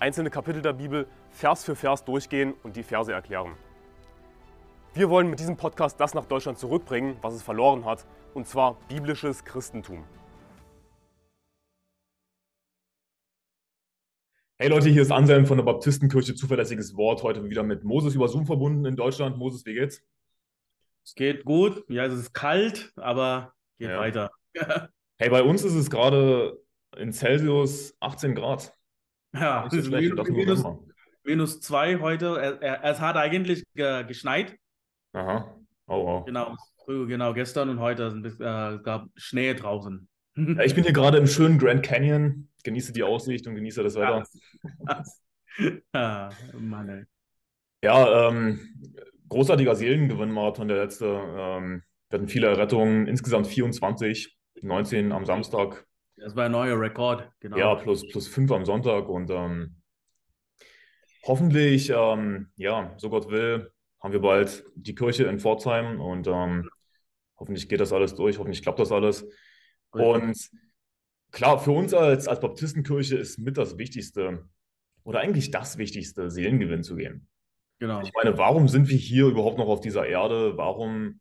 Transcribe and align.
einzelne 0.00 0.30
Kapitel 0.30 0.62
der 0.62 0.72
Bibel 0.72 1.06
Vers 1.30 1.64
für 1.64 1.76
Vers 1.76 2.04
durchgehen 2.04 2.54
und 2.62 2.76
die 2.76 2.82
Verse 2.82 3.12
erklären. 3.12 3.54
Wir 4.94 5.10
wollen 5.10 5.28
mit 5.28 5.38
diesem 5.38 5.56
Podcast 5.56 6.00
das 6.00 6.14
nach 6.14 6.24
Deutschland 6.24 6.58
zurückbringen, 6.58 7.16
was 7.20 7.34
es 7.34 7.42
verloren 7.42 7.84
hat, 7.84 8.06
und 8.34 8.46
zwar 8.46 8.76
biblisches 8.88 9.44
Christentum. 9.44 10.04
Hey 14.58 14.68
Leute, 14.68 14.88
hier 14.88 15.02
ist 15.02 15.12
Anselm 15.12 15.46
von 15.46 15.58
der 15.58 15.64
Baptistenkirche 15.64 16.34
Zuverlässiges 16.34 16.96
Wort. 16.96 17.22
Heute 17.22 17.48
wieder 17.48 17.62
mit 17.62 17.84
Moses 17.84 18.14
über 18.14 18.28
Zoom 18.28 18.46
verbunden 18.46 18.84
in 18.84 18.96
Deutschland. 18.96 19.38
Moses, 19.38 19.64
wie 19.64 19.74
geht's? 19.74 20.02
Es 21.04 21.14
geht 21.14 21.44
gut. 21.44 21.84
Ja, 21.88 22.04
es 22.06 22.14
ist 22.14 22.34
kalt, 22.34 22.92
aber 22.96 23.54
geht 23.78 23.90
ja. 23.90 23.98
weiter. 23.98 24.30
hey, 25.18 25.30
bei 25.30 25.42
uns 25.42 25.62
ist 25.62 25.74
es 25.74 25.88
gerade 25.88 26.58
in 26.96 27.12
Celsius 27.12 27.94
18 28.00 28.34
Grad. 28.34 28.74
Ja, 29.32 29.64
das 29.64 29.74
ist 29.74 29.86
schlecht, 29.86 30.12
minus, 30.28 30.64
minus 31.24 31.60
zwei 31.60 31.98
heute. 31.98 32.60
Es 32.82 33.00
hat 33.00 33.16
eigentlich 33.16 33.64
geschneit. 33.74 34.56
Aha. 35.12 35.56
Oh, 35.86 35.94
oh. 35.94 36.24
Genau, 36.24 36.56
früh, 36.84 37.06
genau, 37.06 37.32
gestern 37.34 37.68
und 37.68 37.80
heute 37.80 38.06
äh, 38.24 38.82
gab 38.82 39.08
Schnee 39.16 39.54
draußen. 39.54 40.08
Ja, 40.36 40.62
ich 40.62 40.74
bin 40.74 40.84
hier 40.84 40.92
gerade 40.92 41.18
im 41.18 41.26
schönen 41.26 41.58
Grand 41.58 41.82
Canyon, 41.82 42.48
genieße 42.64 42.92
die 42.92 43.02
Aussicht 43.02 43.46
und 43.46 43.56
genieße 43.56 43.82
das 43.82 43.96
Wetter. 43.96 44.24
ah, 45.92 46.30
Mann, 46.58 46.88
ey. 46.88 47.04
Ja, 47.82 48.28
ähm, 48.28 48.60
großartiger 49.28 49.74
Seelengewinn-Marathon, 49.74 50.68
der 50.68 50.78
letzte. 50.78 51.06
Ähm, 51.06 51.82
wir 52.08 52.18
hatten 52.18 52.28
viele 52.28 52.48
Errettungen, 52.48 53.06
insgesamt 53.06 53.46
24, 53.46 54.36
19 54.62 55.12
am 55.12 55.24
Samstag, 55.24 55.86
das 56.20 56.36
war 56.36 56.46
ein 56.46 56.52
neuer 56.52 56.78
Rekord, 56.78 57.30
genau. 57.40 57.56
Ja, 57.56 57.74
plus, 57.74 58.06
plus 58.08 58.28
fünf 58.28 58.50
am 58.52 58.64
Sonntag 58.64 59.08
und 59.08 59.30
ähm, 59.30 59.76
hoffentlich, 61.24 61.90
ähm, 61.90 62.50
ja, 62.56 62.94
so 62.96 63.10
Gott 63.10 63.30
will, 63.30 63.72
haben 64.00 64.12
wir 64.12 64.20
bald 64.20 64.64
die 64.74 64.94
Kirche 64.94 65.24
in 65.24 65.38
Pforzheim 65.38 66.00
und 66.00 66.26
ähm, 66.26 66.68
hoffentlich 67.38 67.68
geht 67.68 67.80
das 67.80 67.92
alles 67.92 68.14
durch, 68.14 68.38
hoffentlich 68.38 68.62
klappt 68.62 68.78
das 68.78 68.92
alles. 68.92 69.26
Und 69.90 70.36
klar, 71.32 71.58
für 71.58 71.72
uns 71.72 71.94
als, 71.94 72.28
als 72.28 72.40
Baptistenkirche 72.40 73.16
ist 73.16 73.38
mit 73.38 73.56
das 73.56 73.78
Wichtigste 73.78 74.48
oder 75.04 75.20
eigentlich 75.20 75.50
das 75.50 75.78
Wichtigste, 75.78 76.30
Seelengewinn 76.30 76.82
zu 76.82 76.96
gehen. 76.96 77.28
Genau. 77.78 78.02
Ich 78.02 78.12
meine, 78.14 78.36
warum 78.36 78.68
sind 78.68 78.88
wir 78.88 78.96
hier 78.96 79.26
überhaupt 79.26 79.58
noch 79.58 79.68
auf 79.68 79.80
dieser 79.80 80.06
Erde? 80.06 80.56
Warum 80.56 81.20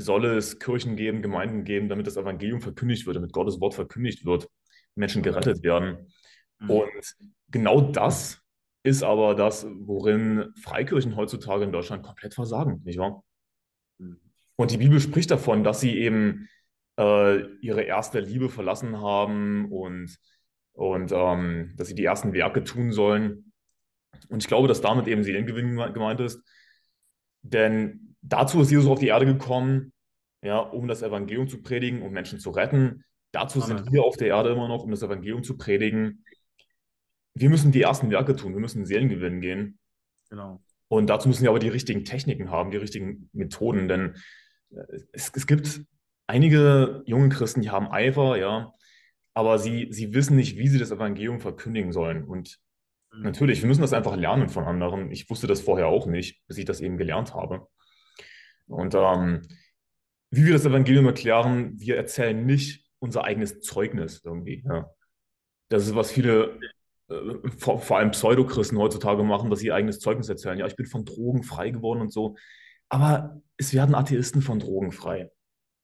soll 0.00 0.24
es 0.24 0.58
Kirchen 0.58 0.96
geben, 0.96 1.22
Gemeinden 1.22 1.64
geben, 1.64 1.88
damit 1.88 2.06
das 2.06 2.16
Evangelium 2.16 2.60
verkündigt 2.60 3.06
wird, 3.06 3.16
damit 3.16 3.32
Gottes 3.32 3.60
Wort 3.60 3.74
verkündigt 3.74 4.24
wird, 4.24 4.48
Menschen 4.94 5.22
gerettet 5.22 5.62
werden. 5.62 6.12
Mhm. 6.58 6.70
Und 6.70 7.16
genau 7.48 7.80
das 7.80 8.42
ist 8.82 9.02
aber 9.02 9.34
das, 9.34 9.66
worin 9.66 10.52
Freikirchen 10.60 11.16
heutzutage 11.16 11.64
in 11.64 11.72
Deutschland 11.72 12.02
komplett 12.02 12.34
versagen, 12.34 12.80
nicht 12.84 12.98
wahr? 12.98 13.22
Mhm. 13.98 14.20
Und 14.56 14.70
die 14.70 14.78
Bibel 14.78 15.00
spricht 15.00 15.30
davon, 15.30 15.64
dass 15.64 15.80
sie 15.80 15.98
eben 15.98 16.48
äh, 16.98 17.40
ihre 17.60 17.82
erste 17.82 18.20
Liebe 18.20 18.48
verlassen 18.48 19.00
haben 19.00 19.70
und, 19.70 20.16
und 20.72 21.12
ähm, 21.12 21.72
dass 21.76 21.88
sie 21.88 21.94
die 21.94 22.04
ersten 22.04 22.32
Werke 22.32 22.64
tun 22.64 22.92
sollen. 22.92 23.52
Und 24.28 24.42
ich 24.42 24.48
glaube, 24.48 24.68
dass 24.68 24.80
damit 24.80 25.08
eben 25.08 25.24
Seelengewinn 25.24 25.76
gemeint 25.92 26.20
ist. 26.20 26.42
Denn 27.42 28.09
dazu 28.22 28.60
ist 28.60 28.70
Jesus 28.70 28.88
auf 28.88 28.98
die 28.98 29.08
Erde 29.08 29.26
gekommen, 29.26 29.92
ja, 30.42 30.58
um 30.58 30.88
das 30.88 31.02
Evangelium 31.02 31.48
zu 31.48 31.62
predigen, 31.62 32.02
um 32.02 32.12
Menschen 32.12 32.40
zu 32.40 32.50
retten. 32.50 33.04
Dazu 33.32 33.62
Amen. 33.62 33.78
sind 33.78 33.92
wir 33.92 34.02
auf 34.02 34.16
der 34.16 34.28
Erde 34.28 34.50
immer 34.50 34.68
noch, 34.68 34.82
um 34.82 34.90
das 34.90 35.02
Evangelium 35.02 35.42
zu 35.42 35.56
predigen. 35.56 36.24
Wir 37.34 37.50
müssen 37.50 37.72
die 37.72 37.82
ersten 37.82 38.10
Werke 38.10 38.34
tun, 38.34 38.54
wir 38.54 38.60
müssen 38.60 38.86
Seelen 38.86 39.08
gewinnen 39.08 39.40
gehen. 39.40 39.78
Genau. 40.30 40.62
Und 40.88 41.08
dazu 41.08 41.28
müssen 41.28 41.42
wir 41.42 41.50
aber 41.50 41.60
die 41.60 41.68
richtigen 41.68 42.04
Techniken 42.04 42.50
haben, 42.50 42.70
die 42.70 42.76
richtigen 42.76 43.30
Methoden, 43.32 43.86
denn 43.86 44.16
äh, 44.70 44.82
es, 45.12 45.30
es 45.34 45.46
gibt 45.46 45.82
einige 46.26 47.02
junge 47.06 47.28
Christen, 47.28 47.62
die 47.62 47.70
haben 47.70 47.90
Eifer, 47.90 48.36
ja, 48.36 48.72
aber 49.34 49.58
sie, 49.58 49.88
sie 49.90 50.14
wissen 50.14 50.36
nicht, 50.36 50.56
wie 50.58 50.68
sie 50.68 50.78
das 50.78 50.90
Evangelium 50.90 51.40
verkündigen 51.40 51.92
sollen. 51.92 52.24
Und 52.24 52.58
mhm. 53.12 53.22
natürlich, 53.22 53.60
wir 53.62 53.68
müssen 53.68 53.82
das 53.82 53.92
einfach 53.92 54.16
lernen 54.16 54.48
von 54.48 54.64
anderen. 54.64 55.10
Ich 55.10 55.30
wusste 55.30 55.46
das 55.46 55.60
vorher 55.60 55.86
auch 55.86 56.06
nicht, 56.06 56.44
bis 56.46 56.58
ich 56.58 56.64
das 56.64 56.80
eben 56.80 56.96
gelernt 56.96 57.34
habe. 57.34 57.66
Und 58.70 58.94
ähm, 58.94 59.42
wie 60.30 60.46
wir 60.46 60.52
das 60.52 60.64
Evangelium 60.64 61.06
erklären, 61.06 61.72
wir 61.78 61.96
erzählen 61.96 62.46
nicht 62.46 62.86
unser 63.00 63.24
eigenes 63.24 63.60
Zeugnis 63.60 64.22
irgendwie. 64.24 64.62
Ja. 64.66 64.90
Das 65.68 65.86
ist, 65.86 65.94
was 65.94 66.12
viele, 66.12 66.58
äh, 67.08 67.48
vor, 67.58 67.80
vor, 67.80 67.98
allem 67.98 68.12
Pseudochristen 68.12 68.78
heutzutage 68.78 69.22
machen, 69.24 69.50
dass 69.50 69.60
sie 69.60 69.66
ihr 69.66 69.74
eigenes 69.74 69.98
Zeugnis 69.98 70.28
erzählen. 70.28 70.58
Ja, 70.58 70.66
ich 70.66 70.76
bin 70.76 70.86
von 70.86 71.04
Drogen 71.04 71.42
frei 71.42 71.70
geworden 71.70 72.00
und 72.00 72.12
so. 72.12 72.36
Aber 72.88 73.40
es 73.56 73.74
werden 73.74 73.94
Atheisten 73.94 74.42
von 74.42 74.58
Drogen 74.58 74.92
frei, 74.92 75.30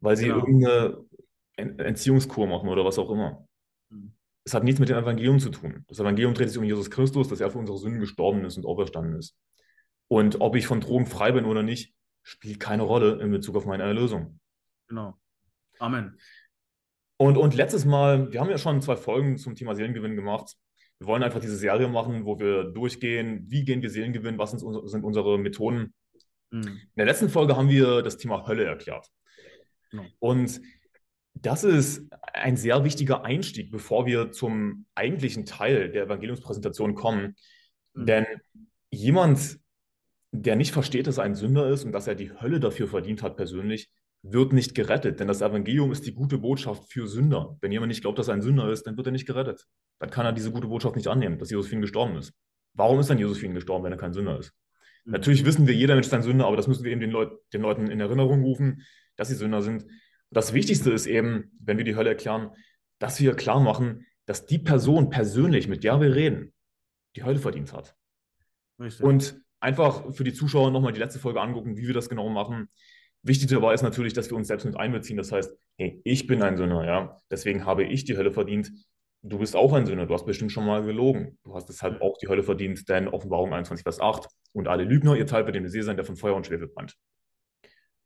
weil 0.00 0.16
sie 0.16 0.26
genau. 0.26 0.38
irgendeine 0.38 1.04
Entziehungskur 1.56 2.46
machen 2.46 2.68
oder 2.68 2.84
was 2.84 2.98
auch 2.98 3.10
immer. 3.10 3.46
Mhm. 3.90 4.12
Es 4.44 4.54
hat 4.54 4.64
nichts 4.64 4.78
mit 4.78 4.88
dem 4.88 4.98
Evangelium 4.98 5.40
zu 5.40 5.50
tun. 5.50 5.84
Das 5.88 5.98
Evangelium 5.98 6.34
dreht 6.34 6.50
sich 6.50 6.58
um 6.58 6.64
Jesus 6.64 6.90
Christus, 6.90 7.28
dass 7.28 7.40
er 7.40 7.50
für 7.50 7.58
unsere 7.58 7.78
Sünden 7.78 8.00
gestorben 8.00 8.44
ist 8.44 8.56
und 8.56 8.66
auferstanden 8.66 9.18
ist. 9.18 9.36
Und 10.08 10.40
ob 10.40 10.54
ich 10.54 10.66
von 10.66 10.80
Drogen 10.80 11.06
frei 11.06 11.32
bin 11.32 11.46
oder 11.46 11.64
nicht, 11.64 11.95
spielt 12.26 12.58
keine 12.58 12.82
Rolle 12.82 13.20
in 13.22 13.30
Bezug 13.30 13.54
auf 13.56 13.66
meine 13.66 13.84
Erlösung. 13.84 14.40
Genau. 14.88 15.16
Amen. 15.78 16.18
Und, 17.18 17.38
und 17.38 17.54
letztes 17.54 17.84
Mal, 17.84 18.32
wir 18.32 18.40
haben 18.40 18.50
ja 18.50 18.58
schon 18.58 18.82
zwei 18.82 18.96
Folgen 18.96 19.38
zum 19.38 19.54
Thema 19.54 19.76
Seelengewinn 19.76 20.16
gemacht. 20.16 20.56
Wir 20.98 21.06
wollen 21.06 21.22
einfach 21.22 21.40
diese 21.40 21.56
Serie 21.56 21.88
machen, 21.88 22.24
wo 22.24 22.38
wir 22.40 22.64
durchgehen, 22.64 23.44
wie 23.48 23.64
gehen 23.64 23.80
wir 23.80 23.90
Seelengewinn, 23.90 24.38
was 24.38 24.50
sind, 24.50 24.62
unsere 25.04 25.38
Methoden. 25.38 25.94
Mhm. 26.50 26.62
In 26.62 26.96
der 26.96 27.06
letzten 27.06 27.28
Folge 27.28 27.56
haben 27.56 27.68
wir 27.68 28.02
das 28.02 28.16
Thema 28.16 28.46
Hölle 28.46 28.64
erklärt. 28.64 29.06
Genau. 29.92 30.04
Und 30.18 30.60
das 31.34 31.62
ist 31.62 32.12
ein 32.32 32.56
sehr 32.56 32.82
wichtiger 32.82 33.24
Einstieg, 33.24 33.70
bevor 33.70 34.04
wir 34.04 34.32
zum 34.32 34.86
eigentlichen 34.96 35.46
Teil 35.46 35.92
der 35.92 36.04
Evangeliumspräsentation 36.04 36.96
kommen. 36.96 37.36
Mhm. 37.94 38.06
Denn 38.06 38.26
jemand, 38.90 39.60
der 40.42 40.56
nicht 40.56 40.72
versteht, 40.72 41.06
dass 41.06 41.18
er 41.18 41.24
ein 41.24 41.34
Sünder 41.34 41.68
ist 41.68 41.84
und 41.84 41.92
dass 41.92 42.06
er 42.06 42.14
die 42.14 42.32
Hölle 42.32 42.60
dafür 42.60 42.88
verdient 42.88 43.22
hat 43.22 43.36
persönlich, 43.36 43.90
wird 44.22 44.52
nicht 44.52 44.74
gerettet. 44.74 45.20
Denn 45.20 45.28
das 45.28 45.40
Evangelium 45.40 45.92
ist 45.92 46.06
die 46.06 46.14
gute 46.14 46.38
Botschaft 46.38 46.90
für 46.90 47.06
Sünder. 47.06 47.56
Wenn 47.60 47.72
jemand 47.72 47.88
nicht 47.88 48.02
glaubt, 48.02 48.18
dass 48.18 48.28
er 48.28 48.34
ein 48.34 48.42
Sünder 48.42 48.70
ist, 48.70 48.84
dann 48.84 48.96
wird 48.96 49.06
er 49.06 49.12
nicht 49.12 49.26
gerettet. 49.26 49.66
Dann 49.98 50.10
kann 50.10 50.26
er 50.26 50.32
diese 50.32 50.50
gute 50.50 50.68
Botschaft 50.68 50.96
nicht 50.96 51.08
annehmen, 51.08 51.38
dass 51.38 51.50
Jesus 51.50 51.68
für 51.68 51.74
ihn 51.74 51.80
gestorben 51.80 52.16
ist. 52.16 52.32
Warum 52.74 53.00
ist 53.00 53.08
dann 53.08 53.18
Jesus 53.18 53.38
für 53.38 53.46
ihn 53.46 53.54
gestorben, 53.54 53.84
wenn 53.84 53.92
er 53.92 53.98
kein 53.98 54.12
Sünder 54.12 54.38
ist? 54.38 54.52
Mhm. 55.04 55.12
Natürlich 55.12 55.44
wissen 55.44 55.66
wir, 55.66 55.74
jeder 55.74 55.94
Mensch 55.94 56.06
ist 56.06 56.14
ein 56.14 56.22
Sünder, 56.22 56.46
aber 56.46 56.56
das 56.56 56.66
müssen 56.66 56.84
wir 56.84 56.92
eben 56.92 57.00
den, 57.00 57.10
Leut 57.10 57.32
den 57.52 57.62
Leuten 57.62 57.86
in 57.88 58.00
Erinnerung 58.00 58.42
rufen, 58.42 58.82
dass 59.16 59.28
sie 59.28 59.34
Sünder 59.34 59.62
sind. 59.62 59.86
Das 60.30 60.52
Wichtigste 60.52 60.90
ist 60.90 61.06
eben, 61.06 61.52
wenn 61.60 61.78
wir 61.78 61.84
die 61.84 61.96
Hölle 61.96 62.10
erklären, 62.10 62.50
dass 62.98 63.20
wir 63.20 63.34
klar 63.34 63.60
machen, 63.60 64.06
dass 64.26 64.46
die 64.46 64.58
Person 64.58 65.08
persönlich, 65.08 65.68
mit 65.68 65.84
der 65.84 66.00
wir 66.00 66.14
reden, 66.14 66.52
die 67.14 67.22
Hölle 67.22 67.38
verdient 67.38 67.72
hat. 67.72 67.94
Richtig. 68.78 69.04
Und 69.04 69.40
einfach 69.60 70.12
für 70.14 70.24
die 70.24 70.32
Zuschauer 70.32 70.70
nochmal 70.70 70.92
die 70.92 71.00
letzte 71.00 71.18
Folge 71.18 71.40
angucken, 71.40 71.76
wie 71.76 71.86
wir 71.86 71.94
das 71.94 72.08
genau 72.08 72.28
machen. 72.28 72.68
Wichtig 73.22 73.48
dabei 73.48 73.74
ist 73.74 73.82
natürlich, 73.82 74.12
dass 74.12 74.30
wir 74.30 74.36
uns 74.36 74.48
selbst 74.48 74.64
mit 74.64 74.76
einbeziehen. 74.76 75.16
Das 75.16 75.32
heißt, 75.32 75.52
hey, 75.78 76.00
ich 76.04 76.26
bin 76.26 76.42
ein 76.42 76.56
Sünder, 76.56 76.84
ja. 76.84 77.20
Deswegen 77.30 77.64
habe 77.64 77.84
ich 77.84 78.04
die 78.04 78.16
Hölle 78.16 78.32
verdient. 78.32 78.70
Du 79.22 79.38
bist 79.38 79.56
auch 79.56 79.72
ein 79.72 79.86
Sünder. 79.86 80.06
Du 80.06 80.14
hast 80.14 80.26
bestimmt 80.26 80.52
schon 80.52 80.64
mal 80.64 80.84
gelogen. 80.84 81.36
Du 81.42 81.54
hast 81.54 81.68
deshalb 81.68 82.00
auch 82.00 82.16
die 82.18 82.28
Hölle 82.28 82.44
verdient, 82.44 82.88
denn 82.88 83.08
Offenbarung 83.08 83.52
21, 83.52 83.82
Vers 83.82 84.00
8. 84.00 84.28
Und 84.52 84.68
alle 84.68 84.84
Lügner, 84.84 85.16
ihr 85.16 85.26
teilt 85.26 85.46
mit 85.46 85.56
dem 85.56 85.66
See 85.66 85.80
sein, 85.80 85.96
der 85.96 86.04
von 86.04 86.16
Feuer 86.16 86.36
und 86.36 86.46
Schwefel 86.46 86.68
brennt. 86.68 86.94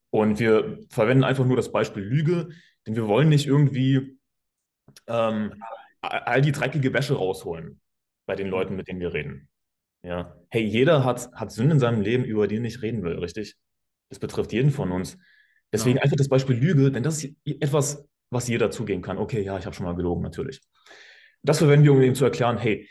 Und 0.09 0.39
wir 0.39 0.79
verwenden 0.89 1.25
einfach 1.25 1.45
nur 1.45 1.57
das 1.57 1.71
Beispiel 1.71 2.03
Lüge, 2.03 2.49
denn 2.87 2.97
wir 2.97 3.07
wollen 3.07 3.29
nicht 3.29 3.47
irgendwie 3.47 4.19
ähm, 5.07 5.63
all 6.01 6.41
die 6.41 6.53
dreckige 6.53 6.95
Wäsche 6.95 7.15
rausholen 7.15 7.79
bei 8.27 8.37
den 8.37 8.49
Leuten, 8.49 8.75
mit 8.75 8.89
denen 8.89 9.01
wir 9.01 9.13
reden. 9.13 9.50
Ja. 10.03 10.35
Hey, 10.51 10.65
jeder 10.65 11.05
hat, 11.05 11.31
hat 11.33 11.53
Sünden 11.53 11.73
in 11.73 11.79
seinem 11.81 12.01
Leben, 12.01 12.25
über 12.25 12.47
die 12.47 12.57
er 12.57 12.61
nicht 12.61 12.83
reden 12.83 13.03
will, 13.03 13.19
richtig? 13.19 13.57
Das 14.09 14.19
betrifft 14.19 14.53
jeden 14.53 14.71
von 14.71 14.91
uns. 14.93 15.19
Deswegen 15.73 15.97
ja. 15.97 16.03
einfach 16.03 16.17
das 16.17 16.29
Beispiel 16.29 16.57
Lüge, 16.57 16.91
denn 16.91 17.03
das 17.03 17.23
ist 17.23 17.35
etwas, 17.45 18.09
was 18.31 18.49
jeder 18.49 18.71
zugeben 18.71 19.03
kann. 19.03 19.19
Okay, 19.19 19.43
ja, 19.43 19.59
ich 19.59 19.67
habe 19.67 19.75
schon 19.75 19.87
mal 19.87 19.95
gelogen, 19.95 20.23
natürlich. 20.23 20.61
Das 21.43 21.59
verwenden 21.59 21.85
wir, 21.85 21.93
um 21.93 22.03
eben 22.03 22.15
zu 22.15 22.25
erklären, 22.25 22.59
hey, 22.59 22.89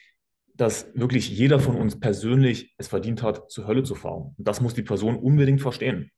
dass 0.53 0.91
wirklich 0.94 1.29
jeder 1.29 1.59
von 1.59 1.75
uns 1.75 2.00
persönlich 2.00 2.73
es 2.77 2.88
verdient 2.88 3.23
hat, 3.23 3.50
zur 3.50 3.65
Hölle 3.67 3.83
zu 3.83 3.95
fahren. 3.95 4.35
Und 4.38 4.47
das 4.47 4.59
muss 4.62 4.73
die 4.73 4.83
Person 4.83 5.17
unbedingt 5.17 5.62
verstehen. 5.62 6.12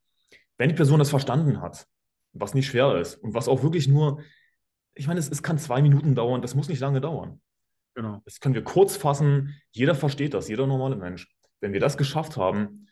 Wenn 0.58 0.70
die 0.70 0.76
Person 0.76 1.00
das 1.00 1.10
verstanden 1.10 1.62
hat, 1.62 1.86
was 2.34 2.54
nicht 2.54 2.68
schwer 2.68 2.96
ist 2.96 3.16
und 3.16 3.34
was 3.34 3.48
auch 3.48 3.64
wirklich 3.64 3.88
nur, 3.88 4.22
ich 4.96 5.08
meine, 5.08 5.20
es, 5.20 5.30
es 5.30 5.44
kann 5.44 5.58
zwei 5.58 5.82
Minuten 5.82 6.16
dauern, 6.16 6.42
das 6.42 6.56
muss 6.56 6.70
nicht 6.70 6.80
lange 6.80 7.02
dauern. 7.02 7.42
Genau. 7.96 8.22
Das 8.26 8.40
können 8.40 8.56
wir 8.56 8.64
kurz 8.64 8.96
fassen. 8.96 9.56
Jeder 9.72 9.96
versteht 9.96 10.34
das, 10.34 10.48
jeder 10.48 10.68
normale 10.68 10.96
Mensch. 10.96 11.28
Wenn 11.60 11.74
wir 11.74 11.80
das 11.80 11.98
geschafft 11.98 12.38
haben, 12.38 12.88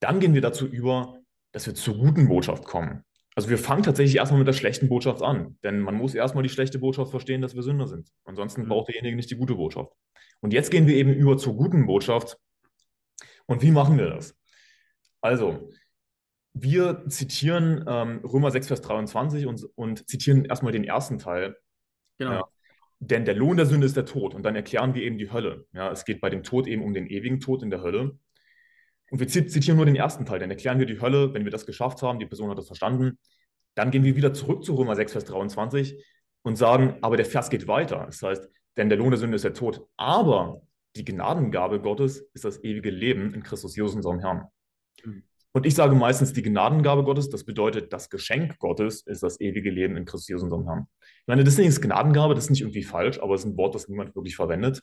dann 0.00 0.20
gehen 0.20 0.34
wir 0.34 0.40
dazu 0.40 0.66
über, 0.66 1.18
dass 1.52 1.66
wir 1.66 1.74
zur 1.74 1.96
guten 1.98 2.28
Botschaft 2.28 2.64
kommen. 2.64 3.04
Also 3.34 3.48
wir 3.48 3.58
fangen 3.58 3.82
tatsächlich 3.82 4.16
erstmal 4.16 4.38
mit 4.38 4.48
der 4.48 4.52
schlechten 4.52 4.88
Botschaft 4.88 5.22
an, 5.22 5.58
denn 5.62 5.80
man 5.80 5.94
muss 5.94 6.14
erstmal 6.14 6.42
die 6.42 6.50
schlechte 6.50 6.78
Botschaft 6.78 7.10
verstehen, 7.10 7.40
dass 7.40 7.54
wir 7.54 7.62
Sünder 7.62 7.86
sind. 7.86 8.10
Ansonsten 8.24 8.62
mhm. 8.62 8.68
braucht 8.68 8.88
derjenige 8.88 9.16
nicht 9.16 9.30
die 9.30 9.36
gute 9.36 9.54
Botschaft. 9.54 9.92
Und 10.40 10.52
jetzt 10.52 10.70
gehen 10.70 10.86
wir 10.86 10.96
eben 10.96 11.14
über 11.14 11.38
zur 11.38 11.56
guten 11.56 11.86
Botschaft. 11.86 12.36
Und 13.46 13.62
wie 13.62 13.70
machen 13.70 13.96
wir 13.96 14.10
das? 14.10 14.36
Also, 15.20 15.70
wir 16.52 17.04
zitieren 17.08 17.84
ähm, 17.86 18.18
Römer 18.24 18.50
6, 18.50 18.66
Vers 18.66 18.82
23 18.82 19.46
und, 19.46 19.64
und 19.76 20.08
zitieren 20.08 20.44
erstmal 20.44 20.72
den 20.72 20.84
ersten 20.84 21.18
Teil. 21.18 21.56
Genau. 22.18 22.32
Ja, 22.32 22.44
denn 23.04 23.24
der 23.24 23.34
Lohn 23.34 23.56
der 23.56 23.66
Sünde 23.66 23.86
ist 23.86 23.96
der 23.96 24.06
Tod. 24.06 24.32
Und 24.32 24.44
dann 24.44 24.54
erklären 24.54 24.94
wir 24.94 25.02
eben 25.02 25.18
die 25.18 25.32
Hölle. 25.32 25.66
Ja, 25.72 25.90
es 25.90 26.04
geht 26.04 26.20
bei 26.20 26.30
dem 26.30 26.44
Tod 26.44 26.68
eben 26.68 26.84
um 26.84 26.94
den 26.94 27.08
ewigen 27.08 27.40
Tod 27.40 27.62
in 27.62 27.70
der 27.70 27.82
Hölle. 27.82 28.16
Und 29.10 29.18
wir 29.18 29.26
zitieren 29.26 29.76
nur 29.76 29.86
den 29.86 29.96
ersten 29.96 30.24
Teil, 30.24 30.38
dann 30.38 30.50
erklären 30.50 30.78
wir 30.78 30.86
die 30.86 31.00
Hölle, 31.00 31.34
wenn 31.34 31.44
wir 31.44 31.50
das 31.50 31.66
geschafft 31.66 32.00
haben, 32.00 32.18
die 32.18 32.26
Person 32.26 32.48
hat 32.48 32.58
das 32.58 32.68
verstanden. 32.68 33.18
Dann 33.74 33.90
gehen 33.90 34.04
wir 34.04 34.14
wieder 34.14 34.32
zurück 34.32 34.64
zu 34.64 34.74
Römer 34.74 34.94
6, 34.94 35.12
Vers 35.12 35.24
23 35.24 36.02
und 36.42 36.56
sagen, 36.56 36.96
aber 37.02 37.16
der 37.16 37.26
Vers 37.26 37.50
geht 37.50 37.66
weiter. 37.66 38.04
Das 38.06 38.22
heißt, 38.22 38.48
denn 38.76 38.88
der 38.88 38.98
Lohn 38.98 39.10
der 39.10 39.18
Sünde 39.18 39.36
ist 39.36 39.44
der 39.44 39.52
Tod. 39.52 39.86
Aber 39.96 40.62
die 40.94 41.04
Gnadengabe 41.04 41.80
Gottes 41.80 42.20
ist 42.34 42.44
das 42.44 42.62
ewige 42.62 42.90
Leben 42.90 43.34
in 43.34 43.42
Christus 43.42 43.76
Jesus, 43.76 43.96
unserem 43.96 44.20
Herrn. 44.20 44.46
Mhm. 45.04 45.24
Und 45.54 45.66
ich 45.66 45.74
sage 45.74 45.94
meistens, 45.94 46.32
die 46.32 46.42
Gnadengabe 46.42 47.04
Gottes, 47.04 47.28
das 47.28 47.44
bedeutet, 47.44 47.92
das 47.92 48.08
Geschenk 48.08 48.58
Gottes 48.58 49.02
ist 49.02 49.22
das 49.22 49.38
ewige 49.40 49.70
Leben 49.70 49.96
in 49.96 50.06
Christus 50.06 50.28
Jesus, 50.28 50.44
unserem 50.44 50.64
Herrn. 50.64 50.86
Ich 51.00 51.26
meine, 51.26 51.44
das 51.44 51.54
ist 51.54 51.58
nicht 51.58 51.82
Gnadengabe, 51.82 52.34
das 52.34 52.44
ist 52.44 52.50
nicht 52.50 52.62
irgendwie 52.62 52.82
falsch, 52.82 53.18
aber 53.20 53.34
es 53.34 53.42
ist 53.42 53.50
ein 53.50 53.56
Wort, 53.58 53.74
das 53.74 53.88
niemand 53.88 54.16
wirklich 54.16 54.34
verwendet. 54.34 54.82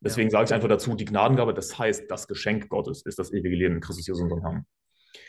Deswegen 0.00 0.28
ja. 0.28 0.32
sage 0.32 0.44
ich 0.44 0.54
einfach 0.54 0.68
dazu, 0.68 0.94
die 0.94 1.06
Gnadengabe, 1.06 1.54
das 1.54 1.78
heißt, 1.78 2.10
das 2.10 2.28
Geschenk 2.28 2.68
Gottes 2.68 3.02
ist 3.06 3.18
das 3.18 3.32
ewige 3.32 3.56
Leben 3.56 3.76
in 3.76 3.80
Christus 3.80 4.06
Jesus, 4.06 4.22
unserem 4.22 4.42
Herrn. 4.42 4.66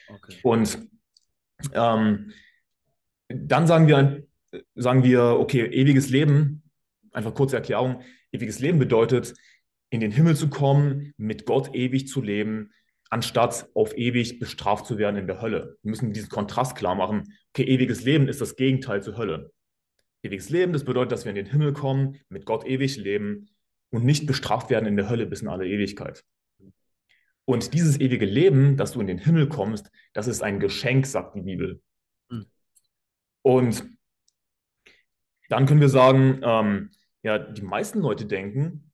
Okay. 0.10 0.40
Und 0.44 0.80
ähm, 1.74 2.34
dann 3.30 3.68
sagen 3.68 3.88
wir, 3.88 4.24
sagen 4.76 5.04
wir, 5.04 5.24
okay, 5.40 5.66
ewiges 5.66 6.10
Leben, 6.10 6.64
einfach 7.12 7.34
kurze 7.34 7.56
Erklärung, 7.56 8.02
ewiges 8.32 8.60
Leben 8.60 8.80
bedeutet, 8.80 9.34
in 9.90 10.02
den 10.02 10.12
Himmel 10.12 10.36
zu 10.36 10.50
kommen, 10.50 11.14
mit 11.18 11.46
Gott 11.46 11.74
ewig 11.74 12.08
zu 12.08 12.22
leben, 12.22 12.72
anstatt 13.10 13.70
auf 13.74 13.98
ewig 13.98 14.40
bestraft 14.40 14.86
zu 14.86 14.98
werden 14.98 15.18
in 15.18 15.28
der 15.28 15.42
Hölle. 15.42 15.78
Wir 15.82 15.90
müssen 15.90 16.14
diesen 16.14 16.30
Kontrast 16.30 16.76
klar 16.76 16.96
machen. 16.96 17.34
Okay, 17.54 17.64
ewiges 17.64 18.04
Leben 18.04 18.28
ist 18.28 18.42
das 18.42 18.56
Gegenteil 18.56 19.02
zur 19.02 19.18
Hölle. 19.18 19.52
Ewiges 20.24 20.50
Leben, 20.50 20.74
das 20.74 20.84
bedeutet, 20.84 21.12
dass 21.12 21.26
wir 21.26 21.30
in 21.30 21.36
den 21.36 21.46
Himmel 21.46 21.74
kommen, 21.74 22.20
mit 22.30 22.46
Gott 22.46 22.66
ewig 22.66 22.98
leben 22.98 23.50
und 23.90 24.04
nicht 24.04 24.26
bestraft 24.26 24.70
werden 24.70 24.86
in 24.86 24.98
der 24.98 25.10
Hölle 25.10 25.26
bis 25.26 25.42
in 25.42 25.48
alle 25.48 25.68
Ewigkeit. 25.68 26.24
Und 27.46 27.74
dieses 27.74 28.00
ewige 28.00 28.26
Leben, 28.26 28.76
dass 28.76 28.92
du 28.92 29.00
in 29.00 29.08
den 29.08 29.20
Himmel 29.20 29.48
kommst, 29.48 29.90
das 30.14 30.28
ist 30.28 30.42
ein 30.42 30.60
Geschenk, 30.60 31.06
sagt 31.06 31.36
die 31.36 31.42
Bibel. 31.42 31.82
Mhm. 32.30 32.46
Und 33.42 33.86
dann 35.48 35.66
können 35.66 35.80
wir 35.80 35.90
sagen, 35.90 36.42
ähm, 36.44 36.92
ja, 37.24 37.40
die 37.40 37.62
meisten 37.62 38.02
Leute 38.02 38.26
denken, 38.26 38.87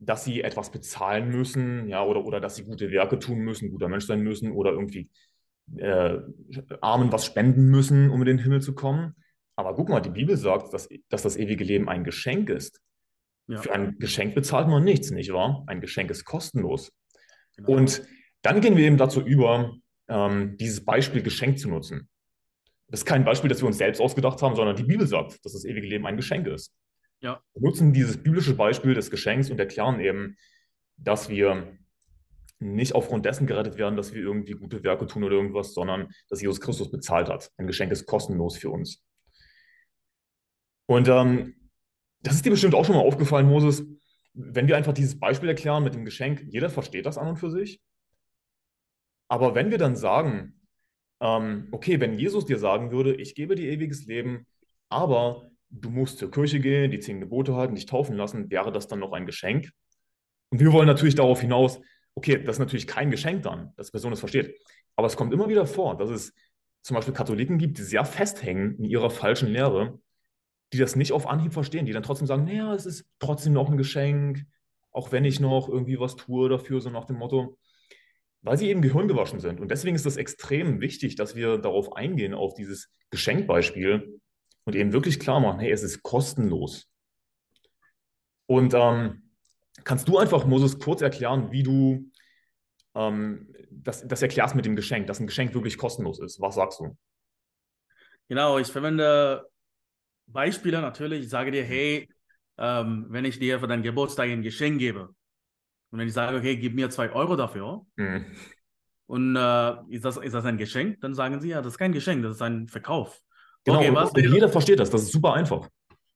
dass 0.00 0.24
sie 0.24 0.42
etwas 0.42 0.70
bezahlen 0.70 1.28
müssen, 1.28 1.88
ja, 1.88 2.02
oder, 2.02 2.24
oder 2.24 2.40
dass 2.40 2.56
sie 2.56 2.64
gute 2.64 2.90
Werke 2.90 3.18
tun 3.18 3.38
müssen, 3.40 3.70
guter 3.70 3.88
Mensch 3.88 4.06
sein 4.06 4.22
müssen 4.22 4.50
oder 4.50 4.72
irgendwie 4.72 5.10
äh, 5.76 6.18
Armen 6.80 7.12
was 7.12 7.26
spenden 7.26 7.66
müssen, 7.68 8.10
um 8.10 8.20
in 8.22 8.26
den 8.26 8.38
Himmel 8.38 8.62
zu 8.62 8.74
kommen. 8.74 9.14
Aber 9.56 9.74
guck 9.74 9.90
mal, 9.90 10.00
die 10.00 10.10
Bibel 10.10 10.36
sagt, 10.38 10.72
dass, 10.72 10.88
dass 11.10 11.22
das 11.22 11.36
ewige 11.36 11.64
Leben 11.64 11.88
ein 11.88 12.02
Geschenk 12.02 12.48
ist. 12.48 12.80
Ja. 13.46 13.60
Für 13.60 13.72
ein 13.72 13.98
Geschenk 13.98 14.34
bezahlt 14.34 14.68
man 14.68 14.84
nichts, 14.84 15.10
nicht 15.10 15.32
wahr? 15.32 15.64
Ein 15.66 15.82
Geschenk 15.82 16.10
ist 16.10 16.24
kostenlos. 16.24 16.92
Genau. 17.56 17.72
Und 17.72 18.02
dann 18.42 18.60
gehen 18.62 18.76
wir 18.76 18.86
eben 18.86 18.96
dazu 18.96 19.20
über, 19.20 19.74
ähm, 20.08 20.56
dieses 20.56 20.84
Beispiel 20.84 21.22
Geschenk 21.22 21.58
zu 21.58 21.68
nutzen. 21.68 22.08
Das 22.88 23.00
ist 23.00 23.06
kein 23.06 23.24
Beispiel, 23.24 23.50
das 23.50 23.60
wir 23.60 23.66
uns 23.66 23.78
selbst 23.78 24.00
ausgedacht 24.00 24.40
haben, 24.40 24.56
sondern 24.56 24.76
die 24.76 24.84
Bibel 24.84 25.06
sagt, 25.06 25.44
dass 25.44 25.52
das 25.52 25.64
ewige 25.64 25.86
Leben 25.86 26.06
ein 26.06 26.16
Geschenk 26.16 26.46
ist. 26.46 26.72
Ja. 27.20 27.42
Nutzen 27.54 27.92
dieses 27.92 28.22
biblische 28.22 28.54
Beispiel 28.54 28.94
des 28.94 29.10
Geschenks 29.10 29.50
und 29.50 29.58
erklären 29.58 30.00
eben, 30.00 30.36
dass 30.96 31.28
wir 31.28 31.78
nicht 32.58 32.94
aufgrund 32.94 33.24
dessen 33.24 33.46
gerettet 33.46 33.78
werden, 33.78 33.96
dass 33.96 34.12
wir 34.12 34.22
irgendwie 34.22 34.52
gute 34.52 34.82
Werke 34.82 35.06
tun 35.06 35.24
oder 35.24 35.36
irgendwas, 35.36 35.72
sondern 35.72 36.12
dass 36.28 36.42
Jesus 36.42 36.60
Christus 36.60 36.90
bezahlt 36.90 37.28
hat. 37.28 37.50
Ein 37.56 37.66
Geschenk 37.66 37.90
ist 37.90 38.06
kostenlos 38.06 38.56
für 38.56 38.70
uns. 38.70 39.02
Und 40.86 41.08
ähm, 41.08 41.54
das 42.22 42.34
ist 42.34 42.44
dir 42.44 42.50
bestimmt 42.50 42.74
auch 42.74 42.84
schon 42.84 42.96
mal 42.96 43.02
aufgefallen, 43.02 43.48
Moses, 43.48 43.86
wenn 44.34 44.68
wir 44.68 44.76
einfach 44.76 44.92
dieses 44.92 45.18
Beispiel 45.18 45.48
erklären 45.48 45.84
mit 45.84 45.94
dem 45.94 46.04
Geschenk, 46.04 46.44
jeder 46.48 46.68
versteht 46.68 47.06
das 47.06 47.18
an 47.18 47.28
und 47.28 47.36
für 47.36 47.50
sich. 47.50 47.80
Aber 49.28 49.54
wenn 49.54 49.70
wir 49.70 49.78
dann 49.78 49.96
sagen, 49.96 50.60
ähm, 51.20 51.68
okay, 51.70 52.00
wenn 52.00 52.18
Jesus 52.18 52.44
dir 52.44 52.58
sagen 52.58 52.90
würde, 52.90 53.14
ich 53.14 53.34
gebe 53.34 53.54
dir 53.54 53.70
ewiges 53.70 54.06
Leben, 54.06 54.46
aber 54.88 55.50
du 55.70 55.90
musst 55.90 56.18
zur 56.18 56.30
Kirche 56.30 56.60
gehen, 56.60 56.90
die 56.90 56.98
zehn 56.98 57.20
Gebote 57.20 57.54
halten, 57.54 57.74
dich 57.74 57.86
taufen 57.86 58.16
lassen, 58.16 58.50
wäre 58.50 58.72
das 58.72 58.88
dann 58.88 58.98
noch 58.98 59.12
ein 59.12 59.26
Geschenk? 59.26 59.70
Und 60.50 60.60
wir 60.60 60.72
wollen 60.72 60.86
natürlich 60.86 61.14
darauf 61.14 61.40
hinaus, 61.40 61.80
okay, 62.14 62.42
das 62.42 62.56
ist 62.56 62.60
natürlich 62.60 62.86
kein 62.86 63.10
Geschenk 63.10 63.42
dann, 63.42 63.72
dass 63.76 63.86
die 63.86 63.92
Person 63.92 64.10
das 64.10 64.20
versteht. 64.20 64.58
Aber 64.96 65.06
es 65.06 65.16
kommt 65.16 65.32
immer 65.32 65.48
wieder 65.48 65.66
vor, 65.66 65.96
dass 65.96 66.10
es 66.10 66.34
zum 66.82 66.96
Beispiel 66.96 67.14
Katholiken 67.14 67.58
gibt, 67.58 67.78
die 67.78 67.82
sehr 67.82 68.04
festhängen 68.04 68.76
in 68.78 68.84
ihrer 68.84 69.10
falschen 69.10 69.48
Lehre, 69.48 70.00
die 70.72 70.78
das 70.78 70.96
nicht 70.96 71.12
auf 71.12 71.26
Anhieb 71.26 71.52
verstehen, 71.52 71.86
die 71.86 71.92
dann 71.92 72.02
trotzdem 72.02 72.26
sagen, 72.26 72.44
naja, 72.44 72.74
es 72.74 72.86
ist 72.86 73.06
trotzdem 73.18 73.52
noch 73.52 73.70
ein 73.70 73.76
Geschenk, 73.76 74.44
auch 74.90 75.12
wenn 75.12 75.24
ich 75.24 75.40
noch 75.40 75.68
irgendwie 75.68 76.00
was 76.00 76.16
tue 76.16 76.48
dafür, 76.48 76.80
so 76.80 76.90
nach 76.90 77.04
dem 77.04 77.16
Motto, 77.16 77.58
weil 78.42 78.56
sie 78.56 78.68
eben 78.68 78.82
gehirngewaschen 78.82 79.40
sind. 79.40 79.60
Und 79.60 79.70
deswegen 79.70 79.96
ist 79.96 80.06
es 80.06 80.16
extrem 80.16 80.80
wichtig, 80.80 81.16
dass 81.16 81.36
wir 81.36 81.58
darauf 81.58 81.94
eingehen, 81.94 82.34
auf 82.34 82.54
dieses 82.54 82.90
Geschenkbeispiel, 83.10 84.20
und 84.64 84.76
eben 84.76 84.92
wirklich 84.92 85.18
klar 85.18 85.40
machen, 85.40 85.60
hey, 85.60 85.70
es 85.70 85.82
ist 85.82 86.02
kostenlos. 86.02 86.88
Und 88.46 88.74
ähm, 88.74 89.30
kannst 89.84 90.08
du 90.08 90.18
einfach, 90.18 90.44
Moses, 90.44 90.78
kurz 90.78 91.02
erklären, 91.02 91.50
wie 91.52 91.62
du 91.62 92.10
ähm, 92.94 93.54
das, 93.70 94.06
das 94.06 94.22
erklärst 94.22 94.54
mit 94.54 94.64
dem 94.64 94.76
Geschenk, 94.76 95.06
dass 95.06 95.20
ein 95.20 95.26
Geschenk 95.26 95.54
wirklich 95.54 95.78
kostenlos 95.78 96.18
ist? 96.20 96.40
Was 96.40 96.56
sagst 96.56 96.80
du? 96.80 96.96
Genau, 98.28 98.58
ich 98.58 98.68
verwende 98.68 99.48
Beispiele 100.26 100.80
natürlich. 100.80 101.24
Ich 101.24 101.30
sage 101.30 101.50
dir, 101.50 101.64
hey, 101.64 102.08
ähm, 102.58 103.06
wenn 103.08 103.24
ich 103.24 103.38
dir 103.38 103.58
für 103.58 103.66
deinen 103.66 103.82
Geburtstag 103.82 104.28
ein 104.28 104.42
Geschenk 104.42 104.78
gebe 104.78 105.14
und 105.90 105.98
wenn 105.98 106.06
ich 106.06 106.14
sage, 106.14 106.36
okay, 106.36 106.56
gib 106.56 106.74
mir 106.74 106.90
zwei 106.90 107.10
Euro 107.10 107.36
dafür, 107.36 107.86
mhm. 107.96 108.24
und 109.06 109.36
äh, 109.36 109.74
ist, 109.88 110.04
das, 110.04 110.16
ist 110.18 110.34
das 110.34 110.44
ein 110.44 110.58
Geschenk? 110.58 111.00
Dann 111.00 111.14
sagen 111.14 111.40
sie, 111.40 111.48
ja, 111.48 111.62
das 111.62 111.74
ist 111.74 111.78
kein 111.78 111.92
Geschenk, 111.92 112.22
das 112.22 112.36
ist 112.36 112.42
ein 112.42 112.68
Verkauf. 112.68 113.20
Genau, 113.64 113.78
okay, 113.78 113.90
und, 113.90 113.96
und 113.96 114.34
jeder 114.34 114.48
versteht 114.48 114.80
das, 114.80 114.90
das 114.90 115.02
ist 115.02 115.12
super 115.12 115.34
einfach. 115.34 115.68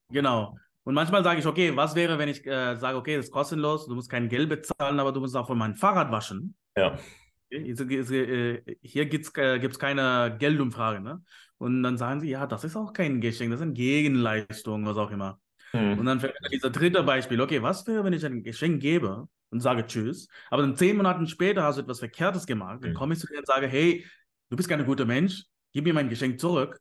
Genau. 0.09 0.55
Und 0.83 0.93
manchmal 0.93 1.23
sage 1.23 1.39
ich, 1.39 1.45
okay, 1.47 1.75
was 1.75 1.95
wäre, 1.95 2.19
wenn 2.19 2.29
ich 2.29 2.45
äh, 2.45 2.75
sage, 2.75 2.97
okay, 2.97 3.15
das 3.15 3.25
ist 3.25 3.31
kostenlos, 3.31 3.87
du 3.87 3.95
musst 3.95 4.09
kein 4.09 4.29
Geld 4.29 4.49
bezahlen, 4.49 4.99
aber 4.99 5.11
du 5.11 5.19
musst 5.19 5.35
auch 5.35 5.47
von 5.47 5.57
meinem 5.57 5.75
Fahrrad 5.75 6.11
waschen. 6.11 6.55
Ja. 6.77 6.97
Hier 7.49 7.75
gibt 9.05 9.25
es 9.25 9.35
äh, 9.35 9.69
keine 9.79 10.35
Geldumfrage. 10.37 11.01
Ne? 11.01 11.23
Und 11.57 11.83
dann 11.83 11.97
sagen 11.97 12.21
sie, 12.21 12.29
ja, 12.29 12.45
das 12.45 12.63
ist 12.63 12.75
auch 12.75 12.93
kein 12.93 13.21
Geschenk, 13.21 13.51
das 13.51 13.61
ist 13.61 13.65
eine 13.65 13.73
Gegenleistung, 13.73 14.85
was 14.85 14.97
auch 14.97 15.09
immer. 15.09 15.39
Hm. 15.71 15.97
Und 15.99 16.05
dann 16.05 16.19
fällt 16.19 16.35
dieser 16.51 16.69
dritte 16.69 17.01
Beispiel, 17.03 17.41
okay, 17.41 17.61
was 17.61 17.87
wäre, 17.87 18.03
wenn 18.03 18.13
ich 18.13 18.25
ein 18.25 18.43
Geschenk 18.43 18.81
gebe 18.81 19.27
und 19.49 19.61
sage 19.61 19.85
Tschüss, 19.85 20.27
aber 20.51 20.61
dann 20.61 20.75
zehn 20.75 20.97
Monate 20.97 21.25
später 21.27 21.63
hast 21.63 21.77
du 21.77 21.81
etwas 21.81 21.99
Verkehrtes 21.99 22.45
gemacht, 22.45 22.83
dann 22.83 22.91
hm. 22.91 22.95
komme 22.95 23.13
ich 23.13 23.19
zu 23.19 23.27
dir 23.27 23.39
und 23.39 23.47
sage, 23.47 23.67
hey, 23.67 24.05
du 24.49 24.57
bist 24.57 24.69
kein 24.69 24.85
guter 24.85 25.05
Mensch, 25.05 25.45
gib 25.73 25.85
mir 25.85 25.93
mein 25.93 26.09
Geschenk 26.09 26.39
zurück. 26.39 26.79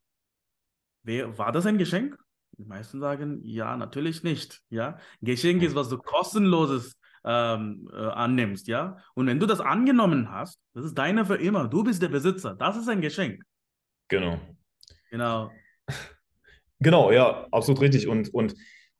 Wer, 1.04 1.38
war 1.38 1.52
das 1.52 1.66
ein 1.66 1.78
Geschenk? 1.78 2.16
Die 2.58 2.64
meisten 2.64 3.00
sagen, 3.00 3.40
ja, 3.44 3.76
natürlich 3.76 4.22
nicht. 4.22 4.60
Ja, 4.70 4.98
Geschenk 5.20 5.62
ist, 5.62 5.74
was 5.74 5.88
du 5.88 5.98
kostenloses 5.98 6.96
ähm, 7.24 7.90
äh, 7.92 7.96
annimmst, 7.96 8.66
ja. 8.68 8.98
Und 9.14 9.26
wenn 9.26 9.40
du 9.40 9.46
das 9.46 9.60
angenommen 9.60 10.30
hast, 10.30 10.58
das 10.72 10.84
ist 10.84 10.94
deiner 10.94 11.24
für 11.24 11.36
immer. 11.36 11.68
Du 11.68 11.84
bist 11.84 12.02
der 12.02 12.08
Besitzer. 12.08 12.54
Das 12.54 12.76
ist 12.76 12.88
ein 12.88 13.00
Geschenk. 13.00 13.42
Genau. 14.08 14.40
Genau. 15.10 15.50
Genau, 16.80 17.12
ja, 17.12 17.46
absolut 17.50 17.80
richtig. 17.80 18.08
Und, 18.08 18.34
und 18.34 18.54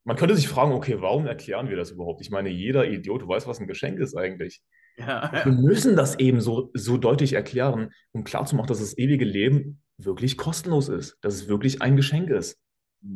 man 0.04 0.16
könnte 0.16 0.37
sich 0.37 0.49
fragen, 0.49 0.73
okay, 0.73 1.02
warum 1.02 1.26
erklären 1.26 1.68
wir 1.68 1.76
das 1.76 1.90
überhaupt? 1.90 2.23
Ich 2.23 2.30
meine, 2.30 2.49
jeder 2.49 2.88
Idiot 2.88 3.26
weiß, 3.26 3.46
was 3.46 3.61
ein 3.61 3.66
Geschenk 3.66 3.99
ist 3.99 4.16
eigentlich. 4.16 4.62
Ja. 4.96 5.44
Wir 5.44 5.52
müssen 5.52 5.96
das 5.96 6.18
eben 6.18 6.40
so, 6.40 6.70
so 6.73 6.96
deutlich 6.96 7.34
erklären, 7.34 7.90
um 8.12 8.25
klarzumachen, 8.25 8.68
dass 8.68 8.78
das 8.78 8.96
ewige 8.96 9.26
Leben 9.26 9.82
wirklich 9.98 10.36
kostenlos 10.36 10.88
ist, 10.88 11.18
dass 11.20 11.34
es 11.34 11.48
wirklich 11.48 11.82
ein 11.82 11.96
Geschenk 11.96 12.30
ist. 12.30 12.58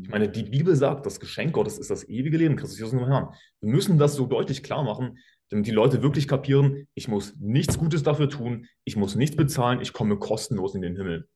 Ich 0.03 0.11
meine, 0.11 0.29
die 0.29 0.43
Bibel 0.43 0.77
sagt, 0.77 1.07
das 1.07 1.19
Geschenk 1.19 1.55
Gottes 1.55 1.79
ist 1.79 1.91
das 1.91 2.07
ewige 2.09 2.37
Leben, 2.37 2.57
Christus 2.57 2.79
Jesus, 2.79 2.93
unser 2.93 3.09
Herrn. 3.09 3.35
Wir 3.61 3.73
müssen 3.73 3.99
das 3.99 4.15
so 4.15 4.27
deutlich 4.27 4.63
klar 4.63 4.85
machen, 4.85 5.19
damit 5.49 5.67
die 5.67 5.71
Leute 5.71 6.03
wirklich 6.03 6.29
kapieren, 6.29 6.87
ich 6.95 7.09
muss 7.09 7.35
nichts 7.37 7.79
Gutes 7.79 8.03
dafür 8.03 8.29
tun, 8.29 8.67
ich 8.85 8.97
muss 8.97 9.15
nichts 9.15 9.35
bezahlen, 9.35 9.81
ich 9.81 9.95
komme 9.95 10.19
kostenlos 10.19 10.75
in 10.75 10.83
den 10.83 10.95
Himmel. 10.95 11.27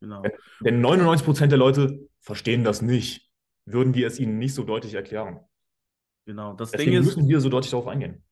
Genau. 0.00 0.22
Denn 0.60 0.80
99 0.80 1.24
Prozent 1.24 1.52
der 1.52 1.58
Leute 1.58 2.08
verstehen 2.20 2.64
das 2.64 2.82
nicht, 2.82 3.30
würden 3.64 3.94
wir 3.94 4.08
es 4.08 4.18
ihnen 4.18 4.38
nicht 4.38 4.54
so 4.54 4.64
deutlich 4.64 4.94
erklären. 4.94 5.38
Genau, 6.26 6.54
das 6.54 6.72
Deswegen 6.72 6.90
Ding 6.90 7.00
ist, 7.00 7.06
müssen 7.06 7.28
wir 7.28 7.40
so 7.40 7.48
deutlich 7.48 7.70
darauf 7.70 7.86
eingehen. 7.86 8.24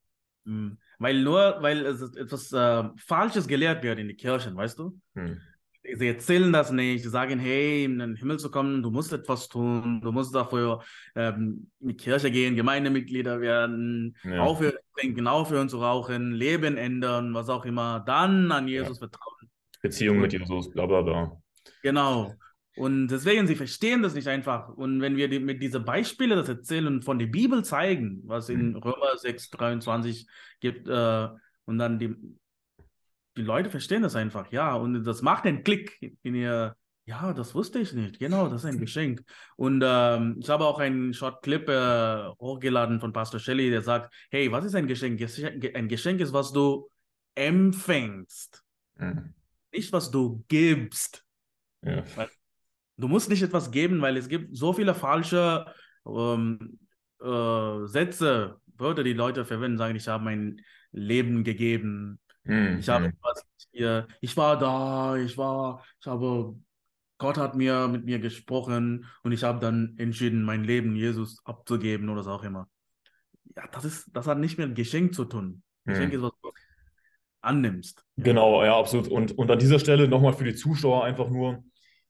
Hm. 0.44 0.76
Weil 0.98 1.22
nur, 1.22 1.58
weil 1.60 1.86
es 1.86 2.02
etwas 2.16 2.52
äh, 2.52 2.88
Falsches 2.96 3.46
gelehrt 3.46 3.84
wird 3.84 4.00
in 4.00 4.08
den 4.08 4.16
Kirchen, 4.16 4.56
weißt 4.56 4.78
du? 4.78 5.00
Hm 5.14 5.40
sie 5.94 6.08
erzählen 6.08 6.52
das 6.52 6.70
nicht, 6.70 7.02
sie 7.02 7.08
sagen, 7.08 7.38
hey, 7.38 7.84
in 7.84 7.98
den 7.98 8.16
Himmel 8.16 8.38
zu 8.38 8.50
kommen, 8.50 8.82
du 8.82 8.90
musst 8.90 9.12
etwas 9.12 9.48
tun, 9.48 10.00
du 10.02 10.12
musst 10.12 10.34
dafür 10.34 10.82
ähm, 11.14 11.70
in 11.80 11.88
die 11.88 11.96
Kirche 11.96 12.30
gehen, 12.30 12.56
Gemeindemitglieder 12.56 13.40
werden, 13.40 14.16
ja. 14.24 14.40
aufhören 14.40 14.72
zu 14.74 15.00
trinken, 15.00 15.26
aufhören 15.26 15.68
zu 15.68 15.78
rauchen, 15.78 16.32
Leben 16.32 16.76
ändern, 16.76 17.34
was 17.34 17.48
auch 17.48 17.64
immer, 17.64 18.00
dann 18.06 18.50
an 18.52 18.68
Jesus 18.68 19.00
ja. 19.00 19.08
vertrauen. 19.08 19.50
Beziehung 19.82 20.18
mit 20.18 20.32
Jesus, 20.32 20.70
bla 20.70 20.86
bla 20.86 21.02
bla. 21.02 21.40
Genau. 21.82 22.34
Und 22.76 23.08
deswegen, 23.08 23.46
sie 23.46 23.54
verstehen 23.54 24.02
das 24.02 24.14
nicht 24.14 24.28
einfach. 24.28 24.68
Und 24.68 25.00
wenn 25.00 25.16
wir 25.16 25.28
die, 25.28 25.38
mit 25.38 25.62
diesen 25.62 25.84
Beispielen 25.84 26.36
das 26.36 26.48
erzählen 26.48 27.00
von 27.00 27.18
der 27.18 27.26
Bibel 27.26 27.64
zeigen, 27.64 28.22
was 28.26 28.50
in 28.50 28.72
mhm. 28.72 28.76
Römer 28.76 29.16
6, 29.16 29.50
23 29.50 30.26
gibt, 30.60 30.86
äh, 30.88 31.28
und 31.64 31.78
dann 31.78 31.98
die, 31.98 32.14
die 33.36 33.42
Leute 33.42 33.70
verstehen 33.70 34.02
das 34.02 34.16
einfach, 34.16 34.50
ja. 34.50 34.74
Und 34.74 35.04
das 35.04 35.22
macht 35.22 35.44
den 35.44 35.62
Klick 35.62 35.98
in 36.22 36.34
ihr, 36.34 36.76
ja, 37.04 37.32
das 37.32 37.54
wusste 37.54 37.78
ich 37.78 37.92
nicht. 37.92 38.18
Genau, 38.18 38.48
das 38.48 38.64
ist 38.64 38.70
ein 38.70 38.80
Geschenk. 38.80 39.22
Und 39.56 39.82
ähm, 39.84 40.36
ich 40.40 40.48
habe 40.48 40.64
auch 40.64 40.78
einen 40.78 41.14
Short-Clip 41.14 41.68
äh, 41.68 42.28
hochgeladen 42.40 43.00
von 43.00 43.12
Pastor 43.12 43.38
Shelley, 43.38 43.70
der 43.70 43.82
sagt, 43.82 44.12
hey, 44.30 44.50
was 44.50 44.64
ist 44.64 44.74
ein 44.74 44.86
Geschenk? 44.86 45.20
Ein 45.74 45.88
Geschenk 45.88 46.20
ist, 46.20 46.32
was 46.32 46.52
du 46.52 46.88
empfängst. 47.34 48.62
Mhm. 48.98 49.34
Nicht, 49.72 49.92
was 49.92 50.10
du 50.10 50.44
gibst. 50.48 51.24
Ja. 51.82 52.02
Du 52.96 53.08
musst 53.08 53.28
nicht 53.28 53.42
etwas 53.42 53.70
geben, 53.70 54.00
weil 54.00 54.16
es 54.16 54.28
gibt 54.28 54.56
so 54.56 54.72
viele 54.72 54.94
falsche 54.94 55.66
ähm, 56.06 56.78
äh, 57.20 57.86
Sätze, 57.86 58.60
Wörter, 58.78 59.04
die 59.04 59.12
Leute 59.12 59.44
verwenden, 59.44 59.78
sagen, 59.78 59.96
ich 59.96 60.08
habe 60.08 60.24
mein 60.24 60.60
Leben 60.92 61.44
gegeben, 61.44 62.18
Mhm. 62.46 62.78
Ich 62.78 62.88
habe 62.88 63.12
hier, 63.72 64.08
ich 64.20 64.36
war 64.36 64.58
da, 64.58 65.16
ich 65.16 65.36
war, 65.36 65.84
ich 66.00 66.06
habe, 66.06 66.56
Gott 67.18 67.36
hat 67.36 67.56
mir 67.56 67.88
mit 67.88 68.04
mir 68.04 68.18
gesprochen 68.18 69.06
und 69.22 69.32
ich 69.32 69.42
habe 69.42 69.60
dann 69.60 69.94
entschieden, 69.98 70.42
mein 70.42 70.64
Leben 70.64 70.96
Jesus 70.96 71.40
abzugeben 71.44 72.08
oder 72.08 72.20
was 72.20 72.26
auch 72.26 72.42
immer. 72.42 72.68
Ja, 73.56 73.66
das 73.68 73.84
ist, 73.84 74.10
das 74.12 74.26
hat 74.26 74.38
nicht 74.38 74.58
mehr 74.58 74.66
mit 74.66 74.76
Geschenk 74.76 75.14
zu 75.14 75.24
tun. 75.24 75.62
Geschenk 75.84 76.12
mhm. 76.12 76.16
ist, 76.16 76.22
was 76.22 76.32
du 76.42 76.52
annimmst. 77.40 78.04
Genau, 78.16 78.62
ja, 78.64 78.78
absolut. 78.78 79.08
Und, 79.08 79.38
und 79.38 79.50
an 79.50 79.58
dieser 79.58 79.78
Stelle 79.78 80.08
nochmal 80.08 80.32
für 80.32 80.44
die 80.44 80.54
Zuschauer 80.54 81.04
einfach 81.04 81.30
nur, 81.30 81.64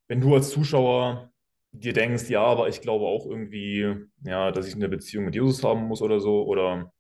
wenn 0.09 0.21
du 0.21 0.35
als 0.35 0.51
Zuschauer 0.51 1.31
dir 1.73 1.93
denkst, 1.93 2.29
ja, 2.31 2.43
aber 2.43 2.69
ich 2.69 2.81
glaube 2.81 3.05
auch 3.05 3.27
irgendwie, 3.27 3.95
ja, 4.25 4.51
dass 4.51 4.67
ich 4.67 4.75
eine 4.75 4.89
Beziehung 4.89 5.27
mit 5.27 5.35
Jesus 5.35 5.63
haben 5.63 5.85
muss 5.85 6.01
oder 6.01 6.21
so, 6.21 6.45
oder, 6.45 6.93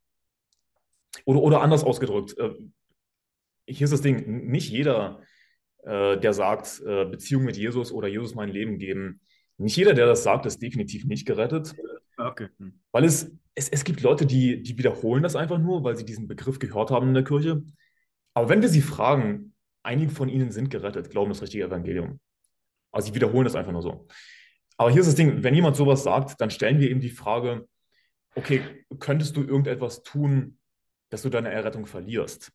oder, 1.25 1.41
oder 1.41 1.61
anders 1.63 1.83
ausgedrückt, 1.83 2.37
äh, 2.39 2.51
hier 3.67 3.85
ist 3.85 3.93
das 3.93 4.03
Ding, 4.03 4.47
nicht 4.49 4.71
jeder, 4.71 5.23
äh, 5.85 6.19
der 6.19 6.33
sagt, 6.33 6.83
äh, 6.87 7.05
Beziehung 7.05 7.45
mit 7.45 7.57
Jesus 7.57 7.93
oder 7.93 8.09
Jesus 8.09 8.35
mein 8.35 8.49
Leben 8.49 8.79
geben, 8.79 9.21
nicht 9.59 9.77
jeder, 9.77 9.95
der 9.95 10.07
das 10.07 10.23
sagt, 10.23 10.47
ist 10.47 10.61
definitiv 10.61 11.05
nicht 11.05 11.27
gerettet. 11.27 11.75
Okay. 12.19 12.49
Hm. 12.59 12.81
Weil 12.93 13.05
es, 13.05 13.33
es, 13.55 13.69
es 13.69 13.85
gibt 13.85 14.03
Leute, 14.03 14.27
die, 14.27 14.63
die 14.63 14.77
wiederholen 14.77 15.23
das 15.23 15.37
einfach 15.37 15.59
nur, 15.59 15.83
weil 15.85 15.97
sie 15.97 16.05
diesen 16.05 16.29
Begriff 16.29 16.59
gehört 16.59 16.91
haben 16.91 17.09
in 17.09 17.15
der 17.15 17.25
Kirche. 17.25 17.63
Aber 18.35 18.49
wenn 18.49 18.63
wir 18.63 18.69
sie 18.69 18.83
fragen, 18.83 19.55
einige 19.83 20.11
von 20.11 20.29
ihnen 20.29 20.51
sind 20.51 20.71
gerettet, 20.71 21.11
glauben 21.11 21.31
das 21.31 21.43
richtige 21.43 21.65
Evangelium. 21.65 22.21
Also 22.93 23.09
sie 23.09 23.15
wiederholen 23.15 23.45
das 23.45 23.55
einfach 23.55 23.73
nur 23.73 23.83
so. 23.83 24.07
Aber 24.77 24.91
hier 24.91 25.01
ist 25.01 25.07
das 25.07 25.15
Ding, 25.15 25.43
wenn 25.43 25.55
jemand 25.55 25.77
sowas 25.77 26.03
sagt, 26.03 26.41
dann 26.41 26.51
stellen 26.51 26.81
wir 26.81 26.91
ihm 26.91 27.01
die 27.01 27.11
Frage, 27.11 27.67
okay, 28.35 28.61
könntest 28.99 29.37
du 29.37 29.43
irgendetwas 29.43 30.03
tun, 30.03 30.59
dass 31.09 31.23
du 31.23 31.31
deine 31.31 31.51
Errettung 31.51 31.87
verlierst? 31.87 32.53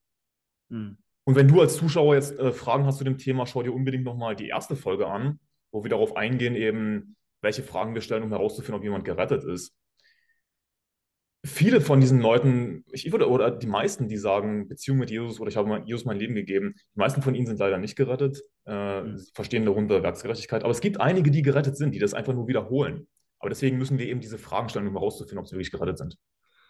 Mhm. 0.71 0.97
Und 1.23 1.35
wenn 1.35 1.47
du 1.47 1.61
als 1.61 1.75
Zuschauer 1.75 2.15
jetzt 2.15 2.37
äh, 2.39 2.51
Fragen 2.51 2.85
hast 2.85 2.97
zu 2.97 3.03
dem 3.03 3.17
Thema, 3.17 3.45
schau 3.45 3.61
dir 3.61 3.73
unbedingt 3.73 4.03
nochmal 4.03 4.35
die 4.35 4.47
erste 4.47 4.75
Folge 4.75 5.07
an, 5.07 5.39
wo 5.71 5.83
wir 5.83 5.89
darauf 5.89 6.15
eingehen, 6.15 6.55
eben, 6.55 7.15
welche 7.41 7.63
Fragen 7.63 7.93
wir 7.93 8.01
stellen, 8.01 8.23
um 8.23 8.29
herauszufinden, 8.29 8.75
ob 8.75 8.83
jemand 8.83 9.05
gerettet 9.05 9.43
ist. 9.43 9.75
Viele 11.43 11.81
von 11.81 11.99
diesen 11.99 12.21
Leuten, 12.21 12.85
ich 12.91 13.11
würde, 13.11 13.27
oder 13.27 13.49
die 13.49 13.67
meisten, 13.67 14.07
die 14.07 14.17
sagen, 14.17 14.67
Beziehung 14.67 14.99
mit 14.99 15.09
Jesus 15.09 15.39
oder 15.39 15.49
ich 15.49 15.57
habe 15.57 15.81
Jesus 15.85 16.05
mein 16.05 16.19
Leben 16.19 16.35
gegeben, 16.35 16.75
die 16.93 16.99
meisten 16.99 17.23
von 17.23 17.33
ihnen 17.33 17.47
sind 17.47 17.57
leider 17.57 17.79
nicht 17.79 17.95
gerettet, 17.95 18.43
äh, 18.67 19.01
mhm. 19.01 19.19
verstehen 19.33 19.65
darunter 19.65 20.03
Werksgerechtigkeit. 20.03 20.63
Aber 20.63 20.71
es 20.71 20.81
gibt 20.81 21.01
einige, 21.01 21.31
die 21.31 21.41
gerettet 21.41 21.77
sind, 21.77 21.95
die 21.95 21.99
das 21.99 22.13
einfach 22.13 22.33
nur 22.33 22.47
wiederholen. 22.47 23.07
Aber 23.39 23.49
deswegen 23.49 23.79
müssen 23.79 23.97
wir 23.97 24.05
eben 24.05 24.21
diese 24.21 24.37
Fragen 24.37 24.69
stellen, 24.69 24.87
um 24.87 24.93
herauszufinden, 24.93 25.39
ob 25.39 25.47
sie 25.47 25.53
wirklich 25.55 25.71
gerettet 25.71 25.97
sind. 25.97 26.15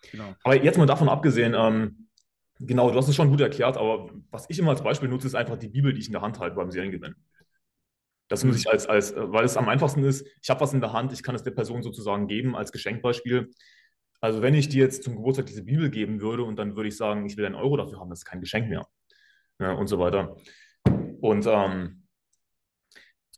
Genau. 0.10 0.36
Aber 0.44 0.56
jetzt 0.56 0.78
mal 0.78 0.86
davon 0.86 1.10
abgesehen, 1.10 1.54
ähm, 1.54 2.08
Genau, 2.64 2.92
du 2.92 2.98
hast 2.98 3.08
es 3.08 3.16
schon 3.16 3.30
gut 3.30 3.42
erklärt, 3.42 3.76
aber 3.76 4.12
was 4.30 4.46
ich 4.48 4.60
immer 4.60 4.70
als 4.70 4.84
Beispiel 4.84 5.10
nutze, 5.10 5.26
ist 5.26 5.34
einfach 5.34 5.58
die 5.58 5.70
Bibel, 5.70 5.94
die 5.94 6.00
ich 6.00 6.08
in 6.08 6.12
der 6.12 6.22
Hand 6.22 6.40
halte 6.40 6.56
beim 6.56 6.70
Seriengewinn. 6.70 7.16
Das 8.28 8.44
muss 8.44 8.54
mhm. 8.54 8.60
ich 8.60 8.70
als, 8.70 8.86
als, 8.86 9.16
weil 9.16 9.44
es 9.44 9.58
am 9.58 9.68
einfachsten 9.68 10.04
ist, 10.04 10.28
ich 10.42 10.50
habe 10.52 10.62
was 10.62 10.72
in 10.72 10.80
der 10.80 10.94
Hand, 10.94 11.12
ich 11.12 11.24
kann 11.24 11.34
es 11.34 11.42
der 11.42 11.52
Person 11.52 11.82
sozusagen 11.82 12.28
geben 12.28 12.56
als 12.56 12.72
Geschenkbeispiel. 12.72 13.50
Also 14.20 14.44
wenn 14.44 14.54
ich 14.54 14.70
dir 14.70 14.84
jetzt 14.84 15.04
zum 15.04 15.16
Geburtstag 15.16 15.48
diese 15.48 15.64
Bibel 15.64 15.90
geben 15.90 16.22
würde 16.22 16.44
und 16.44 16.58
dann 16.58 16.76
würde 16.76 16.90
ich 16.90 16.96
sagen, 16.96 17.26
ich 17.26 17.36
will 17.36 17.48
einen 17.48 17.56
Euro 17.56 17.78
dafür 17.78 18.00
haben, 18.00 18.12
das 18.12 18.20
ist 18.20 18.26
kein 18.26 18.42
Geschenk 18.42 18.70
mehr. 18.70 18.88
Ja, 19.60 19.74
und 19.74 19.88
so 19.88 19.98
weiter. 19.98 20.38
Und, 21.20 21.48
ähm, 21.48 22.04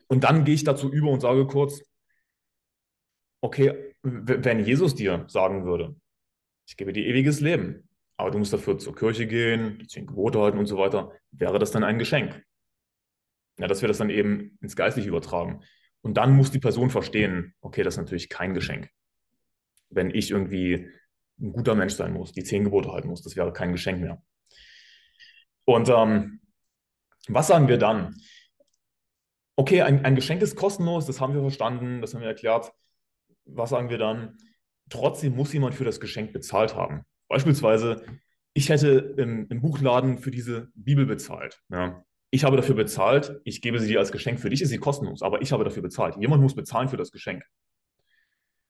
und 0.10 0.24
dann 0.25 0.44
gehe 0.44 0.56
ich 0.56 0.65
dazu 0.65 0.92
über 0.92 1.10
und 1.10 1.22
sage 1.22 1.48
kurz, 1.48 1.82
okay, 3.42 3.96
wenn 4.03 4.65
Jesus 4.65 4.96
dir 4.96 5.24
sagen 5.30 5.65
würde, 5.65 5.96
ich 6.68 6.75
gebe 6.75 6.92
dir 6.92 7.06
ewiges 7.06 7.39
Leben, 7.39 7.88
aber 8.24 8.32
du 8.32 8.38
musst 8.38 8.53
dafür 8.53 8.77
zur 8.77 8.96
Kirche 8.96 9.27
gehen, 9.27 9.80
die 9.80 9.88
zehn 9.88 10.08
Gebote 10.08 10.39
halten 10.39 10.58
und 10.58 10.65
so 10.65 10.77
weiter, 10.77 11.12
wäre 11.32 11.60
das 11.60 11.72
dann 11.72 11.84
ein 11.84 12.00
Geschenk. 12.00 12.42
Ja, 13.60 13.68
dass 13.68 13.82
wir 13.82 13.89
das 13.89 13.98
dann 13.98 14.10
eben 14.10 14.58
ins 14.62 14.77
Geistliche 14.77 15.10
übertragen. 15.10 15.62
Und 16.01 16.15
dann 16.15 16.34
muss 16.34 16.50
die 16.50 16.60
Person 16.60 16.89
verstehen, 16.89 17.53
okay, 17.60 17.84
das 17.84 17.96
ist 17.96 17.98
natürlich 17.98 18.30
kein 18.30 18.53
Geschenk. 18.53 18.89
Wenn 19.89 20.10
ich 20.10 20.32
irgendwie 20.32 20.89
ein 21.38 21.51
guter 21.51 21.75
Mensch 21.75 21.96
sein 21.96 22.13
muss, 22.13 22.32
die 22.32 22.46
zehn 22.46 22.63
Gebote 22.63 22.94
halten 22.94 23.10
muss, 23.10 23.24
das 23.24 23.36
wäre 23.36 23.51
kein 23.51 23.74
Geschenk 23.74 24.00
mehr. 24.00 24.24
Und 25.65 25.89
ähm, 25.89 26.39
was 27.27 27.48
sagen 27.48 27.68
wir 27.68 27.77
dann? 27.77 28.15
Okay, 29.58 29.82
ein, 29.82 30.06
ein 30.06 30.15
Geschenk 30.15 30.42
ist 30.42 30.56
kostenlos, 30.56 31.06
das 31.06 31.20
haben 31.20 31.34
wir 31.34 31.42
verstanden, 31.42 32.00
das 32.00 32.13
haben 32.13 32.22
wir 32.22 32.30
erklärt. 32.30 32.72
Was 33.44 33.72
sagen 33.72 33.89
wir 33.89 33.98
dann? 33.98 34.38
Trotzdem 34.89 35.36
muss 35.36 35.51
jemand 35.51 35.75
für 35.75 35.84
das 35.84 36.00
Geschenk 36.00 36.32
bezahlt 36.32 36.74
haben. 36.74 37.03
Beispielsweise, 37.27 38.03
ich 38.53 38.70
hätte 38.70 39.15
im, 39.18 39.48
im 39.50 39.62
Buchladen 39.62 40.20
für 40.20 40.32
diese 40.32 40.70
Bibel 40.75 41.06
bezahlt. 41.06 41.62
Ja. 41.70 42.03
Ich 42.30 42.44
habe 42.44 42.58
dafür 42.58 42.75
bezahlt, 42.75 43.39
ich 43.44 43.62
gebe 43.62 43.80
sie 43.80 43.88
dir 43.88 44.00
als 44.00 44.12
Geschenk. 44.12 44.39
Für 44.39 44.50
dich 44.50 44.62
ist 44.62 44.70
sie 44.70 44.80
kostenlos, 44.80 45.22
aber 45.22 45.42
ich 45.42 45.51
habe 45.51 45.63
dafür 45.63 45.84
bezahlt. 45.84 46.15
Jemand 46.18 46.42
muss 46.42 46.56
bezahlen 46.56 46.89
für 46.89 46.98
das 46.98 47.12
Geschenk. 47.12 47.44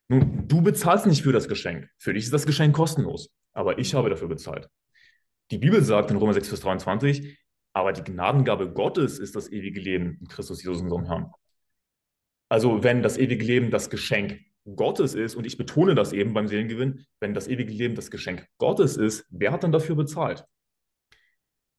Nun, 0.09 0.47
du 0.47 0.61
bezahlst 0.61 1.05
nicht 1.05 1.23
für 1.23 1.31
das 1.31 1.47
Geschenk. 1.47 1.89
Für 1.97 2.13
dich 2.13 2.25
ist 2.25 2.33
das 2.33 2.45
Geschenk 2.45 2.75
kostenlos, 2.75 3.29
aber 3.53 3.79
ich 3.79 3.93
habe 3.93 4.09
dafür 4.09 4.27
bezahlt. 4.27 4.69
Die 5.51 5.57
Bibel 5.57 5.81
sagt 5.81 6.11
in 6.11 6.17
Römer 6.17 6.33
6, 6.33 6.49
Vers 6.49 6.59
23, 6.61 7.39
aber 7.73 7.93
die 7.93 8.03
Gnadengabe 8.03 8.71
Gottes 8.71 9.19
ist 9.19 9.35
das 9.35 9.51
ewige 9.51 9.79
Leben 9.79 10.17
in 10.19 10.27
Christus 10.27 10.63
Jesus, 10.63 10.81
unserem 10.81 11.05
Herrn. 11.05 11.31
Also 12.49 12.83
wenn 12.83 13.01
das 13.01 13.17
ewige 13.17 13.43
Leben 13.45 13.71
das 13.71 13.89
Geschenk 13.89 14.39
Gottes 14.65 15.13
ist, 15.13 15.35
und 15.35 15.45
ich 15.45 15.57
betone 15.57 15.95
das 15.95 16.13
eben 16.13 16.33
beim 16.33 16.47
Seelengewinn, 16.47 17.05
wenn 17.19 17.33
das 17.33 17.47
ewige 17.47 17.71
Leben 17.71 17.95
das 17.95 18.11
Geschenk 18.11 18.47
Gottes 18.57 18.97
ist, 18.97 19.25
wer 19.29 19.51
hat 19.51 19.63
dann 19.63 19.71
dafür 19.71 19.95
bezahlt? 19.95 20.45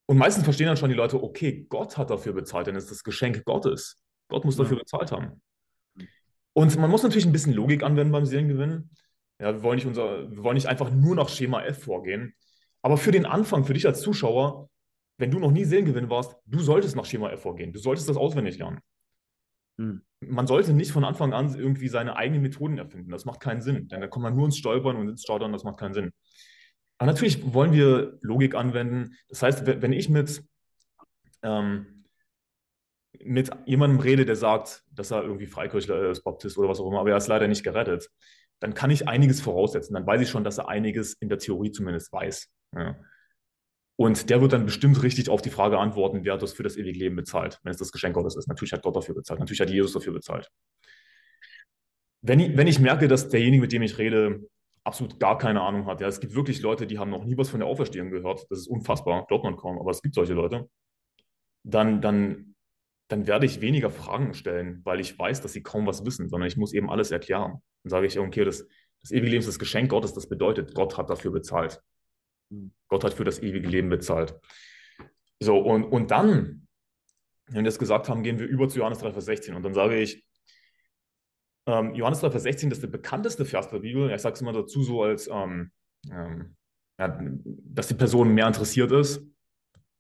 Und 0.07 0.19
meistens 0.19 0.45
verstehen 0.45 0.67
dann 0.67 0.76
schon 0.76 0.91
die 0.91 0.97
Leute, 0.97 1.23
okay, 1.23 1.67
Gott 1.69 1.97
hat 1.97 2.11
dafür 2.11 2.35
bezahlt, 2.35 2.67
denn 2.67 2.76
es 2.76 2.85
ist 2.85 2.91
das 2.91 3.05
Geschenk 3.05 3.45
Gottes. 3.45 3.99
Gott 4.29 4.45
muss 4.45 4.59
ja. 4.59 4.64
dafür 4.64 4.79
bezahlt 4.79 5.12
haben. 5.12 5.41
Und 6.53 6.76
man 6.76 6.91
muss 6.91 7.03
natürlich 7.03 7.26
ein 7.26 7.33
bisschen 7.33 7.55
Logik 7.55 7.83
anwenden 7.83 8.12
beim 8.12 8.26
Seelengewinn. 8.26 8.91
Ja, 9.41 9.55
wir 9.55 9.62
wollen 9.62 9.76
nicht, 9.76 9.87
unser, 9.87 10.31
wir 10.31 10.45
wollen 10.45 10.55
nicht 10.55 10.69
einfach 10.69 10.91
nur 10.91 11.17
nach 11.17 11.29
Schema 11.29 11.62
F 11.64 11.85
vorgehen. 11.85 12.35
Aber 12.83 12.99
für 12.99 13.12
den 13.12 13.25
Anfang, 13.25 13.64
für 13.64 13.75
dich 13.75 13.87
als 13.87 14.03
Zuschauer, 14.03 14.69
wenn 15.17 15.31
du 15.31 15.38
noch 15.38 15.50
nie 15.50 15.64
Seelengewinn 15.64 16.11
warst, 16.11 16.37
du 16.45 16.61
solltest 16.61 16.97
nach 16.97 17.07
Schema 17.07 17.31
F 17.31 17.41
vorgehen. 17.41 17.73
Du 17.73 17.79
solltest 17.79 18.09
das 18.09 18.17
auswendig 18.17 18.59
lernen. 18.59 18.81
Hm. 19.78 20.02
Man 20.21 20.47
sollte 20.47 20.73
nicht 20.73 20.93
von 20.93 21.04
Anfang 21.04 21.33
an 21.33 21.54
irgendwie 21.54 21.88
seine 21.88 22.16
eigenen 22.16 22.43
Methoden 22.43 22.78
erfinden. 22.78 23.11
Das 23.11 23.25
macht 23.25 23.40
keinen 23.40 23.61
Sinn. 23.61 23.88
Denn 23.88 24.00
da 24.00 24.07
kommt 24.07 24.23
man 24.23 24.35
nur 24.35 24.47
ins 24.47 24.57
Stolpern 24.57 24.97
und 24.97 25.09
ins 25.09 25.23
Stottern, 25.23 25.52
das 25.52 25.64
macht 25.64 25.78
keinen 25.78 25.95
Sinn. 25.95 26.12
Aber 26.99 27.11
natürlich 27.11 27.52
wollen 27.52 27.73
wir 27.73 28.19
Logik 28.23 28.54
anwenden. 28.54 29.16
Das 29.28 29.43
heißt, 29.43 29.66
wenn 29.66 29.93
ich 29.93 30.09
mit, 30.09 30.43
ähm, 31.43 32.04
mit 33.21 33.50
jemandem 33.66 34.00
rede, 34.00 34.25
der 34.25 34.37
sagt, 34.37 34.85
dass 34.90 35.11
er 35.11 35.23
irgendwie 35.23 35.47
Freikirchler 35.47 36.11
ist, 36.11 36.23
Baptist 36.23 36.57
oder 36.57 36.69
was 36.69 36.81
auch 36.81 36.88
immer, 36.88 37.00
aber 37.00 37.11
er 37.11 37.16
ist 37.16 37.28
leider 37.28 37.49
nicht 37.49 37.64
gerettet, 37.64 38.11
dann 38.61 38.75
kann 38.75 38.90
ich 38.90 39.09
einiges 39.09 39.40
voraussetzen. 39.40 39.95
Dann 39.95 40.07
weiß 40.07 40.23
ich 40.23 40.31
schon, 40.31 40.45
dass 40.45 40.59
er 40.59 40.69
einiges 40.69 41.14
in 41.14 41.28
der 41.28 41.38
Theorie 41.38 41.73
zumindest 41.73 42.12
weiß. 42.12 42.49
Ja. 42.75 42.97
Und 43.97 44.29
der 44.29 44.41
wird 44.41 44.53
dann 44.53 44.67
bestimmt 44.67 45.03
richtig 45.03 45.29
auf 45.29 45.41
die 45.41 45.51
Frage 45.51 45.79
antworten, 45.79 46.25
wer 46.25 46.37
das 46.37 46.53
für 46.53 46.65
das 46.65 46.77
ewige 46.77 46.99
Leben 46.99 47.17
bezahlt, 47.17 47.61
wenn 47.63 47.71
es 47.71 47.79
das 47.79 47.93
Geschenk 47.93 48.15
Gottes 48.15 48.37
ist. 48.37 48.49
Natürlich 48.49 48.73
hat 48.73 48.83
Gott 48.83 48.97
dafür 48.97 49.15
bezahlt, 49.15 49.39
natürlich 49.39 49.61
hat 49.61 49.71
Jesus 49.71 49.93
dafür 49.93 50.13
bezahlt. 50.13 50.51
Wenn 52.23 52.41
ich, 52.41 52.57
wenn 52.57 52.67
ich 52.67 52.81
merke, 52.81 53.07
dass 53.07 53.29
derjenige, 53.29 53.63
mit 53.63 53.73
dem 53.73 53.83
ich 53.83 53.99
rede, 53.99 54.41
absolut 54.83 55.21
gar 55.21 55.39
keine 55.39 55.61
Ahnung 55.61 55.87
hat, 55.87 56.01
ja, 56.01 56.09
es 56.09 56.21
gibt 56.21 56.35
wirklich 56.35 56.61
Leute, 56.61 56.87
die 56.87 56.99
haben 56.99 57.11
noch 57.11 57.25
nie 57.25 57.37
was 57.39 57.51
von 57.51 57.61
der 57.61 57.69
Auferstehung 57.69 58.11
gehört, 58.11 58.47
das 58.51 58.61
ist 58.61 58.67
unfassbar, 58.67 59.27
glaubt 59.27 59.45
man 59.45 59.57
kaum, 59.57 59.79
aber 59.79 59.91
es 59.91 60.03
gibt 60.03 60.15
solche 60.15 60.35
Leute, 60.35 60.69
dann, 61.63 62.01
dann, 62.01 62.55
dann 63.09 63.27
werde 63.27 63.47
ich 63.47 63.61
weniger 63.61 63.91
Fragen 63.91 64.35
stellen, 64.35 64.81
weil 64.85 65.01
ich 65.01 65.19
weiß, 65.19 65.41
dass 65.41 65.53
sie 65.53 65.63
kaum 65.63 65.87
was 65.87 66.05
wissen, 66.05 66.29
sondern 66.29 66.49
ich 66.49 66.57
muss 66.57 66.73
eben 66.73 66.91
alles 66.91 67.11
erklären. 67.11 67.63
Dann 67.83 67.91
sage 67.91 68.07
ich, 68.07 68.19
okay, 68.19 68.45
das, 68.45 68.67
das 69.03 69.13
ewige 69.13 69.29
Leben 69.29 69.41
ist 69.41 69.49
das 69.49 69.59
Geschenk 69.59 69.91
Gottes, 69.91 70.15
das 70.15 70.29
bedeutet, 70.29 70.75
Gott 70.75 70.99
hat 70.99 71.11
dafür 71.11 71.31
bezahlt. 71.31 71.81
Gott 72.89 73.05
hat 73.05 73.15
für 73.15 73.25
das 73.25 73.41
ewige 73.41 73.69
Leben 73.69 73.89
bezahlt. 73.89 74.39
So, 75.41 75.59
und, 75.59 75.85
und 75.85 76.11
dann, 76.11 76.67
wenn 77.47 77.57
wir 77.57 77.63
das 77.65 77.79
gesagt 77.79 78.09
haben, 78.09 78.23
gehen 78.23 78.39
wir 78.39 78.47
über 78.47 78.69
zu 78.69 78.79
Johannes 78.79 78.99
3, 78.99 79.13
Vers 79.13 79.25
16. 79.27 79.55
Und 79.55 79.63
dann 79.63 79.75
sage 79.75 80.01
ich, 80.01 80.25
ähm, 81.67 81.95
Johannes 81.95 82.21
3, 82.21 82.31
Vers 82.31 82.43
16, 82.45 82.71
das 82.71 82.79
ist 82.79 82.83
der 82.83 82.89
bekannteste 82.89 83.45
Vers 83.45 83.69
der 83.69 83.81
Bibel. 83.81 84.11
Ich 84.11 84.23
sage 84.23 84.35
es 84.35 84.41
immer 84.41 84.53
dazu 84.53 84.83
so, 84.83 85.03
als 85.03 85.29
ähm, 85.29 85.71
ähm, 86.11 86.57
ja, 86.99 87.19
dass 87.65 87.89
die 87.89 87.95
Person 87.95 88.35
mehr 88.35 88.47
interessiert 88.47 88.93
ist. 88.93 89.23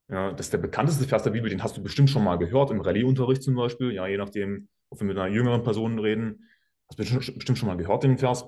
Ja, 0.08 0.32
das 0.32 0.46
ist 0.46 0.52
der 0.52 0.58
bekannteste 0.58 1.04
Vers 1.04 1.22
der 1.22 1.30
Bibel, 1.30 1.48
den 1.48 1.62
hast 1.62 1.76
du 1.76 1.82
bestimmt 1.82 2.10
schon 2.10 2.24
mal 2.24 2.36
gehört, 2.36 2.70
im 2.70 2.80
Rallye-Unterricht 2.80 3.42
zum 3.42 3.54
Beispiel. 3.54 3.92
Ja, 3.92 4.06
je 4.06 4.18
nachdem, 4.18 4.68
ob 4.90 5.00
wir 5.00 5.06
mit 5.06 5.16
einer 5.16 5.32
jüngeren 5.34 5.62
Person 5.62 5.98
reden, 5.98 6.46
hast 6.88 6.98
du 6.98 7.34
bestimmt 7.34 7.58
schon 7.58 7.68
mal 7.68 7.76
gehört, 7.76 8.04
den 8.04 8.18
Vers. 8.18 8.44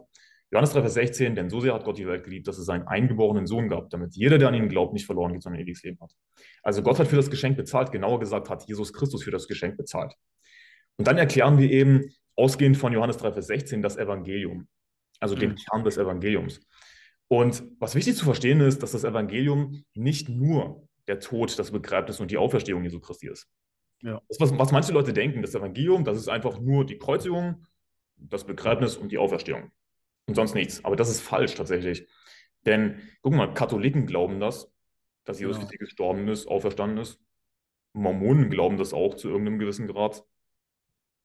Johannes 0.52 0.70
3, 0.70 0.80
Vers 0.82 0.94
16, 0.94 1.34
denn 1.34 1.50
so 1.50 1.60
sehr 1.60 1.74
hat 1.74 1.84
Gott 1.84 1.98
die 1.98 2.06
Welt 2.06 2.22
geliebt, 2.22 2.46
dass 2.46 2.58
es 2.58 2.66
seinen 2.66 2.86
eingeborenen 2.86 3.46
Sohn 3.46 3.68
gab, 3.68 3.90
damit 3.90 4.14
jeder, 4.14 4.38
der 4.38 4.48
an 4.48 4.54
ihn 4.54 4.68
glaubt, 4.68 4.92
nicht 4.92 5.06
verloren 5.06 5.32
geht, 5.32 5.42
sondern 5.42 5.60
ewiges 5.60 5.82
Leben 5.82 5.98
hat. 6.00 6.12
Also 6.62 6.82
Gott 6.82 6.98
hat 7.00 7.08
für 7.08 7.16
das 7.16 7.30
Geschenk 7.30 7.56
bezahlt, 7.56 7.90
genauer 7.90 8.20
gesagt 8.20 8.48
hat 8.48 8.64
Jesus 8.68 8.92
Christus 8.92 9.24
für 9.24 9.32
das 9.32 9.48
Geschenk 9.48 9.76
bezahlt. 9.76 10.14
Und 10.98 11.08
dann 11.08 11.18
erklären 11.18 11.58
wir 11.58 11.70
eben, 11.70 12.10
ausgehend 12.36 12.76
von 12.76 12.92
Johannes 12.92 13.16
3, 13.16 13.32
Vers 13.32 13.46
16, 13.46 13.82
das 13.82 13.96
Evangelium, 13.96 14.68
also 15.20 15.34
mhm. 15.34 15.40
den 15.40 15.54
Kern 15.56 15.84
des 15.84 15.96
Evangeliums. 15.96 16.60
Und 17.28 17.64
was 17.80 17.94
wichtig 17.94 18.14
zu 18.14 18.24
verstehen 18.24 18.60
ist, 18.60 18.82
dass 18.82 18.92
das 18.92 19.04
Evangelium 19.04 19.84
nicht 19.94 20.28
nur 20.28 20.86
der 21.08 21.18
Tod, 21.18 21.58
das 21.58 21.72
Begräbnis 21.72 22.20
und 22.20 22.30
die 22.30 22.36
Auferstehung 22.36 22.84
Jesu 22.84 23.00
Christi 23.00 23.28
ist. 23.28 23.48
Ja. 24.02 24.20
Das, 24.28 24.38
was, 24.38 24.56
was 24.58 24.70
manche 24.70 24.92
Leute 24.92 25.12
denken, 25.12 25.42
das 25.42 25.54
Evangelium, 25.54 26.04
das 26.04 26.18
ist 26.18 26.28
einfach 26.28 26.60
nur 26.60 26.84
die 26.84 26.98
Kreuzigung, 26.98 27.66
das 28.16 28.44
Begräbnis 28.44 28.96
und 28.96 29.10
die 29.10 29.18
Auferstehung 29.18 29.72
und 30.26 30.34
sonst 30.34 30.54
nichts. 30.54 30.84
Aber 30.84 30.96
das 30.96 31.08
ist 31.08 31.20
falsch 31.20 31.54
tatsächlich. 31.54 32.06
Denn 32.66 33.00
guck 33.22 33.34
mal, 33.34 33.54
Katholiken 33.54 34.06
glauben 34.06 34.40
das, 34.40 34.70
dass 35.24 35.40
Jesus 35.40 35.58
ja. 35.58 35.68
gestorben 35.78 36.28
ist, 36.28 36.46
auferstanden 36.46 36.98
ist. 36.98 37.20
Mormonen 37.92 38.50
glauben 38.50 38.76
das 38.76 38.92
auch 38.92 39.14
zu 39.14 39.28
irgendeinem 39.28 39.58
gewissen 39.58 39.86
Grad. 39.86 40.24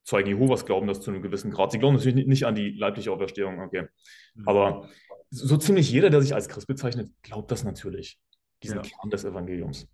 Zeugen 0.04 0.30
Jehovas 0.30 0.66
glauben 0.66 0.88
das 0.88 1.02
zu 1.02 1.12
einem 1.12 1.22
gewissen 1.22 1.52
Grad. 1.52 1.72
Sie 1.72 1.80
glauben 1.80 1.96
natürlich 1.96 2.26
nicht 2.26 2.46
an 2.46 2.56
die 2.56 2.72
leibliche 2.72 3.12
Auferstehung, 3.12 3.60
okay. 3.60 3.88
Mhm. 4.36 4.48
Aber 4.48 4.90
so 5.30 5.58
ziemlich 5.58 5.92
jeder, 5.92 6.10
der 6.10 6.22
sich 6.22 6.34
als 6.34 6.50
Christ 6.50 6.68
bezeichnet, 6.68 7.12
glaubt 7.22 7.52
das 7.52 7.64
natürlich, 7.64 8.20
diesen 8.64 8.78
ja. 8.78 8.82
Kern 8.82 9.10
des 9.10 9.24
Evangeliums. 9.24 9.88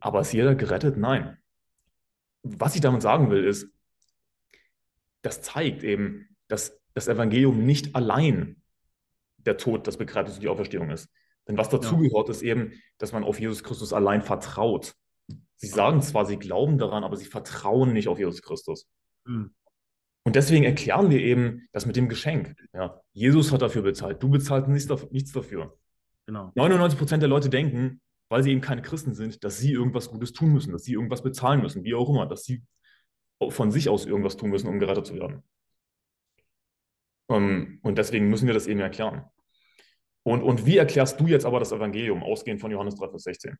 Aber 0.00 0.20
ist 0.20 0.32
jeder 0.32 0.54
gerettet? 0.54 0.96
Nein. 0.96 1.38
Was 2.42 2.74
ich 2.74 2.80
damit 2.80 3.02
sagen 3.02 3.30
will, 3.30 3.44
ist, 3.44 3.68
das 5.22 5.42
zeigt 5.42 5.82
eben, 5.82 6.36
dass 6.48 6.78
das 6.96 7.08
Evangelium 7.08 7.66
nicht 7.66 7.94
allein 7.94 8.56
der 9.36 9.58
Tod, 9.58 9.86
das 9.86 9.98
Begräbnis 9.98 10.36
und 10.36 10.42
die 10.42 10.48
Auferstehung 10.48 10.90
ist. 10.90 11.10
Denn 11.46 11.58
was 11.58 11.68
dazugehört, 11.68 12.28
ja. 12.28 12.32
ist 12.32 12.42
eben, 12.42 12.72
dass 12.96 13.12
man 13.12 13.22
auf 13.22 13.38
Jesus 13.38 13.62
Christus 13.62 13.92
allein 13.92 14.22
vertraut. 14.22 14.94
Sie 15.56 15.66
sagen 15.66 16.00
zwar, 16.00 16.24
sie 16.24 16.38
glauben 16.38 16.78
daran, 16.78 17.04
aber 17.04 17.16
sie 17.16 17.26
vertrauen 17.26 17.92
nicht 17.92 18.08
auf 18.08 18.18
Jesus 18.18 18.40
Christus. 18.40 18.88
Mhm. 19.26 19.54
Und 20.24 20.36
deswegen 20.36 20.64
erklären 20.64 21.10
wir 21.10 21.20
eben 21.20 21.68
das 21.72 21.84
mit 21.84 21.96
dem 21.96 22.08
Geschenk. 22.08 22.56
Ja, 22.72 22.98
Jesus 23.12 23.52
hat 23.52 23.60
dafür 23.60 23.82
bezahlt. 23.82 24.22
Du 24.22 24.30
bezahlst 24.30 24.68
nichts 24.68 25.32
dafür. 25.32 25.78
Genau. 26.24 26.50
99 26.54 26.98
Prozent 26.98 27.22
der 27.22 27.28
Leute 27.28 27.50
denken, 27.50 28.00
weil 28.30 28.42
sie 28.42 28.52
eben 28.52 28.62
keine 28.62 28.80
Christen 28.80 29.14
sind, 29.14 29.44
dass 29.44 29.58
sie 29.58 29.72
irgendwas 29.72 30.08
Gutes 30.08 30.32
tun 30.32 30.50
müssen, 30.50 30.72
dass 30.72 30.84
sie 30.84 30.94
irgendwas 30.94 31.22
bezahlen 31.22 31.60
müssen, 31.60 31.84
wie 31.84 31.94
auch 31.94 32.08
immer, 32.08 32.26
dass 32.26 32.44
sie 32.44 32.62
von 33.50 33.70
sich 33.70 33.90
aus 33.90 34.06
irgendwas 34.06 34.38
tun 34.38 34.48
müssen, 34.48 34.66
um 34.66 34.78
gerettet 34.78 35.06
zu 35.06 35.14
werden. 35.14 35.42
Ähm, 37.28 37.78
und 37.82 37.98
deswegen 37.98 38.28
müssen 38.28 38.46
wir 38.46 38.54
das 38.54 38.66
eben 38.66 38.80
erklären. 38.80 39.24
Und, 40.22 40.42
und 40.42 40.66
wie 40.66 40.76
erklärst 40.76 41.20
du 41.20 41.26
jetzt 41.26 41.46
aber 41.46 41.60
das 41.60 41.72
Evangelium, 41.72 42.22
ausgehend 42.22 42.60
von 42.60 42.70
Johannes 42.70 42.96
3, 42.96 43.08
Vers 43.08 43.22
16? 43.24 43.56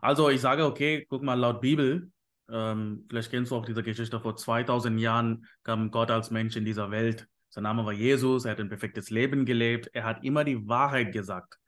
Also 0.00 0.30
ich 0.30 0.40
sage, 0.40 0.64
okay, 0.64 1.06
guck 1.08 1.22
mal, 1.22 1.34
laut 1.34 1.60
Bibel, 1.60 2.10
ähm, 2.50 3.06
vielleicht 3.08 3.30
kennst 3.30 3.52
du 3.52 3.56
auch 3.56 3.64
diese 3.64 3.82
Geschichte, 3.82 4.18
vor 4.18 4.36
2000 4.36 5.00
Jahren 5.00 5.46
kam 5.62 5.90
Gott 5.90 6.10
als 6.10 6.30
Mensch 6.30 6.56
in 6.56 6.64
dieser 6.64 6.90
Welt. 6.90 7.28
Sein 7.50 7.64
Name 7.64 7.84
war 7.84 7.92
Jesus, 7.92 8.44
er 8.44 8.52
hat 8.52 8.60
ein 8.60 8.68
perfektes 8.68 9.10
Leben 9.10 9.44
gelebt, 9.44 9.90
er 9.92 10.04
hat 10.04 10.24
immer 10.24 10.42
die 10.42 10.66
Wahrheit 10.66 11.12
gesagt. 11.12 11.58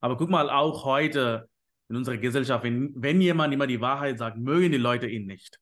Aber 0.00 0.16
guck 0.16 0.30
mal, 0.30 0.48
auch 0.48 0.84
heute 0.84 1.48
in 1.88 1.96
unserer 1.96 2.16
Gesellschaft, 2.16 2.64
wenn, 2.64 2.92
wenn 2.96 3.20
jemand 3.20 3.52
immer 3.52 3.66
die 3.66 3.80
Wahrheit 3.80 4.18
sagt, 4.18 4.38
mögen 4.38 4.72
die 4.72 4.78
Leute 4.78 5.06
ihn 5.06 5.26
nicht. 5.26 5.58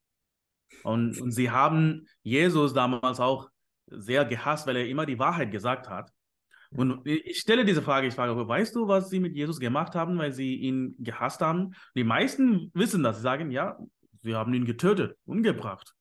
Und, 0.84 1.20
und 1.20 1.32
sie 1.32 1.50
haben 1.50 2.06
Jesus 2.22 2.72
damals 2.72 3.20
auch 3.20 3.48
sehr 4.00 4.24
gehasst, 4.24 4.66
weil 4.66 4.76
er 4.76 4.88
immer 4.88 5.06
die 5.06 5.18
Wahrheit 5.18 5.50
gesagt 5.50 5.88
hat. 5.88 6.12
Und 6.74 7.06
ich 7.06 7.38
stelle 7.38 7.64
diese 7.64 7.82
Frage, 7.82 8.06
ich 8.06 8.14
frage, 8.14 8.48
weißt 8.48 8.74
du, 8.74 8.88
was 8.88 9.10
sie 9.10 9.20
mit 9.20 9.34
Jesus 9.34 9.60
gemacht 9.60 9.94
haben, 9.94 10.16
weil 10.18 10.32
sie 10.32 10.54
ihn 10.54 10.94
gehasst 10.98 11.42
haben? 11.42 11.74
Die 11.94 12.04
meisten 12.04 12.70
wissen 12.74 13.02
das. 13.02 13.16
Sie 13.16 13.22
sagen, 13.22 13.50
ja, 13.50 13.78
sie 14.22 14.34
haben 14.34 14.54
ihn 14.54 14.64
getötet, 14.64 15.18
umgebracht. 15.26 15.94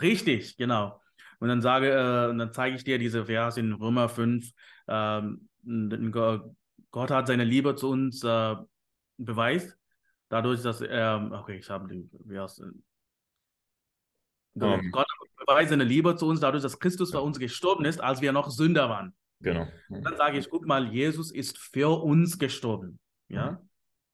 Richtig, 0.00 0.56
genau. 0.56 1.00
Und 1.40 1.48
dann 1.48 1.60
sage, 1.60 1.90
äh, 1.90 2.30
und 2.30 2.38
dann 2.38 2.52
zeige 2.52 2.76
ich 2.76 2.84
dir 2.84 2.98
diese 2.98 3.26
Vers 3.26 3.56
in 3.56 3.72
Römer 3.72 4.08
5. 4.08 4.48
Ähm, 4.88 5.48
Gott 6.12 7.10
hat 7.10 7.26
seine 7.26 7.44
Liebe 7.44 7.74
zu 7.74 7.90
uns 7.90 8.22
äh, 8.22 8.54
beweist, 9.18 9.76
dadurch, 10.28 10.62
dass 10.62 10.80
er, 10.80 11.30
okay, 11.32 11.58
ich 11.58 11.68
habe 11.68 11.88
den 11.88 12.10
Vers. 12.28 12.60
Ähm. 12.60 12.84
Gott 14.90 15.06
beweist 15.46 15.70
seine 15.70 15.84
Liebe 15.84 16.16
zu 16.16 16.26
uns 16.26 16.40
dadurch, 16.40 16.62
dass 16.62 16.78
Christus 16.78 17.12
für 17.12 17.20
uns 17.20 17.38
gestorben 17.38 17.84
ist, 17.84 18.00
als 18.00 18.20
wir 18.20 18.32
noch 18.32 18.50
Sünder 18.50 18.88
waren. 18.88 19.14
Genau. 19.40 19.66
Und 19.88 20.04
dann 20.04 20.16
sage 20.16 20.38
ich, 20.38 20.48
guck 20.50 20.66
mal, 20.66 20.92
Jesus 20.92 21.30
ist 21.30 21.58
für 21.58 22.02
uns 22.02 22.38
gestorben. 22.38 22.98
Ja? 23.28 23.52
Mhm. 23.52 23.58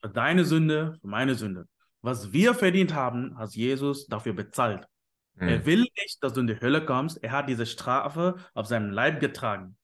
Für 0.01 0.09
deine 0.11 0.45
Sünde, 0.45 0.99
für 1.01 1.07
meine 1.07 1.35
Sünde. 1.35 1.67
Was 2.01 2.33
wir 2.33 2.55
verdient 2.55 2.95
haben, 2.95 3.39
hat 3.39 3.55
Jesus 3.55 4.07
dafür 4.07 4.33
bezahlt. 4.33 4.87
Mhm. 5.35 5.49
Er 5.49 5.67
will 5.67 5.87
nicht, 5.99 6.23
dass 6.23 6.33
du 6.33 6.41
in 6.41 6.49
die 6.49 6.61
Hölle 6.61 6.85
kommst. 6.85 7.23
Er 7.23 7.33
hat 7.33 7.49
diese 7.49 7.67
Strafe 7.67 8.37
auf 8.55 8.67
seinem 8.67 8.91
Leib 8.91 9.21
getragen. 9.21 9.77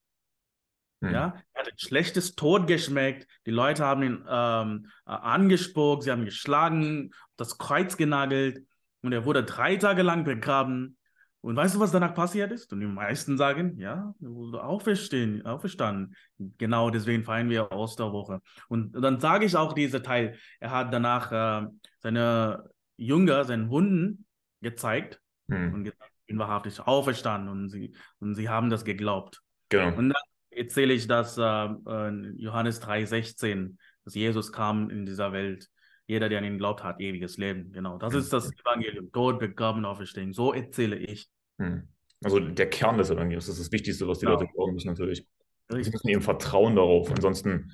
Mhm. 0.99 1.13
Ja, 1.13 1.41
er 1.53 1.61
hat 1.61 1.71
ein 1.71 1.79
schlechtes 1.79 2.35
Tod 2.35 2.67
geschmeckt. 2.67 3.27
Die 3.45 3.51
Leute 3.51 3.85
haben 3.85 4.03
ihn 4.03 4.25
ähm, 4.27 4.87
angespuckt, 5.05 6.03
sie 6.03 6.11
haben 6.11 6.21
ihn 6.21 6.25
geschlagen, 6.25 7.11
das 7.37 7.57
Kreuz 7.57 7.95
genagelt. 7.95 8.65
Und 9.01 9.13
er 9.13 9.23
wurde 9.23 9.45
drei 9.45 9.77
Tage 9.77 10.01
lang 10.01 10.25
begraben. 10.25 10.97
Und 11.41 11.55
weißt 11.55 11.75
du, 11.75 11.79
was 11.79 11.91
danach 11.91 12.13
passiert 12.13 12.51
ist? 12.51 12.73
Und 12.73 12.81
die 12.81 12.85
meisten 12.85 13.37
sagen, 13.37 13.77
ja, 13.77 14.13
wurde 14.19 14.61
auferstehen, 14.61 15.45
auferstanden. 15.45 16.15
Genau 16.57 16.89
deswegen 16.89 17.23
feiern 17.23 17.49
wir 17.49 17.71
Osterwoche. 17.71 18.41
Und 18.67 18.91
dann 18.93 19.19
sage 19.19 19.45
ich 19.45 19.55
auch 19.55 19.73
diesen 19.73 20.03
Teil. 20.03 20.37
Er 20.59 20.71
hat 20.71 20.93
danach 20.93 21.31
äh, 21.31 21.67
seine 21.99 22.69
Jünger, 22.97 23.45
seinen 23.45 23.69
Wunden 23.69 24.25
gezeigt 24.61 25.21
hm. 25.49 25.73
und 25.73 25.83
gesagt, 25.85 26.11
ich 26.19 26.25
bin 26.27 26.39
wahrhaftig 26.39 26.81
auferstanden. 26.81 27.49
Und 27.49 27.69
sie, 27.69 27.95
und 28.19 28.35
sie 28.35 28.49
haben 28.49 28.69
das 28.69 28.83
geglaubt. 28.83 29.41
Genau. 29.69 29.97
Und 29.97 30.09
dann 30.09 30.23
erzähle 30.49 30.93
ich, 30.93 31.07
dass 31.07 31.37
äh, 31.37 31.41
äh 31.43 32.33
Johannes 32.35 32.81
3,16, 32.81 33.77
dass 34.03 34.13
Jesus 34.13 34.51
kam 34.51 34.89
in 34.89 35.05
dieser 35.05 35.31
Welt 35.31 35.69
jeder, 36.09 36.27
der 36.27 36.39
an 36.39 36.43
ihn 36.43 36.57
glaubt, 36.57 36.83
hat 36.83 36.99
ewiges 36.99 37.37
Leben. 37.37 37.71
Genau. 37.71 37.99
Das 37.99 38.15
ist 38.15 38.33
das 38.33 38.51
Evangelium. 38.51 39.11
Tod, 39.11 39.37
begraben, 39.37 39.85
auferstehen. 39.85 40.33
So 40.33 40.53
erzähle 40.53 40.95
ich. 40.95 41.29
Hm. 41.59 41.83
Also 42.23 42.39
der 42.39 42.67
Kern 42.67 42.97
des 42.97 43.11
Evangeliums, 43.11 43.45
das 43.45 43.59
ist 43.59 43.67
das 43.67 43.71
Wichtigste, 43.71 44.07
was 44.07 44.17
die 44.17 44.25
ja. 44.25 44.31
Leute 44.31 44.47
glauben 44.47 44.73
müssen, 44.73 44.87
natürlich. 44.87 45.23
Sie 45.69 45.91
müssen 45.91 46.09
eben 46.09 46.21
vertrauen 46.23 46.75
darauf. 46.75 47.11
Ansonsten, 47.11 47.71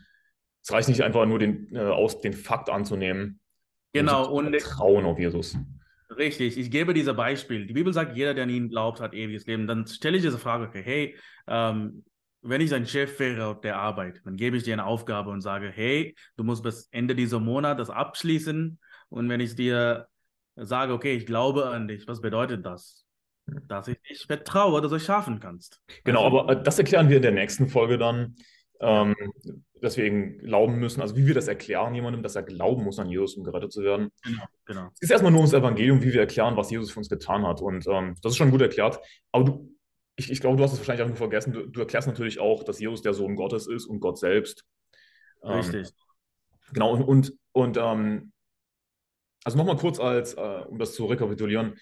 es 0.62 0.70
reicht 0.70 0.90
nicht 0.90 1.02
einfach 1.02 1.26
nur 1.26 1.40
den, 1.40 1.74
äh, 1.74 1.80
aus, 1.80 2.20
den 2.20 2.34
Fakt 2.34 2.70
anzunehmen. 2.70 3.40
Genau. 3.94 4.30
Und 4.30 4.50
Vertrauen 4.50 5.06
auf 5.06 5.18
Jesus. 5.18 5.58
Richtig, 6.10 6.58
ich 6.58 6.70
gebe 6.70 6.94
dieses 6.94 7.16
Beispiel. 7.16 7.66
Die 7.66 7.74
Bibel 7.74 7.94
sagt, 7.94 8.18
jeder, 8.18 8.34
der 8.34 8.44
an 8.44 8.50
ihn 8.50 8.68
glaubt, 8.68 9.00
hat 9.00 9.14
ewiges 9.14 9.48
Leben. 9.48 9.66
Dann 9.66 9.88
stelle 9.88 10.18
ich 10.18 10.24
diese 10.24 10.38
Frage, 10.38 10.66
okay, 10.66 10.84
hey, 10.84 11.16
ähm, 11.48 12.04
wenn 12.48 12.62
ich 12.62 12.74
ein 12.74 12.86
Chef 12.86 13.20
wäre 13.20 13.48
auf 13.48 13.62
der 13.62 13.78
Arbeit, 13.78 14.22
dann 14.24 14.38
gebe 14.38 14.56
ich 14.56 14.64
dir 14.64 14.74
eine 14.74 14.86
Aufgabe 14.86 15.32
und 15.32 15.42
sage, 15.42 15.72
hey, 15.74 16.16
du 16.38 16.44
musst 16.44 16.64
bis 16.64 16.88
Ende 16.92 17.16
dieser 17.16 17.40
Monat 17.40 17.80
das 17.80 17.90
abschließen. 17.90 18.80
Und 19.10 19.30
wenn 19.30 19.40
ich 19.40 19.56
dir 19.56 20.08
sage, 20.56 20.94
okay, 20.94 21.16
ich 21.16 21.26
glaube 21.26 21.66
an 21.68 21.88
dich, 21.88 22.08
was 22.08 22.22
bedeutet 22.22 22.66
das? 22.66 23.06
Dass 23.68 23.88
ich 23.88 24.00
dich 24.02 24.26
vertraue, 24.26 24.82
dass 24.82 24.92
du 24.92 24.98
es 24.98 25.06
schaffen 25.06 25.40
kannst. 25.40 25.82
Genau, 26.04 26.26
also, 26.26 26.40
aber 26.40 26.54
äh, 26.54 26.64
das 26.64 26.78
erklären 26.78 27.10
wir 27.10 27.18
in 27.18 27.24
der 27.24 27.32
nächsten 27.32 27.68
Folge 27.68 27.98
dann, 27.98 28.36
ähm, 28.80 29.16
dass 29.82 29.98
wir 29.98 30.04
eben 30.04 30.38
glauben 30.40 30.78
müssen, 30.78 31.02
also 31.02 31.16
wie 31.16 31.26
wir 31.26 31.34
das 31.34 31.48
erklären 31.48 31.96
jemandem, 31.96 32.22
dass 32.22 32.36
er 32.36 32.44
glauben 32.44 32.84
muss 32.84 33.00
an 33.00 33.10
Jesus, 33.10 33.36
um 33.36 33.44
gerettet 33.44 33.72
zu 33.72 33.84
werden. 33.84 34.12
Genau, 34.24 34.44
genau. 34.66 34.88
Es 34.94 35.02
ist 35.02 35.12
erstmal 35.12 35.32
nur 35.32 35.42
ums 35.42 35.54
Evangelium, 35.54 36.02
wie 36.04 36.14
wir 36.14 36.22
erklären, 36.22 36.58
was 36.58 36.72
Jesus 36.72 36.92
für 36.92 37.00
uns 37.00 37.10
getan 37.10 37.46
hat. 37.46 37.62
Und 37.62 37.88
ähm, 37.88 38.16
das 38.22 38.34
ist 38.34 38.38
schon 38.38 38.52
gut 38.52 38.62
erklärt. 38.62 39.00
Aber 39.32 39.46
du, 39.46 39.75
ich, 40.16 40.32
ich 40.32 40.40
glaube, 40.40 40.58
du 40.58 40.64
hast 40.64 40.74
es 40.74 40.80
wahrscheinlich 40.80 41.02
einfach 41.02 41.20
nur 41.20 41.30
vergessen. 41.30 41.54
Du, 41.54 41.66
du, 41.66 41.80
erklärst 41.80 42.08
natürlich 42.08 42.40
auch, 42.40 42.64
dass 42.64 42.80
Jesus 42.80 43.02
der 43.02 43.14
Sohn 43.14 43.36
Gottes 43.36 43.68
ist 43.68 43.86
und 43.86 44.00
Gott 44.00 44.18
selbst. 44.18 44.66
Ähm, 45.44 45.52
Richtig. 45.52 45.90
Genau, 46.74 46.94
und, 46.94 47.04
und, 47.04 47.34
und 47.52 47.78
ähm, 47.78 48.32
also 49.44 49.58
nochmal 49.58 49.78
kurz 49.78 50.00
als, 50.00 50.34
äh, 50.34 50.64
um 50.68 50.80
das 50.80 50.94
zu 50.94 51.06
rekapitulieren, 51.06 51.78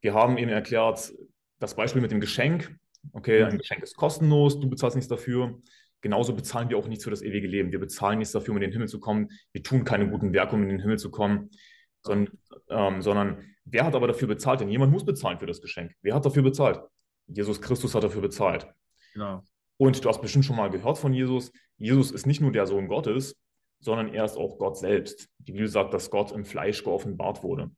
wir 0.00 0.14
haben 0.14 0.38
eben 0.38 0.50
erklärt, 0.50 1.12
das 1.58 1.74
Beispiel 1.74 2.00
mit 2.00 2.10
dem 2.10 2.20
Geschenk. 2.20 2.74
Okay, 3.12 3.42
ein 3.42 3.58
Geschenk 3.58 3.82
ist 3.82 3.96
kostenlos, 3.96 4.60
du 4.60 4.68
bezahlst 4.68 4.96
nichts 4.96 5.08
dafür. 5.08 5.58
Genauso 6.02 6.34
bezahlen 6.34 6.70
wir 6.70 6.78
auch 6.78 6.88
nichts 6.88 7.04
für 7.04 7.10
das 7.10 7.22
ewige 7.22 7.46
Leben. 7.46 7.72
Wir 7.72 7.80
bezahlen 7.80 8.18
nichts 8.18 8.32
dafür, 8.32 8.52
um 8.52 8.56
in 8.58 8.62
den 8.62 8.72
Himmel 8.72 8.88
zu 8.88 9.00
kommen. 9.00 9.28
Wir 9.52 9.62
tun 9.62 9.84
keine 9.84 10.08
guten 10.08 10.32
Werke, 10.32 10.54
um 10.54 10.62
in 10.62 10.70
den 10.70 10.80
Himmel 10.80 10.98
zu 10.98 11.10
kommen. 11.10 11.50
Sondern, 12.02 12.38
ähm, 12.70 13.02
sondern 13.02 13.44
wer 13.64 13.84
hat 13.84 13.94
aber 13.94 14.06
dafür 14.06 14.28
bezahlt? 14.28 14.60
Denn 14.60 14.70
jemand 14.70 14.92
muss 14.92 15.04
bezahlen 15.04 15.38
für 15.38 15.46
das 15.46 15.60
Geschenk. 15.60 15.92
Wer 16.00 16.14
hat 16.14 16.24
dafür 16.24 16.42
bezahlt? 16.42 16.80
Jesus 17.32 17.60
Christus 17.60 17.94
hat 17.94 18.04
dafür 18.04 18.22
bezahlt. 18.22 18.66
Genau. 19.14 19.42
Und 19.76 20.04
du 20.04 20.08
hast 20.08 20.20
bestimmt 20.20 20.44
schon 20.44 20.56
mal 20.56 20.70
gehört 20.70 20.98
von 20.98 21.12
Jesus. 21.12 21.52
Jesus 21.78 22.10
ist 22.10 22.26
nicht 22.26 22.40
nur 22.40 22.52
der 22.52 22.66
Sohn 22.66 22.88
Gottes, 22.88 23.36
sondern 23.80 24.12
er 24.12 24.24
ist 24.24 24.36
auch 24.36 24.58
Gott 24.58 24.76
selbst. 24.76 25.28
Die 25.38 25.52
Bibel 25.52 25.68
sagt, 25.68 25.94
dass 25.94 26.10
Gott 26.10 26.32
im 26.32 26.44
Fleisch 26.44 26.84
geoffenbart 26.84 27.42
wurde. 27.42 27.70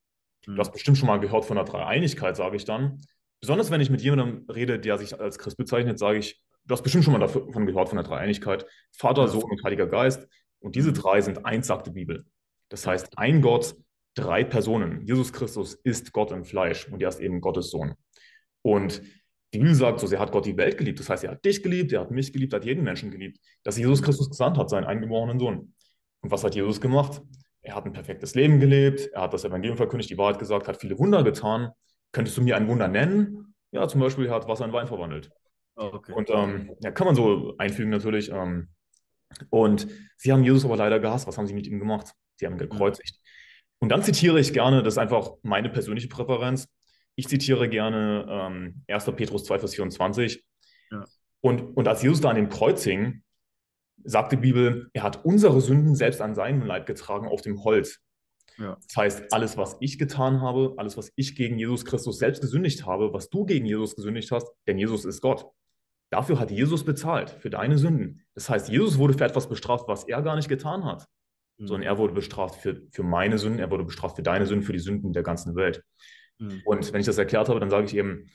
Mhm. 0.46 0.56
Du 0.56 0.58
hast 0.58 0.72
bestimmt 0.72 0.98
schon 0.98 1.06
mal 1.06 1.20
gehört 1.20 1.44
von 1.44 1.56
der 1.56 1.64
Dreieinigkeit, 1.64 2.36
sage 2.36 2.56
ich 2.56 2.64
dann. 2.64 3.00
Besonders 3.40 3.70
wenn 3.70 3.80
ich 3.80 3.90
mit 3.90 4.02
jemandem 4.02 4.46
rede, 4.50 4.78
der 4.78 4.98
sich 4.98 5.18
als 5.18 5.38
Christ 5.38 5.56
bezeichnet, 5.56 5.98
sage 5.98 6.18
ich, 6.18 6.42
du 6.64 6.72
hast 6.72 6.82
bestimmt 6.82 7.04
schon 7.04 7.12
mal 7.12 7.20
davon 7.20 7.66
gehört 7.66 7.88
von 7.88 7.96
der 7.96 8.06
Dreieinigkeit. 8.06 8.66
Vater, 8.92 9.28
Sohn 9.28 9.50
und 9.50 9.62
Heiliger 9.64 9.86
Geist. 9.86 10.26
Und 10.58 10.74
diese 10.74 10.90
mhm. 10.90 10.94
drei 10.94 11.20
sind 11.20 11.44
eins, 11.44 11.66
sagt 11.66 11.86
die 11.86 11.92
Bibel. 11.92 12.24
Das 12.68 12.86
heißt, 12.86 13.18
ein 13.18 13.42
Gott, 13.42 13.76
drei 14.14 14.44
Personen. 14.44 15.06
Jesus 15.06 15.32
Christus 15.32 15.74
ist 15.74 16.12
Gott 16.12 16.32
im 16.32 16.44
Fleisch 16.44 16.88
und 16.88 17.02
er 17.02 17.08
ist 17.08 17.20
eben 17.20 17.40
Gottes 17.40 17.70
Sohn. 17.70 17.94
Und 18.62 19.02
die 19.52 19.58
Bibel 19.58 19.74
sagt 19.74 20.00
so, 20.00 20.06
er 20.10 20.20
hat 20.20 20.32
Gott 20.32 20.46
die 20.46 20.56
Welt 20.56 20.78
geliebt. 20.78 20.98
Das 20.98 21.10
heißt, 21.10 21.24
er 21.24 21.32
hat 21.32 21.44
dich 21.44 21.62
geliebt, 21.62 21.92
er 21.92 22.00
hat 22.00 22.10
mich 22.10 22.32
geliebt, 22.32 22.52
er 22.54 22.60
hat 22.60 22.64
jeden 22.64 22.84
Menschen 22.84 23.10
geliebt, 23.10 23.38
dass 23.62 23.76
Jesus 23.76 24.02
Christus 24.02 24.30
gesandt 24.30 24.56
hat, 24.56 24.70
seinen 24.70 24.84
eingeborenen 24.84 25.38
Sohn. 25.38 25.74
Und 26.20 26.30
was 26.30 26.42
hat 26.44 26.54
Jesus 26.54 26.80
gemacht? 26.80 27.20
Er 27.60 27.76
hat 27.76 27.84
ein 27.84 27.92
perfektes 27.92 28.34
Leben 28.34 28.60
gelebt, 28.60 29.10
er 29.12 29.22
hat 29.22 29.34
das 29.34 29.44
Evangelium 29.44 29.76
verkündigt, 29.76 30.10
die 30.10 30.18
Wahrheit 30.18 30.38
gesagt, 30.38 30.68
hat 30.68 30.78
viele 30.78 30.98
Wunder 30.98 31.22
getan. 31.22 31.70
Könntest 32.12 32.36
du 32.36 32.42
mir 32.42 32.56
ein 32.56 32.66
Wunder 32.66 32.88
nennen? 32.88 33.54
Ja, 33.72 33.86
zum 33.88 34.00
Beispiel, 34.00 34.26
er 34.26 34.34
hat 34.34 34.48
Wasser 34.48 34.64
in 34.64 34.72
Wein 34.72 34.86
verwandelt. 34.86 35.30
Okay. 35.76 36.12
Und 36.12 36.30
ähm, 36.30 36.74
ja, 36.80 36.90
kann 36.90 37.06
man 37.06 37.14
so 37.14 37.54
einfügen 37.58 37.90
natürlich. 37.90 38.30
Ähm, 38.30 38.68
und 39.50 39.86
sie 40.16 40.32
haben 40.32 40.44
Jesus 40.44 40.64
aber 40.64 40.76
leider 40.76 40.98
gehasst. 40.98 41.26
Was 41.26 41.38
haben 41.38 41.46
sie 41.46 41.54
mit 41.54 41.66
ihm 41.66 41.78
gemacht? 41.78 42.12
Sie 42.36 42.46
haben 42.46 42.54
ihn 42.54 42.58
gekreuzigt. 42.58 43.18
Und 43.78 43.88
dann 43.88 44.02
zitiere 44.02 44.38
ich 44.38 44.52
gerne, 44.52 44.82
das 44.82 44.94
ist 44.94 44.98
einfach 44.98 45.32
meine 45.42 45.68
persönliche 45.70 46.08
Präferenz. 46.08 46.68
Ich 47.14 47.28
zitiere 47.28 47.68
gerne 47.68 48.26
ähm, 48.28 48.84
1. 48.88 49.04
Petrus 49.16 49.44
2, 49.44 49.58
Vers 49.58 49.74
24. 49.74 50.44
Ja. 50.90 51.04
Und, 51.40 51.76
und 51.76 51.88
als 51.88 52.02
Jesus 52.02 52.20
da 52.20 52.30
an 52.30 52.36
dem 52.36 52.48
Kreuz 52.48 52.84
hing, 52.84 53.22
sagt 54.04 54.32
die 54.32 54.36
Bibel, 54.36 54.90
er 54.92 55.02
hat 55.02 55.24
unsere 55.24 55.60
Sünden 55.60 55.94
selbst 55.94 56.20
an 56.20 56.34
seinem 56.34 56.62
Leib 56.62 56.86
getragen 56.86 57.28
auf 57.28 57.42
dem 57.42 57.62
Holz. 57.64 58.00
Ja. 58.58 58.76
Das 58.86 58.96
heißt, 58.96 59.32
alles, 59.32 59.56
was 59.56 59.76
ich 59.80 59.98
getan 59.98 60.40
habe, 60.40 60.74
alles, 60.76 60.96
was 60.96 61.12
ich 61.16 61.34
gegen 61.36 61.58
Jesus 61.58 61.84
Christus 61.84 62.18
selbst 62.18 62.40
gesündigt 62.40 62.86
habe, 62.86 63.12
was 63.12 63.30
du 63.30 63.44
gegen 63.44 63.66
Jesus 63.66 63.96
gesündigt 63.96 64.30
hast, 64.30 64.46
denn 64.66 64.78
Jesus 64.78 65.04
ist 65.04 65.20
Gott. 65.20 65.46
Dafür 66.10 66.38
hat 66.38 66.50
Jesus 66.50 66.84
bezahlt, 66.84 67.30
für 67.30 67.48
deine 67.48 67.78
Sünden. 67.78 68.22
Das 68.34 68.50
heißt, 68.50 68.68
Jesus 68.68 68.98
wurde 68.98 69.14
für 69.14 69.24
etwas 69.24 69.48
bestraft, 69.48 69.88
was 69.88 70.04
er 70.04 70.20
gar 70.22 70.36
nicht 70.36 70.48
getan 70.48 70.84
hat, 70.84 71.06
mhm. 71.58 71.66
sondern 71.66 71.86
er 71.86 71.98
wurde 71.98 72.12
bestraft 72.12 72.60
für, 72.60 72.82
für 72.90 73.02
meine 73.02 73.38
Sünden, 73.38 73.60
er 73.60 73.70
wurde 73.70 73.84
bestraft 73.84 74.16
für 74.16 74.22
deine 74.22 74.46
Sünden, 74.46 74.66
für 74.66 74.74
die 74.74 74.78
Sünden 74.78 75.12
der 75.12 75.22
ganzen 75.22 75.56
Welt. 75.56 75.82
Mhm. 76.42 76.62
Und 76.64 76.92
wenn 76.92 77.00
ich 77.00 77.06
das 77.06 77.18
erklärt 77.18 77.48
habe, 77.48 77.60
dann 77.60 77.70
sage 77.70 77.86
ich 77.86 77.96
eben, 77.96 78.30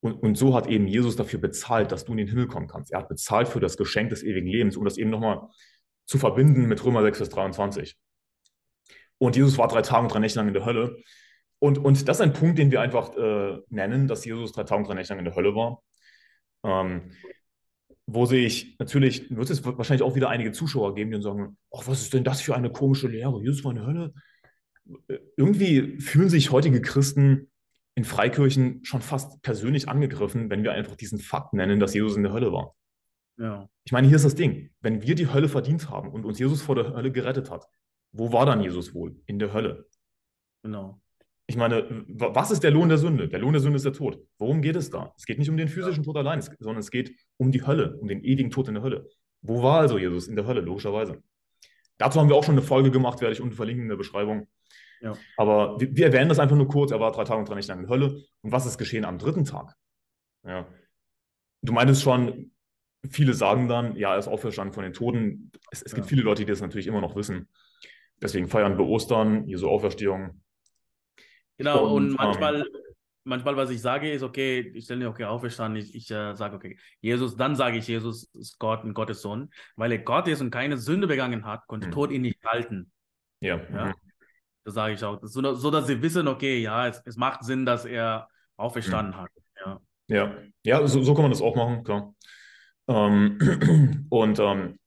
und, 0.00 0.14
und 0.14 0.36
so 0.36 0.54
hat 0.54 0.66
eben 0.66 0.88
Jesus 0.88 1.16
dafür 1.16 1.38
bezahlt, 1.40 1.92
dass 1.92 2.04
du 2.04 2.12
in 2.12 2.18
den 2.18 2.28
Himmel 2.28 2.48
kommen 2.48 2.66
kannst. 2.66 2.92
Er 2.92 3.00
hat 3.00 3.08
bezahlt 3.08 3.48
für 3.48 3.60
das 3.60 3.76
Geschenk 3.76 4.10
des 4.10 4.22
ewigen 4.24 4.48
Lebens, 4.48 4.76
um 4.76 4.84
das 4.84 4.98
eben 4.98 5.10
nochmal 5.10 5.48
zu 6.06 6.18
verbinden 6.18 6.66
mit 6.66 6.84
Römer 6.84 7.02
6, 7.02 7.18
Vers 7.18 7.28
23. 7.30 7.96
Und 9.18 9.36
Jesus 9.36 9.56
war 9.58 9.68
drei 9.68 9.82
Tage 9.82 10.02
und 10.02 10.12
drei 10.12 10.18
Nächte 10.18 10.40
lang 10.40 10.48
in 10.48 10.54
der 10.54 10.64
Hölle. 10.64 10.96
Und, 11.60 11.78
und 11.78 12.08
das 12.08 12.16
ist 12.16 12.20
ein 12.20 12.32
Punkt, 12.32 12.58
den 12.58 12.72
wir 12.72 12.80
einfach 12.80 13.16
äh, 13.16 13.58
nennen, 13.68 14.08
dass 14.08 14.24
Jesus 14.24 14.50
drei 14.50 14.64
Tage 14.64 14.80
und 14.80 14.88
drei 14.88 14.94
Nächte 14.94 15.12
lang 15.12 15.20
in 15.20 15.26
der 15.26 15.36
Hölle 15.36 15.54
war. 15.54 15.82
Ähm, 16.64 17.12
wo 18.06 18.26
sich 18.26 18.76
natürlich, 18.80 19.30
wird 19.30 19.48
es 19.48 19.64
wahrscheinlich 19.64 20.02
auch 20.02 20.16
wieder 20.16 20.28
einige 20.28 20.50
Zuschauer 20.50 20.96
geben, 20.96 21.12
die 21.12 21.22
sagen, 21.22 21.56
oh, 21.70 21.82
was 21.86 22.02
ist 22.02 22.12
denn 22.12 22.24
das 22.24 22.40
für 22.40 22.56
eine 22.56 22.72
komische 22.72 23.06
Lehre? 23.06 23.40
Jesus 23.40 23.62
war 23.62 23.70
in 23.70 23.78
der 23.78 23.86
Hölle. 23.86 24.14
Irgendwie 25.36 26.00
fühlen 26.00 26.28
sich 26.28 26.50
heutige 26.50 26.80
Christen 26.80 27.50
in 27.94 28.04
Freikirchen 28.04 28.84
schon 28.84 29.02
fast 29.02 29.42
persönlich 29.42 29.88
angegriffen, 29.88 30.50
wenn 30.50 30.62
wir 30.62 30.72
einfach 30.72 30.96
diesen 30.96 31.18
Fakt 31.18 31.52
nennen, 31.52 31.78
dass 31.78 31.94
Jesus 31.94 32.16
in 32.16 32.22
der 32.22 32.32
Hölle 32.32 32.52
war. 32.52 32.74
Ja. 33.38 33.68
Ich 33.84 33.92
meine, 33.92 34.06
hier 34.06 34.16
ist 34.16 34.24
das 34.24 34.34
Ding. 34.34 34.70
Wenn 34.80 35.02
wir 35.02 35.14
die 35.14 35.32
Hölle 35.32 35.48
verdient 35.48 35.90
haben 35.90 36.10
und 36.10 36.24
uns 36.24 36.38
Jesus 36.38 36.62
vor 36.62 36.74
der 36.74 36.94
Hölle 36.94 37.12
gerettet 37.12 37.50
hat, 37.50 37.66
wo 38.12 38.32
war 38.32 38.46
dann 38.46 38.62
Jesus 38.62 38.94
wohl? 38.94 39.16
In 39.26 39.38
der 39.38 39.52
Hölle. 39.52 39.86
Genau. 40.62 41.00
Ich 41.46 41.56
meine, 41.56 42.04
was 42.06 42.50
ist 42.50 42.62
der 42.62 42.70
Lohn 42.70 42.88
der 42.88 42.98
Sünde? 42.98 43.28
Der 43.28 43.38
Lohn 43.38 43.52
der 43.52 43.60
Sünde 43.60 43.76
ist 43.76 43.84
der 43.84 43.92
Tod. 43.92 44.24
Worum 44.38 44.62
geht 44.62 44.76
es 44.76 44.90
da? 44.90 45.12
Es 45.16 45.26
geht 45.26 45.38
nicht 45.38 45.50
um 45.50 45.56
den 45.56 45.68
physischen 45.68 46.04
Tod 46.04 46.16
allein, 46.16 46.40
sondern 46.40 46.78
es 46.78 46.90
geht 46.90 47.14
um 47.36 47.50
die 47.50 47.66
Hölle, 47.66 47.98
um 47.98 48.08
den 48.08 48.22
ewigen 48.22 48.50
Tod 48.50 48.68
in 48.68 48.74
der 48.74 48.82
Hölle. 48.82 49.08
Wo 49.42 49.62
war 49.62 49.80
also 49.80 49.98
Jesus? 49.98 50.28
In 50.28 50.36
der 50.36 50.46
Hölle, 50.46 50.60
logischerweise. 50.60 51.22
Dazu 51.98 52.20
haben 52.20 52.28
wir 52.28 52.36
auch 52.36 52.44
schon 52.44 52.54
eine 52.54 52.62
Folge 52.62 52.90
gemacht, 52.90 53.20
werde 53.20 53.34
ich 53.34 53.40
unten 53.40 53.54
verlinken 53.54 53.84
in 53.84 53.88
der 53.88 53.96
Beschreibung. 53.96 54.46
Ja. 55.02 55.14
Aber 55.36 55.80
wir, 55.80 55.94
wir, 55.96 56.06
erwähnen 56.06 56.28
das 56.28 56.38
einfach 56.38 56.56
nur 56.56 56.68
kurz. 56.68 56.92
Er 56.92 57.00
war 57.00 57.12
drei 57.12 57.24
Tage 57.24 57.40
und 57.40 57.48
drei 57.48 57.56
Nächte 57.56 57.72
in 57.72 57.80
der 57.80 57.88
Hölle. 57.88 58.24
Und 58.42 58.52
was 58.52 58.66
ist 58.66 58.78
geschehen 58.78 59.04
am 59.04 59.18
dritten 59.18 59.44
Tag? 59.44 59.74
Ja. 60.46 60.66
Du 61.60 61.72
meintest 61.72 62.02
schon, 62.02 62.52
viele 63.08 63.34
sagen 63.34 63.68
dann, 63.68 63.96
ja, 63.96 64.12
er 64.12 64.18
ist 64.18 64.28
auferstanden 64.28 64.72
von 64.72 64.84
den 64.84 64.92
Toten. 64.92 65.50
Es, 65.70 65.82
es 65.82 65.92
ja. 65.92 65.96
gibt 65.96 66.08
viele 66.08 66.22
Leute, 66.22 66.44
die 66.44 66.50
das 66.50 66.60
natürlich 66.60 66.86
immer 66.86 67.00
noch 67.00 67.16
wissen. 67.16 67.48
Deswegen 68.20 68.46
feiern 68.46 68.78
wir 68.78 68.86
Ostern, 68.86 69.46
Jesu 69.48 69.68
Auferstehung. 69.68 70.40
Genau, 71.58 71.86
und, 71.86 71.92
und 71.92 72.10
ähm, 72.10 72.16
manchmal, 72.16 72.56
ähm, 72.60 72.66
manchmal, 73.24 73.56
was 73.56 73.70
ich 73.70 73.80
sage, 73.80 74.12
ist, 74.12 74.22
okay, 74.22 74.60
ich 74.74 74.84
stelle 74.84 75.00
mir, 75.00 75.10
okay, 75.10 75.24
auferstanden, 75.24 75.82
ich, 75.82 75.94
ich 75.94 76.10
äh, 76.10 76.34
sage, 76.34 76.54
okay, 76.54 76.78
Jesus, 77.00 77.36
dann 77.36 77.56
sage 77.56 77.78
ich, 77.78 77.88
Jesus 77.88 78.24
ist 78.34 78.58
Gott 78.60 78.84
und 78.84 78.94
Gottes 78.94 79.22
Sohn, 79.22 79.50
weil 79.74 79.90
er 79.90 79.98
Gott 79.98 80.28
ist 80.28 80.40
und 80.40 80.52
keine 80.52 80.78
Sünde 80.78 81.08
begangen 81.08 81.44
hat, 81.44 81.66
konnte 81.66 81.88
mhm. 81.88 81.92
Tod 81.92 82.12
ihn 82.12 82.22
nicht 82.22 82.42
halten. 82.44 82.92
Ja. 83.40 83.60
ja? 83.72 83.86
Mhm. 83.86 83.94
Das 84.64 84.74
sage 84.74 84.94
ich 84.94 85.04
auch. 85.04 85.18
So, 85.22 85.54
so, 85.54 85.70
dass 85.70 85.86
sie 85.86 86.02
wissen, 86.02 86.28
okay, 86.28 86.60
ja, 86.60 86.86
es, 86.86 87.02
es 87.04 87.16
macht 87.16 87.44
Sinn, 87.44 87.66
dass 87.66 87.84
er 87.84 88.28
auferstanden 88.56 89.14
mhm. 89.14 89.22
hat. 89.22 89.30
Ja, 89.64 89.80
ja, 90.08 90.36
ja 90.64 90.86
so, 90.86 91.02
so 91.02 91.14
kann 91.14 91.22
man 91.22 91.32
das 91.32 91.42
auch 91.42 91.56
machen, 91.56 91.84
klar. 91.84 92.14
Ähm, 92.88 94.06
und, 94.10 94.38
ähm, 94.38 94.78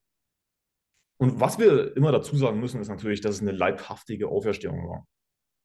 und 1.18 1.40
was 1.40 1.60
wir 1.60 1.96
immer 1.96 2.12
dazu 2.12 2.36
sagen 2.36 2.60
müssen, 2.60 2.82
ist 2.82 2.90
natürlich, 2.90 3.22
dass 3.22 3.36
es 3.36 3.42
eine 3.42 3.52
leibhaftige 3.52 4.28
Auferstehung 4.28 4.88
war. 4.88 5.08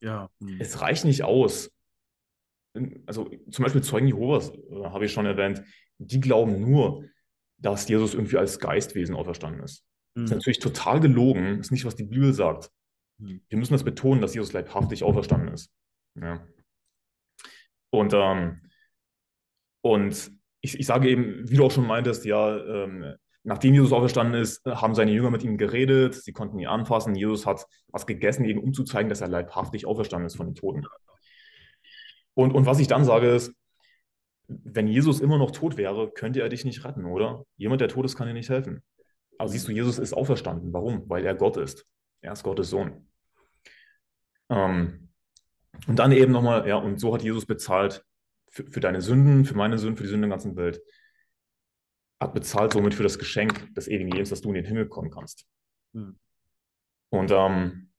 Ja. 0.00 0.30
Mhm. 0.40 0.60
Es 0.60 0.80
reicht 0.80 1.04
nicht 1.04 1.22
aus. 1.24 1.70
Also 3.06 3.28
zum 3.50 3.64
Beispiel 3.64 3.82
Zeugen 3.82 4.06
Jehovas, 4.06 4.50
äh, 4.50 4.84
habe 4.84 5.04
ich 5.04 5.12
schon 5.12 5.26
erwähnt, 5.26 5.62
die 5.98 6.20
glauben 6.20 6.60
nur, 6.60 7.04
dass 7.58 7.88
Jesus 7.88 8.14
irgendwie 8.14 8.38
als 8.38 8.58
Geistwesen 8.58 9.14
auferstanden 9.14 9.62
ist. 9.62 9.84
Mhm. 10.14 10.22
Das 10.22 10.30
ist 10.30 10.36
natürlich 10.36 10.58
total 10.60 11.00
gelogen, 11.00 11.58
das 11.58 11.66
ist 11.66 11.72
nicht, 11.72 11.84
was 11.84 11.96
die 11.96 12.04
Bibel 12.04 12.32
sagt. 12.32 12.70
Wir 13.20 13.58
müssen 13.58 13.74
das 13.74 13.84
betonen, 13.84 14.20
dass 14.20 14.34
Jesus 14.34 14.52
leibhaftig 14.52 15.04
auferstanden 15.04 15.52
ist. 15.52 15.70
Ja. 16.14 16.46
Und, 17.90 18.12
ähm, 18.14 18.62
und 19.82 20.32
ich, 20.60 20.78
ich 20.78 20.86
sage 20.86 21.08
eben, 21.08 21.48
wie 21.48 21.56
du 21.56 21.64
auch 21.64 21.70
schon 21.70 21.86
meintest, 21.86 22.24
ja, 22.24 22.56
ähm, 22.56 23.14
nachdem 23.42 23.74
Jesus 23.74 23.92
auferstanden 23.92 24.40
ist, 24.40 24.64
haben 24.64 24.94
seine 24.94 25.12
Jünger 25.12 25.30
mit 25.30 25.42
ihm 25.42 25.56
geredet, 25.56 26.14
sie 26.14 26.32
konnten 26.32 26.58
ihn 26.58 26.66
anfassen. 26.66 27.14
Jesus 27.14 27.46
hat 27.46 27.66
was 27.88 28.06
gegessen, 28.06 28.44
eben 28.44 28.60
um 28.60 28.72
zu 28.72 28.84
zeigen, 28.84 29.08
dass 29.08 29.20
er 29.20 29.28
leibhaftig 29.28 29.86
auferstanden 29.86 30.26
ist 30.26 30.36
von 30.36 30.46
den 30.46 30.54
Toten. 30.54 30.86
Und, 32.34 32.52
und 32.52 32.66
was 32.66 32.78
ich 32.78 32.86
dann 32.86 33.04
sage 33.04 33.30
ist, 33.30 33.52
wenn 34.46 34.88
Jesus 34.88 35.20
immer 35.20 35.38
noch 35.38 35.52
tot 35.52 35.76
wäre, 35.76 36.10
könnte 36.10 36.40
er 36.40 36.48
dich 36.48 36.64
nicht 36.64 36.84
retten, 36.84 37.04
oder? 37.04 37.44
Jemand, 37.56 37.80
der 37.80 37.88
tot 37.88 38.04
ist, 38.04 38.16
kann 38.16 38.26
dir 38.26 38.34
nicht 38.34 38.50
helfen. 38.50 38.82
Aber 39.38 39.48
siehst 39.48 39.68
du, 39.68 39.72
Jesus 39.72 39.98
ist 39.98 40.12
auferstanden. 40.12 40.72
Warum? 40.72 41.08
Weil 41.08 41.24
er 41.24 41.34
Gott 41.34 41.56
ist. 41.56 41.86
Er 42.20 42.32
ist 42.32 42.42
Gottes 42.42 42.70
Sohn. 42.70 43.09
Ähm, 44.50 45.08
und 45.86 45.98
dann 45.98 46.12
eben 46.12 46.32
nochmal, 46.32 46.68
ja, 46.68 46.76
und 46.76 47.00
so 47.00 47.14
hat 47.14 47.22
Jesus 47.22 47.46
bezahlt 47.46 48.04
für, 48.50 48.66
für, 48.66 48.80
deine 48.80 49.00
Sünden, 49.00 49.44
für 49.44 49.54
meine 49.54 49.78
Sünden, 49.78 49.96
für 49.96 50.02
die 50.02 50.08
Sünden 50.08 50.28
der 50.28 50.36
ganzen 50.36 50.56
Welt. 50.56 50.82
Hat 52.20 52.34
bezahlt 52.34 52.72
somit 52.72 52.94
für 52.94 53.02
das 53.02 53.18
Geschenk 53.18 53.74
des 53.74 53.88
ewigen 53.88 54.10
Lebens, 54.10 54.28
dass 54.28 54.42
du 54.42 54.48
in 54.48 54.56
den 54.56 54.66
Himmel 54.66 54.88
kommen 54.88 55.10
kannst. 55.10 55.46
Hm. 55.94 56.18
Und 57.10 57.30
ähm, 57.30 57.90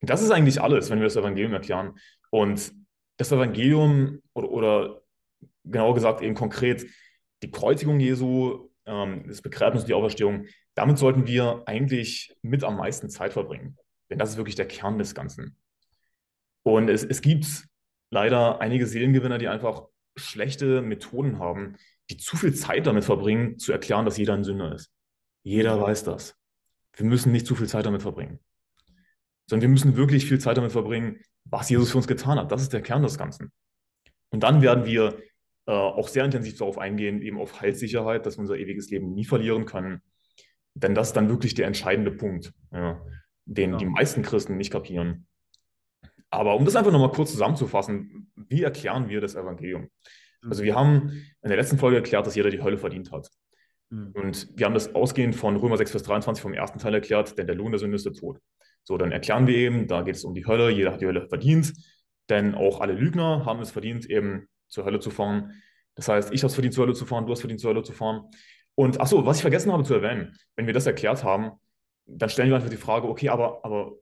Das 0.00 0.20
ist 0.20 0.30
eigentlich 0.30 0.60
alles, 0.60 0.90
wenn 0.90 0.98
wir 0.98 1.04
das 1.06 1.16
Evangelium 1.16 1.52
erklären. 1.52 1.94
Und 2.30 2.72
das 3.18 3.30
Evangelium 3.30 4.20
oder, 4.32 4.50
oder 4.50 5.02
genauer 5.64 5.94
gesagt 5.94 6.22
eben 6.22 6.34
konkret 6.34 6.86
die 7.42 7.50
Kreuzigung 7.50 8.00
Jesu, 8.00 8.70
ähm, 8.86 9.24
das 9.28 9.42
Begräbnis 9.42 9.82
und 9.82 9.88
die 9.88 9.94
Auferstehung, 9.94 10.46
damit 10.74 10.98
sollten 10.98 11.26
wir 11.26 11.62
eigentlich 11.66 12.34
mit 12.42 12.64
am 12.64 12.76
meisten 12.78 13.10
Zeit 13.10 13.32
verbringen. 13.32 13.76
Denn 14.12 14.18
das 14.18 14.28
ist 14.28 14.36
wirklich 14.36 14.56
der 14.56 14.68
Kern 14.68 14.98
des 14.98 15.14
Ganzen. 15.14 15.56
Und 16.64 16.90
es, 16.90 17.02
es 17.02 17.22
gibt 17.22 17.46
leider 18.10 18.60
einige 18.60 18.86
Seelengewinner, 18.86 19.38
die 19.38 19.48
einfach 19.48 19.86
schlechte 20.16 20.82
Methoden 20.82 21.38
haben, 21.38 21.76
die 22.10 22.18
zu 22.18 22.36
viel 22.36 22.52
Zeit 22.52 22.86
damit 22.86 23.04
verbringen, 23.04 23.58
zu 23.58 23.72
erklären, 23.72 24.04
dass 24.04 24.18
jeder 24.18 24.34
ein 24.34 24.44
Sünder 24.44 24.74
ist. 24.74 24.92
Jeder 25.44 25.80
weiß 25.80 26.04
das. 26.04 26.36
Wir 26.94 27.06
müssen 27.06 27.32
nicht 27.32 27.46
zu 27.46 27.54
viel 27.54 27.68
Zeit 27.68 27.86
damit 27.86 28.02
verbringen. 28.02 28.38
Sondern 29.46 29.62
wir 29.62 29.68
müssen 29.70 29.96
wirklich 29.96 30.26
viel 30.26 30.38
Zeit 30.38 30.58
damit 30.58 30.72
verbringen, 30.72 31.18
was 31.46 31.70
Jesus 31.70 31.90
für 31.90 31.96
uns 31.96 32.06
getan 32.06 32.38
hat. 32.38 32.52
Das 32.52 32.60
ist 32.60 32.74
der 32.74 32.82
Kern 32.82 33.02
des 33.02 33.16
Ganzen. 33.16 33.50
Und 34.28 34.42
dann 34.42 34.60
werden 34.60 34.84
wir 34.84 35.22
äh, 35.64 35.72
auch 35.72 36.08
sehr 36.08 36.26
intensiv 36.26 36.58
darauf 36.58 36.76
eingehen, 36.76 37.22
eben 37.22 37.40
auf 37.40 37.62
Heilssicherheit, 37.62 38.26
dass 38.26 38.36
wir 38.36 38.42
unser 38.42 38.58
ewiges 38.58 38.90
Leben 38.90 39.14
nie 39.14 39.24
verlieren 39.24 39.64
können. 39.64 40.02
Denn 40.74 40.94
das 40.94 41.08
ist 41.08 41.16
dann 41.16 41.30
wirklich 41.30 41.54
der 41.54 41.66
entscheidende 41.66 42.12
Punkt, 42.12 42.52
ja, 42.72 43.02
den 43.44 43.72
ja. 43.72 43.76
die 43.78 43.86
meisten 43.86 44.22
Christen 44.22 44.56
nicht 44.56 44.72
kapieren. 44.72 45.26
Aber 46.30 46.56
um 46.56 46.64
das 46.64 46.76
einfach 46.76 46.92
nochmal 46.92 47.10
kurz 47.10 47.32
zusammenzufassen, 47.32 48.32
wie 48.36 48.62
erklären 48.62 49.08
wir 49.08 49.20
das 49.20 49.34
Evangelium? 49.34 49.88
Also 50.48 50.64
wir 50.64 50.74
haben 50.74 51.10
in 51.42 51.48
der 51.48 51.56
letzten 51.56 51.78
Folge 51.78 51.98
erklärt, 51.98 52.26
dass 52.26 52.34
jeder 52.34 52.50
die 52.50 52.62
Hölle 52.62 52.78
verdient 52.78 53.12
hat. 53.12 53.30
Mhm. 53.90 54.12
Und 54.14 54.48
wir 54.56 54.66
haben 54.66 54.74
das 54.74 54.94
ausgehend 54.94 55.36
von 55.36 55.56
Römer 55.56 55.76
6, 55.76 55.90
Vers 55.90 56.02
23 56.04 56.42
vom 56.42 56.54
ersten 56.54 56.78
Teil 56.78 56.94
erklärt, 56.94 57.38
denn 57.38 57.46
der 57.46 57.54
Lohn 57.54 57.70
der 57.70 57.78
Sünde 57.78 57.96
ist 57.96 58.06
der 58.06 58.14
Tod. 58.14 58.40
So, 58.82 58.96
dann 58.96 59.12
erklären 59.12 59.46
wir 59.46 59.54
eben, 59.54 59.86
da 59.86 60.02
geht 60.02 60.16
es 60.16 60.24
um 60.24 60.34
die 60.34 60.46
Hölle, 60.46 60.70
jeder 60.70 60.92
hat 60.92 61.00
die 61.00 61.06
Hölle 61.06 61.28
verdient, 61.28 61.72
denn 62.28 62.54
auch 62.54 62.80
alle 62.80 62.94
Lügner 62.94 63.44
haben 63.44 63.60
es 63.60 63.70
verdient, 63.70 64.10
eben 64.10 64.48
zur 64.68 64.84
Hölle 64.84 64.98
zu 64.98 65.10
fahren. 65.10 65.62
Das 65.94 66.08
heißt, 66.08 66.32
ich 66.32 66.42
habe 66.42 66.48
es 66.48 66.54
verdient, 66.54 66.74
zur 66.74 66.86
Hölle 66.86 66.94
zu 66.94 67.06
fahren, 67.06 67.26
du 67.26 67.32
hast 67.32 67.40
verdient, 67.40 67.60
zur 67.60 67.70
Hölle 67.70 67.82
zu 67.82 67.92
fahren. 67.92 68.22
Und 68.74 69.00
ach 69.00 69.06
so, 69.06 69.24
was 69.26 69.36
ich 69.36 69.42
vergessen 69.42 69.70
habe 69.70 69.84
zu 69.84 69.94
erwähnen, 69.94 70.34
wenn 70.56 70.66
wir 70.66 70.72
das 70.72 70.86
erklärt 70.86 71.22
haben, 71.22 71.52
dann 72.06 72.28
stellen 72.28 72.48
wir 72.48 72.56
einfach 72.56 72.70
die 72.70 72.76
Frage, 72.76 73.08
okay, 73.08 73.28
aber, 73.28 73.64
aber 73.64 73.96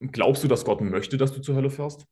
glaubst 0.00 0.42
du, 0.42 0.48
dass 0.48 0.64
Gott 0.64 0.80
möchte, 0.80 1.16
dass 1.16 1.32
du 1.32 1.40
zur 1.40 1.54
Hölle 1.54 1.70
fährst? 1.70 2.06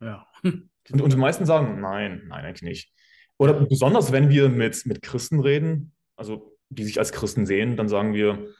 Ja. 0.00 0.26
Und, 0.90 1.02
und 1.02 1.12
die 1.12 1.18
meisten 1.18 1.44
sagen, 1.44 1.82
nein, 1.82 2.22
nein, 2.28 2.46
eigentlich 2.46 2.62
nicht. 2.62 2.94
Oder 3.36 3.52
besonders, 3.52 4.10
wenn 4.10 4.30
wir 4.30 4.48
mit, 4.48 4.86
mit 4.86 5.02
Christen 5.02 5.38
reden, 5.38 5.92
also 6.16 6.56
die 6.70 6.84
sich 6.84 6.98
als 6.98 7.12
Christen 7.12 7.44
sehen, 7.44 7.76
dann 7.76 7.90
sagen 7.90 8.14
wir, 8.14 8.54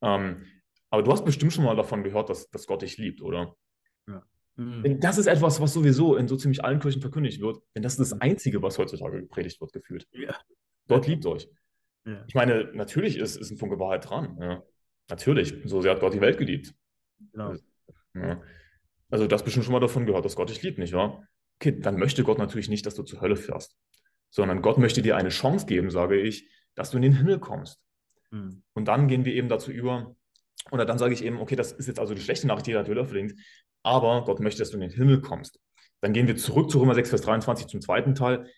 ähm, 0.00 0.46
aber 0.88 1.02
du 1.02 1.12
hast 1.12 1.26
bestimmt 1.26 1.52
schon 1.52 1.64
mal 1.64 1.76
davon 1.76 2.02
gehört, 2.02 2.30
dass, 2.30 2.48
dass 2.48 2.66
Gott 2.66 2.80
dich 2.80 2.96
liebt, 2.96 3.20
oder? 3.20 3.54
Ja. 4.08 4.22
Mhm. 4.56 4.98
Das 5.00 5.18
ist 5.18 5.26
etwas, 5.26 5.60
was 5.60 5.74
sowieso 5.74 6.16
in 6.16 6.26
so 6.26 6.36
ziemlich 6.36 6.64
allen 6.64 6.80
Kirchen 6.80 7.02
verkündigt 7.02 7.42
wird, 7.42 7.58
denn 7.74 7.82
das 7.82 7.98
ist 7.98 8.12
das 8.12 8.20
Einzige, 8.22 8.62
was 8.62 8.78
heutzutage 8.78 9.20
gepredigt 9.20 9.60
wird, 9.60 9.74
gefühlt. 9.74 10.06
Ja. 10.12 10.34
Gott 10.88 11.06
liebt 11.06 11.26
euch. 11.26 11.48
Ja. 12.06 12.24
Ich 12.26 12.34
meine, 12.34 12.70
natürlich 12.72 13.18
ist, 13.18 13.36
ist 13.36 13.50
ein 13.50 13.58
Funke 13.58 13.78
Wahrheit 13.78 14.08
dran. 14.08 14.38
Ja. 14.40 14.62
Natürlich. 15.08 15.54
So 15.64 15.82
sehr 15.82 15.92
hat 15.92 16.00
Gott 16.00 16.14
die 16.14 16.20
Welt 16.20 16.38
geliebt. 16.38 16.74
Genau. 17.32 17.54
Ja. 18.14 18.42
Also, 19.10 19.26
du 19.26 19.34
hast 19.34 19.44
bestimmt 19.44 19.64
schon 19.64 19.72
mal 19.72 19.80
davon 19.80 20.06
gehört, 20.06 20.24
dass 20.24 20.36
Gott 20.36 20.50
dich 20.50 20.62
liebt, 20.62 20.78
nicht 20.78 20.92
wahr? 20.92 21.26
Okay, 21.60 21.78
dann 21.78 21.98
möchte 21.98 22.24
Gott 22.24 22.38
natürlich 22.38 22.68
nicht, 22.68 22.86
dass 22.86 22.94
du 22.94 23.02
zur 23.02 23.20
Hölle 23.20 23.36
fährst, 23.36 23.76
sondern 24.30 24.62
Gott 24.62 24.78
möchte 24.78 25.02
dir 25.02 25.16
eine 25.16 25.28
Chance 25.28 25.66
geben, 25.66 25.90
sage 25.90 26.20
ich, 26.20 26.48
dass 26.74 26.90
du 26.90 26.96
in 26.96 27.02
den 27.02 27.16
Himmel 27.16 27.38
kommst. 27.38 27.80
Mhm. 28.30 28.62
Und 28.74 28.88
dann 28.88 29.08
gehen 29.08 29.24
wir 29.24 29.34
eben 29.34 29.48
dazu 29.48 29.70
über, 29.70 30.16
oder 30.70 30.84
dann 30.84 30.98
sage 30.98 31.14
ich 31.14 31.24
eben, 31.24 31.38
okay, 31.38 31.56
das 31.56 31.72
ist 31.72 31.86
jetzt 31.86 32.00
also 32.00 32.14
die 32.14 32.20
schlechte 32.20 32.46
Nachricht, 32.46 32.66
die 32.66 32.72
der 32.72 32.86
Hölle 32.86 33.04
verlinkt, 33.04 33.38
aber 33.82 34.24
Gott 34.24 34.40
möchte, 34.40 34.60
dass 34.60 34.70
du 34.70 34.76
in 34.76 34.80
den 34.80 34.90
Himmel 34.90 35.20
kommst. 35.20 35.60
Dann 36.00 36.12
gehen 36.12 36.26
wir 36.26 36.36
zurück 36.36 36.70
zu 36.70 36.80
Römer 36.80 36.94
6, 36.94 37.10
Vers 37.10 37.22
23 37.22 37.66
zum 37.66 37.80
zweiten 37.80 38.14
Teil. 38.14 38.50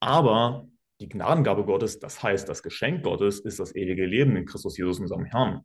Aber 0.00 0.68
die 1.00 1.08
Gnadengabe 1.08 1.64
Gottes, 1.64 1.98
das 1.98 2.22
heißt, 2.22 2.48
das 2.48 2.62
Geschenk 2.62 3.04
Gottes 3.04 3.40
ist 3.40 3.60
das 3.60 3.74
ewige 3.74 4.06
Leben 4.06 4.36
in 4.36 4.46
Christus 4.46 4.76
Jesus, 4.76 4.98
unserem 4.98 5.24
Herrn. 5.24 5.64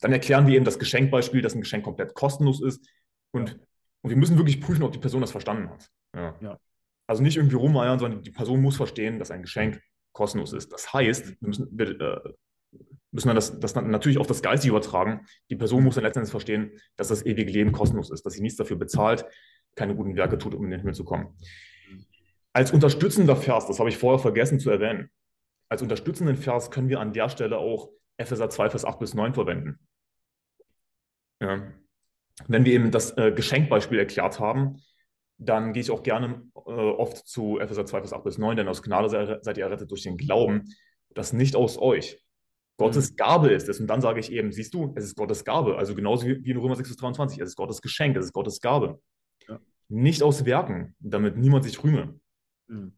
Dann 0.00 0.12
erklären 0.12 0.46
wir 0.46 0.54
eben 0.54 0.64
das 0.64 0.78
Geschenkbeispiel, 0.78 1.42
dass 1.42 1.54
ein 1.54 1.60
Geschenk 1.60 1.84
komplett 1.84 2.14
kostenlos 2.14 2.60
ist. 2.60 2.88
Und, 3.32 3.58
und 4.02 4.10
wir 4.10 4.16
müssen 4.16 4.36
wirklich 4.36 4.60
prüfen, 4.60 4.82
ob 4.82 4.92
die 4.92 4.98
Person 4.98 5.20
das 5.20 5.30
verstanden 5.30 5.70
hat. 5.70 5.90
Ja. 6.14 6.34
ja. 6.40 6.58
Also 7.06 7.22
nicht 7.22 7.36
irgendwie 7.36 7.56
rumeiern, 7.56 7.98
sondern 7.98 8.22
die 8.22 8.30
Person 8.30 8.60
muss 8.60 8.76
verstehen, 8.76 9.18
dass 9.18 9.30
ein 9.30 9.42
Geschenk 9.42 9.80
kostenlos 10.12 10.52
ist. 10.52 10.72
Das 10.72 10.92
heißt, 10.92 11.40
wir 11.40 11.48
müssen, 11.48 11.68
wir, 11.72 12.00
äh, 12.00 12.32
müssen 13.12 13.28
wir 13.28 13.34
das, 13.34 13.58
das 13.58 13.74
natürlich 13.74 14.18
auf 14.18 14.26
das 14.26 14.42
Geistige 14.42 14.72
übertragen. 14.72 15.26
Die 15.50 15.56
Person 15.56 15.84
muss 15.84 15.94
dann 15.94 16.04
letztendlich 16.04 16.30
verstehen, 16.30 16.72
dass 16.96 17.08
das 17.08 17.24
ewige 17.24 17.50
Leben 17.50 17.72
kostenlos 17.72 18.10
ist, 18.10 18.24
dass 18.26 18.34
sie 18.34 18.42
nichts 18.42 18.58
dafür 18.58 18.76
bezahlt, 18.76 19.24
keine 19.74 19.94
guten 19.94 20.16
Werke 20.16 20.38
tut, 20.38 20.54
um 20.54 20.64
in 20.64 20.70
den 20.70 20.80
Himmel 20.80 20.94
zu 20.94 21.04
kommen. 21.04 21.34
Als 22.52 22.72
unterstützender 22.72 23.36
Vers, 23.36 23.66
das 23.66 23.78
habe 23.78 23.88
ich 23.88 23.98
vorher 23.98 24.18
vergessen 24.18 24.58
zu 24.58 24.70
erwähnen, 24.70 25.10
als 25.68 25.82
unterstützenden 25.82 26.36
Vers 26.36 26.70
können 26.70 26.88
wir 26.88 27.00
an 27.00 27.12
der 27.12 27.28
Stelle 27.28 27.58
auch 27.58 27.90
Epheser 28.16 28.50
2, 28.50 28.70
Vers 28.70 28.84
8 28.84 28.98
bis 28.98 29.14
9 29.14 29.34
verwenden. 29.34 29.78
Ja. 31.40 31.72
Wenn 32.46 32.64
wir 32.64 32.72
eben 32.72 32.90
das 32.90 33.16
äh, 33.16 33.32
Geschenkbeispiel 33.32 33.98
erklärt 33.98 34.38
haben, 34.38 34.80
dann 35.38 35.72
gehe 35.72 35.82
ich 35.82 35.90
auch 35.90 36.02
gerne 36.02 36.42
äh, 36.54 36.70
oft 36.70 37.26
zu 37.26 37.58
Epheser 37.58 37.86
2, 37.86 38.00
Vers 38.00 38.12
8 38.12 38.24
bis 38.24 38.38
9, 38.38 38.56
denn 38.56 38.68
aus 38.68 38.82
Gnade 38.82 39.38
seid 39.42 39.56
ihr 39.56 39.64
errettet 39.64 39.90
durch 39.90 40.02
den 40.02 40.16
Glauben, 40.16 40.64
das 41.14 41.32
nicht 41.32 41.56
aus 41.56 41.78
euch. 41.78 42.22
Gottes 42.76 43.12
mhm. 43.12 43.16
Gabe 43.16 43.50
ist 43.50 43.68
es. 43.68 43.80
Und 43.80 43.88
dann 43.88 44.00
sage 44.00 44.20
ich 44.20 44.32
eben, 44.32 44.52
siehst 44.52 44.72
du, 44.74 44.92
es 44.96 45.04
ist 45.04 45.16
Gottes 45.16 45.44
Gabe. 45.44 45.76
Also 45.76 45.94
genauso 45.94 46.26
wie 46.26 46.50
in 46.50 46.56
Römer 46.56 46.76
6, 46.76 46.88
Vers 46.88 46.96
23, 46.96 47.40
es 47.40 47.50
ist 47.50 47.56
Gottes 47.56 47.82
Geschenk, 47.82 48.16
es 48.16 48.26
ist 48.26 48.32
Gottes 48.32 48.60
Gabe. 48.60 49.00
Ja. 49.48 49.60
Nicht 49.88 50.22
aus 50.22 50.44
Werken, 50.44 50.94
damit 51.00 51.36
niemand 51.36 51.64
sich 51.64 51.82
rühme. 51.82 52.18
Mhm. 52.68 52.92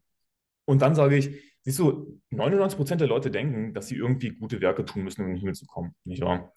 Und 0.67 0.83
dann 0.83 0.95
sage 0.95 1.17
ich, 1.17 1.31
siehst 1.63 1.79
du, 1.79 2.21
99 2.31 2.77
Prozent 2.77 3.01
der 3.01 3.09
Leute 3.09 3.31
denken, 3.31 3.75
dass 3.75 3.89
sie 3.89 3.97
irgendwie 3.97 4.31
gute 4.31 4.61
Werke 4.61 4.85
tun 4.85 5.03
müssen, 5.03 5.23
um 5.23 5.29
in 5.29 5.35
den 5.35 5.41
Himmel 5.41 5.55
zu 5.55 5.67
kommen. 5.67 5.95
Nicht 6.05 6.23
wahr? 6.23 6.53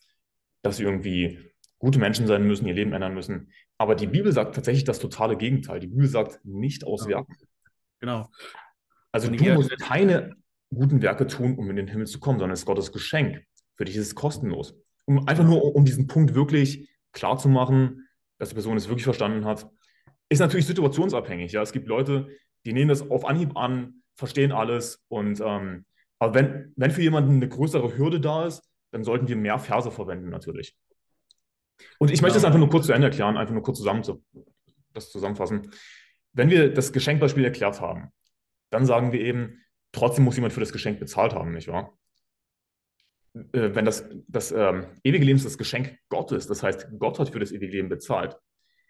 Dass 0.61 0.77
sie 0.77 0.83
irgendwie 0.83 1.39
gute 1.83 1.99
Menschen 1.99 2.27
sein 2.27 2.47
müssen, 2.47 2.65
ihr 2.65 2.73
Leben 2.73 2.93
ändern 2.93 3.13
müssen. 3.13 3.51
Aber 3.77 3.95
die 3.95 4.07
Bibel 4.07 4.31
sagt 4.31 4.55
tatsächlich 4.55 4.85
das 4.85 4.99
totale 4.99 5.35
Gegenteil. 5.35 5.81
Die 5.81 5.87
Bibel 5.87 6.07
sagt 6.07 6.39
nicht 6.45 6.87
aus 6.87 7.03
genau. 7.03 7.17
Werken. 7.17 7.35
Genau. 7.99 8.29
Also 9.11 9.29
du 9.29 9.53
musst 9.53 9.77
keine 9.79 10.33
guten 10.73 11.01
Werke 11.01 11.27
tun, 11.27 11.57
um 11.57 11.69
in 11.69 11.75
den 11.75 11.89
Himmel 11.89 12.07
zu 12.07 12.21
kommen, 12.21 12.39
sondern 12.39 12.53
es 12.53 12.61
ist 12.61 12.65
Gottes 12.65 12.93
Geschenk. 12.93 13.43
Für 13.75 13.83
dich 13.83 13.97
ist 13.97 14.07
es 14.07 14.15
kostenlos. 14.15 14.75
Um 15.03 15.27
einfach 15.27 15.43
nur, 15.43 15.75
um 15.75 15.83
diesen 15.83 16.07
Punkt 16.07 16.35
wirklich 16.35 16.89
klar 17.11 17.37
zu 17.37 17.49
machen, 17.49 18.07
dass 18.39 18.49
die 18.49 18.55
Person 18.55 18.77
es 18.77 18.87
wirklich 18.87 19.03
verstanden 19.03 19.43
hat, 19.43 19.69
ist 20.29 20.39
natürlich 20.39 20.67
situationsabhängig. 20.67 21.51
Ja, 21.51 21.61
es 21.63 21.73
gibt 21.73 21.89
Leute, 21.89 22.29
die 22.65 22.71
nehmen 22.71 22.87
das 22.87 23.11
auf 23.11 23.25
Anhieb 23.25 23.57
an, 23.57 24.03
verstehen 24.15 24.53
alles 24.53 25.03
und 25.09 25.41
ähm, 25.41 25.83
aber 26.17 26.33
wenn, 26.33 26.73
wenn 26.77 26.91
für 26.91 27.01
jemanden 27.01 27.33
eine 27.33 27.49
größere 27.49 27.97
Hürde 27.97 28.21
da 28.21 28.45
ist, 28.45 28.63
dann 28.91 29.03
sollten 29.03 29.27
wir 29.27 29.35
mehr 29.35 29.59
Verse 29.59 29.91
verwenden 29.91 30.29
natürlich. 30.29 30.77
Und 31.99 32.11
ich 32.11 32.21
möchte 32.21 32.37
es 32.37 32.45
einfach 32.45 32.59
nur 32.59 32.69
kurz 32.69 32.85
zu 32.85 32.93
Ende 32.93 33.07
erklären, 33.07 33.37
einfach 33.37 33.53
nur 33.53 33.63
kurz 33.63 33.77
zusammen 33.77 34.03
zu, 34.03 34.23
das 34.93 35.11
zusammenfassen. 35.11 35.71
Wenn 36.33 36.49
wir 36.49 36.73
das 36.73 36.93
Geschenkbeispiel 36.93 37.43
erklärt 37.45 37.81
haben, 37.81 38.09
dann 38.69 38.85
sagen 38.85 39.11
wir 39.11 39.21
eben, 39.21 39.63
trotzdem 39.91 40.23
muss 40.23 40.35
jemand 40.35 40.53
für 40.53 40.59
das 40.59 40.73
Geschenk 40.73 40.99
bezahlt 40.99 41.33
haben, 41.33 41.53
nicht 41.53 41.67
wahr? 41.67 41.97
Äh, 43.35 43.75
wenn 43.75 43.85
das, 43.85 44.09
das 44.27 44.51
ähm, 44.51 44.85
ewige 45.03 45.25
Leben 45.25 45.37
ist 45.37 45.45
das 45.45 45.57
Geschenk 45.57 45.97
Gottes, 46.09 46.47
das 46.47 46.63
heißt, 46.63 46.87
Gott 46.99 47.19
hat 47.19 47.29
für 47.29 47.39
das 47.39 47.51
ewige 47.51 47.71
Leben 47.71 47.89
bezahlt. 47.89 48.37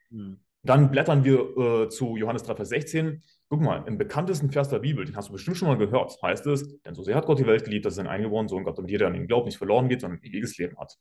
Mhm. 0.09 0.39
Dann 0.65 0.91
blättern 0.91 1.25
wir 1.25 1.57
äh, 1.57 1.89
zu 1.89 2.15
Johannes 2.15 2.43
3, 2.43 2.55
Vers 2.55 2.69
16. 2.69 3.21
Guck 3.49 3.61
mal, 3.61 3.83
im 3.85 3.97
bekanntesten 3.97 4.49
Vers 4.49 4.69
der 4.69 4.79
Bibel, 4.79 5.03
den 5.03 5.15
hast 5.15 5.27
du 5.27 5.33
bestimmt 5.33 5.57
schon 5.57 5.67
mal 5.67 5.77
gehört, 5.77 6.17
heißt 6.21 6.47
es, 6.47 6.81
denn 6.83 6.95
so 6.95 7.03
sehr 7.03 7.15
hat 7.15 7.25
Gott 7.25 7.39
die 7.39 7.45
Welt 7.45 7.65
geliebt, 7.65 7.85
dass 7.85 7.93
er 7.93 7.95
seinen 7.97 8.07
eingeborenen 8.07 8.47
Sohn 8.47 8.63
Gott, 8.63 8.77
damit 8.77 8.89
jeder 8.89 9.07
an 9.07 9.15
ihn 9.15 9.27
glaubt, 9.27 9.45
nicht 9.45 9.57
verloren 9.57 9.89
geht, 9.89 10.01
sondern 10.01 10.23
ewiges 10.23 10.57
Leben 10.57 10.77
hat. 10.79 10.97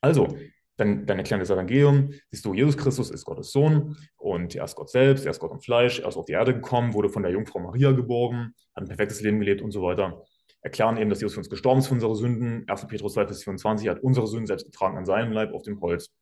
Also, 0.00 0.38
dann, 0.76 1.06
dann 1.06 1.18
erklären 1.18 1.40
das 1.40 1.50
Evangelium. 1.50 2.10
Siehst 2.30 2.44
du, 2.44 2.54
Jesus 2.54 2.76
Christus 2.76 3.10
ist 3.10 3.24
Gottes 3.24 3.52
Sohn 3.52 3.96
und 4.16 4.54
er 4.54 4.64
ist 4.64 4.74
Gott 4.74 4.90
selbst, 4.90 5.24
er 5.24 5.30
ist 5.30 5.38
Gott 5.38 5.52
im 5.52 5.60
Fleisch, 5.60 6.00
er 6.00 6.08
ist 6.08 6.16
auf 6.16 6.24
die 6.24 6.32
Erde 6.32 6.54
gekommen, 6.54 6.94
wurde 6.94 7.08
von 7.08 7.22
der 7.22 7.32
Jungfrau 7.32 7.60
Maria 7.60 7.92
geboren, 7.92 8.54
hat 8.74 8.84
ein 8.84 8.88
perfektes 8.88 9.20
Leben 9.20 9.40
gelebt 9.40 9.62
und 9.62 9.70
so 9.70 9.82
weiter. 9.82 10.22
Erklären 10.62 10.96
eben, 10.96 11.10
dass 11.10 11.20
Jesus 11.20 11.34
für 11.34 11.40
uns 11.40 11.50
gestorben 11.50 11.80
ist 11.80 11.88
für 11.88 11.94
unsere 11.94 12.14
Sünden. 12.14 12.64
1. 12.68 12.86
Petrus 12.86 13.14
2, 13.14 13.26
Vers 13.26 13.42
24 13.42 13.86
er 13.86 13.96
hat 13.96 14.02
unsere 14.02 14.26
Sünden 14.26 14.46
selbst 14.46 14.64
getragen 14.64 14.96
an 14.96 15.04
seinem 15.04 15.32
Leib 15.32 15.52
auf 15.52 15.62
dem 15.62 15.80
Holz. 15.80 16.14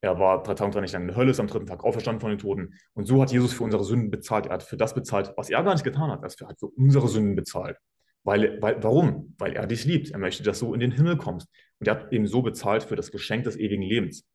Er 0.00 0.18
war 0.18 0.42
drei 0.42 0.54
Tage 0.54 0.66
und 0.66 0.74
drei 0.74 0.80
Nächte 0.80 0.96
in 0.96 1.08
der 1.08 1.16
Hölle, 1.16 1.30
ist 1.30 1.40
am 1.40 1.46
dritten 1.46 1.66
Tag 1.66 1.84
auferstanden 1.84 2.20
von 2.20 2.30
den 2.30 2.38
Toten. 2.38 2.74
Und 2.94 3.06
so 3.06 3.20
hat 3.20 3.32
Jesus 3.32 3.52
für 3.52 3.64
unsere 3.64 3.84
Sünden 3.84 4.10
bezahlt. 4.10 4.46
Er 4.46 4.54
hat 4.54 4.62
für 4.62 4.76
das 4.76 4.94
bezahlt, 4.94 5.32
was 5.36 5.50
er 5.50 5.62
gar 5.62 5.72
nicht 5.72 5.84
getan 5.84 6.10
hat. 6.10 6.22
Er 6.22 6.48
hat 6.48 6.58
für 6.58 6.68
unsere 6.68 7.08
Sünden 7.08 7.34
bezahlt. 7.34 7.76
Weil, 8.22 8.60
weil, 8.60 8.82
warum? 8.82 9.34
Weil 9.38 9.54
er 9.54 9.66
dich 9.66 9.84
liebt. 9.84 10.10
Er 10.10 10.18
möchte, 10.18 10.42
dass 10.42 10.58
du 10.58 10.74
in 10.74 10.80
den 10.80 10.92
Himmel 10.92 11.16
kommst. 11.16 11.48
Und 11.78 11.88
er 11.88 11.94
hat 11.94 12.12
eben 12.12 12.26
so 12.26 12.42
bezahlt 12.42 12.84
für 12.84 12.96
das 12.96 13.10
Geschenk 13.10 13.44
des 13.44 13.56
ewigen 13.56 13.82
Lebens. 13.82 14.26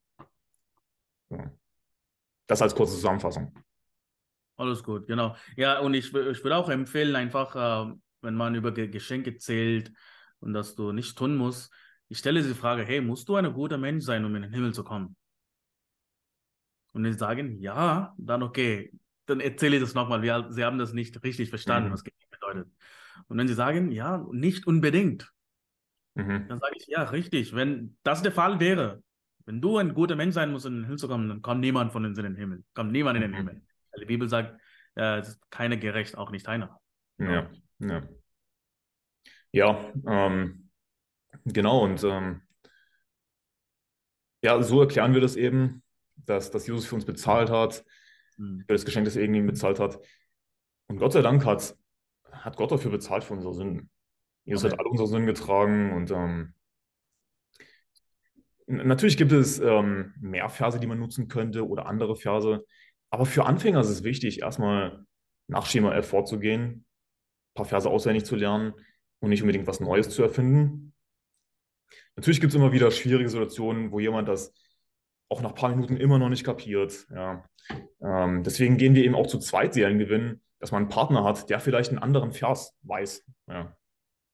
Das 2.48 2.62
als 2.62 2.76
kurze 2.76 2.94
Zusammenfassung. 2.94 3.54
Alles 4.58 4.84
gut, 4.84 5.08
genau. 5.08 5.36
Ja, 5.56 5.80
und 5.80 5.94
ich, 5.94 6.14
ich 6.14 6.44
würde 6.44 6.56
auch 6.56 6.70
empfehlen, 6.70 7.16
einfach, 7.16 7.56
äh, 7.56 7.94
wenn 8.22 8.36
man 8.36 8.54
über 8.54 8.72
Geschenke 8.72 9.38
zählt 9.38 9.92
und 10.40 10.54
dass 10.54 10.76
du 10.76 10.92
nicht 10.92 11.18
tun 11.18 11.36
musst, 11.36 11.74
ich 12.10 12.18
stelle 12.18 12.44
die 12.44 12.54
Frage, 12.54 12.84
hey, 12.84 13.02
musst 13.02 13.30
du 13.30 13.36
ein 13.36 13.54
guter 13.54 13.78
Mensch 13.78 14.04
sein, 14.04 14.26
um 14.26 14.36
in 14.36 14.42
den 14.42 14.54
Himmel 14.54 14.74
zu 14.74 14.84
kommen? 14.84 15.16
Und 16.92 17.06
die 17.06 17.14
sagen, 17.14 17.60
ja, 17.62 18.14
dann 18.18 18.44
okay, 18.44 18.92
dann 19.26 19.40
erzähle 19.40 19.78
ich 19.78 19.82
das 19.82 19.94
nochmal. 19.94 20.22
Sie 20.52 20.64
haben 20.64 20.78
das 20.78 20.92
nicht 20.94 21.24
richtig 21.24 21.50
verstanden, 21.50 21.90
mhm. 21.90 21.94
was 21.94 22.04
Geschenk 22.04 22.30
bedeutet. 22.30 22.68
Und 23.28 23.38
wenn 23.38 23.48
sie 23.48 23.54
sagen, 23.54 23.92
ja, 23.92 24.26
nicht 24.32 24.68
unbedingt, 24.68 25.32
mhm. 26.15 26.47
dann 26.47 26.60
sage 26.60 26.76
ich, 26.78 26.88
ja, 26.88 27.04
richtig. 27.04 27.56
Wenn 27.56 27.97
das 28.04 28.21
der 28.21 28.32
Fall 28.32 28.60
wäre, 28.60 29.04
wenn 29.45 29.62
du 29.62 29.78
ein 29.78 29.93
guter 29.93 30.15
Mensch 30.15 30.34
sein 30.34 30.52
musst, 30.52 30.65
in 30.65 30.76
den 30.76 30.84
Himmel 30.84 30.97
zu 30.97 31.08
kommen, 31.08 31.30
dann 31.30 31.41
kommt 31.41 31.62
niemand 31.62 31.91
von 31.91 32.06
uns 32.06 32.17
in 32.17 32.24
den 32.24 32.36
Himmel. 32.36 32.63
Kommt 32.74 32.91
niemand 32.91 33.17
in 33.17 33.21
den 33.24 33.32
mhm. 33.32 33.38
Himmel. 33.38 33.62
Die 34.00 34.06
Bibel 34.06 34.30
sagt, 34.30 34.60
äh, 34.95 35.19
es 35.19 35.30
ist 35.30 35.52
keiner 35.52 35.78
gerecht, 35.78 36.17
auch 36.17 36.32
nicht 36.32 36.47
einer. 36.47 36.80
Ja, 37.17 37.50
ja. 37.80 38.08
Ja, 39.54 39.91
ähm, 40.08 40.69
genau. 41.43 41.84
Und 41.84 42.04
ähm, 42.04 42.41
ja, 44.41 44.62
so 44.63 44.82
erklären 44.82 45.13
wir 45.13 45.21
das 45.21 45.36
eben, 45.36 45.84
dass, 46.15 46.52
dass 46.52 46.67
Jesus 46.67 46.86
für 46.86 46.95
uns 46.95 47.06
bezahlt 47.06 47.50
hat, 47.50 47.84
mhm. 48.38 48.63
für 48.65 48.74
das 48.74 48.86
Geschenk, 48.86 49.06
das 49.06 49.15
er 49.15 49.24
irgendwie 49.24 49.41
bezahlt 49.41 49.80
hat. 49.80 50.00
Und 50.88 50.97
Gott 50.97 51.13
sei 51.13 51.21
Dank 51.21 51.45
hat, 51.45 51.76
hat 52.32 52.56
Gott 52.56 52.71
dafür 52.71 52.91
bezahlt 52.91 53.24
für 53.24 53.34
unsere 53.34 53.54
Sünden. 53.54 53.89
Jesus 54.44 54.66
okay. 54.66 54.74
hat 54.74 54.80
alle 54.80 54.90
unsere 54.90 55.08
Sünden 55.08 55.28
getragen 55.28 55.94
und 55.94 56.12
ähm, 56.12 56.54
natürlich 58.68 59.18
gibt 59.18 59.32
es 59.32 59.60
ähm, 59.60 60.14
mehr 60.20 60.50
Verse, 60.50 60.80
die 60.80 60.88
man 60.88 61.00
nutzen 61.00 61.28
könnte 61.28 61.68
oder 61.68 61.86
andere 61.86 62.16
Verse. 62.16 62.66
Aber 63.10 63.26
für 63.26 63.46
Anfänger 63.46 63.82
ist 63.82 63.90
es 63.90 64.04
wichtig, 64.04 64.42
erstmal 64.42 65.06
nach 65.48 65.66
Schema 65.66 65.94
F 65.96 66.08
vorzugehen, 66.08 66.86
ein 67.52 67.54
paar 67.54 67.66
Verse 67.66 67.90
auswendig 67.90 68.26
zu 68.26 68.36
lernen 68.36 68.74
und 69.20 69.30
nicht 69.30 69.42
unbedingt 69.42 69.68
was 69.68 69.80
Neues 69.80 70.10
zu 70.10 70.24
erfinden. 70.24 70.94
Natürlich 72.16 72.40
gibt 72.40 72.52
es 72.52 72.56
immer 72.56 72.72
wieder 72.72 72.90
schwierige 72.92 73.30
Situationen, 73.30 73.92
wo 73.92 74.00
jemand 74.00 74.28
das 74.28 74.54
auch 75.30 75.42
nach 75.42 75.50
ein 75.50 75.56
paar 75.56 75.70
Minuten 75.70 75.98
immer 75.98 76.20
noch 76.20 76.30
nicht 76.30 76.44
kapiert. 76.44 77.08
Ja. 77.14 77.46
Ähm, 78.02 78.44
deswegen 78.44 78.78
gehen 78.78 78.96
wir 78.96 79.04
eben 79.04 79.16
auch 79.16 79.28
zu 79.28 79.40
Zweitserien 79.40 80.00
gewinnen, 80.00 80.42
dass 80.60 80.72
man 80.72 80.84
einen 80.84 80.90
Partner 80.90 81.24
hat, 81.24 81.50
der 81.50 81.60
vielleicht 81.60 81.90
einen 81.90 82.00
anderen 82.00 82.32
Vers 82.32 82.78
weiß. 82.84 83.26
Ja. 83.48 83.76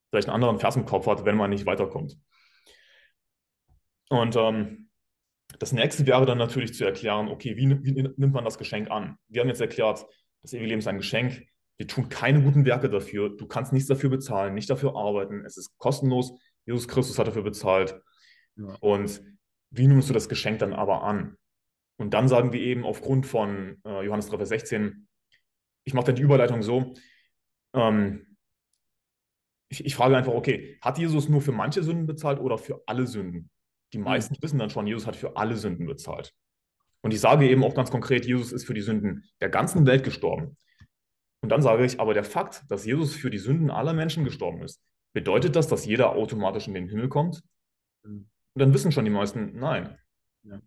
Vielleicht 0.10 0.28
einen 0.28 0.36
anderen 0.36 0.60
Vers 0.60 0.76
im 0.76 0.86
Kopf 0.86 1.08
hat, 1.08 1.26
wenn 1.26 1.36
man 1.36 1.50
nicht 1.50 1.65
weiterkommt. 1.65 2.17
Und 4.10 4.36
ähm, 4.36 4.89
das 5.60 5.72
nächste 5.72 6.06
wäre 6.06 6.26
dann 6.26 6.38
natürlich 6.38 6.74
zu 6.74 6.86
erklären, 6.86 7.28
okay, 7.30 7.58
wie, 7.58 7.84
wie, 7.84 7.91
nimmt 7.91 8.34
man 8.34 8.46
das 8.46 8.58
Geschenk 8.58 8.89
an? 8.89 9.17
Wir 9.28 9.41
haben 9.41 9.50
jetzt 9.50 9.62
erklärt, 9.62 10.06
das 10.41 10.54
ewige 10.54 10.67
Leben 10.67 10.80
ist 10.80 10.88
ein 10.88 10.98
Geschenk. 10.98 11.43
Wir 11.78 11.88
tun 11.88 12.10
keine 12.10 12.41
guten 12.41 12.65
Werke 12.65 12.89
dafür. 12.89 13.36
Du 13.36 13.48
kannst 13.48 13.74
nichts 13.74 13.88
dafür 13.88 14.10
bezahlen, 14.10 14.54
nicht 14.54 14.70
dafür 14.70 14.96
arbeiten. 14.96 15.43
Es 15.46 15.58
ist 15.58 15.78
kostenlos. 15.78 16.34
Jesus 16.65 16.88
Christus 16.88 17.20
hat 17.20 17.28
dafür 17.28 17.43
bezahlt. 17.43 18.00
Ja. 18.56 18.76
Und 18.80 19.22
wie 19.72 19.88
nimmst 19.88 20.10
du 20.10 20.13
das 20.13 20.30
Geschenk 20.30 20.60
dann 20.60 20.74
aber 20.74 21.04
an? 21.04 21.38
Und 21.98 22.13
dann 22.13 22.28
sagen 22.28 22.54
wir 22.54 22.62
eben 22.62 22.84
aufgrund 22.86 23.26
von 23.26 23.82
äh, 23.86 24.06
Johannes 24.06 24.30
3, 24.30 24.38
Vers 24.38 24.50
16, 24.50 25.08
ich 25.84 25.93
mache 25.93 26.08
dann 26.08 26.15
die 26.15 26.22
Überleitung 26.22 26.62
so, 26.62 26.93
ähm, 27.74 28.37
ich, 29.69 29.86
ich, 29.86 29.95
frage 29.95 30.15
einfach, 30.15 30.34
okay, 30.34 30.77
hat 30.82 30.97
Jesus 30.97 31.30
nur 31.30 31.41
für 31.41 31.51
manche 31.51 31.84
Sünden 31.84 32.06
bezahlt 32.06 32.39
oder 32.39 32.58
für 32.58 32.82
alle 32.86 33.08
Sünden? 33.08 33.49
Die 33.93 33.97
hm. 33.97 34.06
meisten 34.06 34.36
mhm. 34.36 34.43
wissen 34.43 34.60
dann 34.60 34.69
schon, 34.69 34.88
Jesus 34.88 35.08
hat 35.08 35.15
für 35.15 35.38
alle 35.38 35.56
Sünden 35.56 35.86
bezahlt. 35.86 36.34
Und 37.01 37.13
ich 37.13 37.19
sage 37.19 37.49
eben 37.49 37.63
auch 37.63 37.75
ganz 37.75 37.91
konkret, 37.91 38.25
Jesus 38.25 38.51
ist 38.51 38.65
für 38.65 38.73
die 38.73 38.82
Sünden 38.82 39.23
der 39.39 39.49
ganzen 39.49 39.86
Welt 39.86 40.03
gestorben. 40.03 40.58
Und 41.41 41.49
dann 41.49 41.62
sage 41.62 41.86
ich, 41.86 41.99
aber 41.99 42.13
der 42.13 42.23
Fakt, 42.23 42.63
dass 42.69 42.86
Jesus 42.86 43.15
für 43.15 43.30
die 43.30 43.38
Sünden 43.38 43.69
aller 43.69 43.93
Menschen 43.93 44.23
gestorben 44.23 44.63
ist, 44.63 44.82
bedeutet 45.13 45.56
das, 45.56 45.67
dass 45.67 45.86
jeder 45.86 46.12
automatisch 46.12 46.67
in 46.67 46.73
den 46.73 46.89
Himmel 46.89 47.10
kommt? 47.10 47.43
Mhm. 48.03 48.30
Und 48.53 48.60
dann 48.60 48.73
wissen 48.73 48.91
schon 48.91 49.06
die 49.06 49.12
meisten, 49.12 49.58
nein. 49.58 49.97
Ja. 50.43 50.60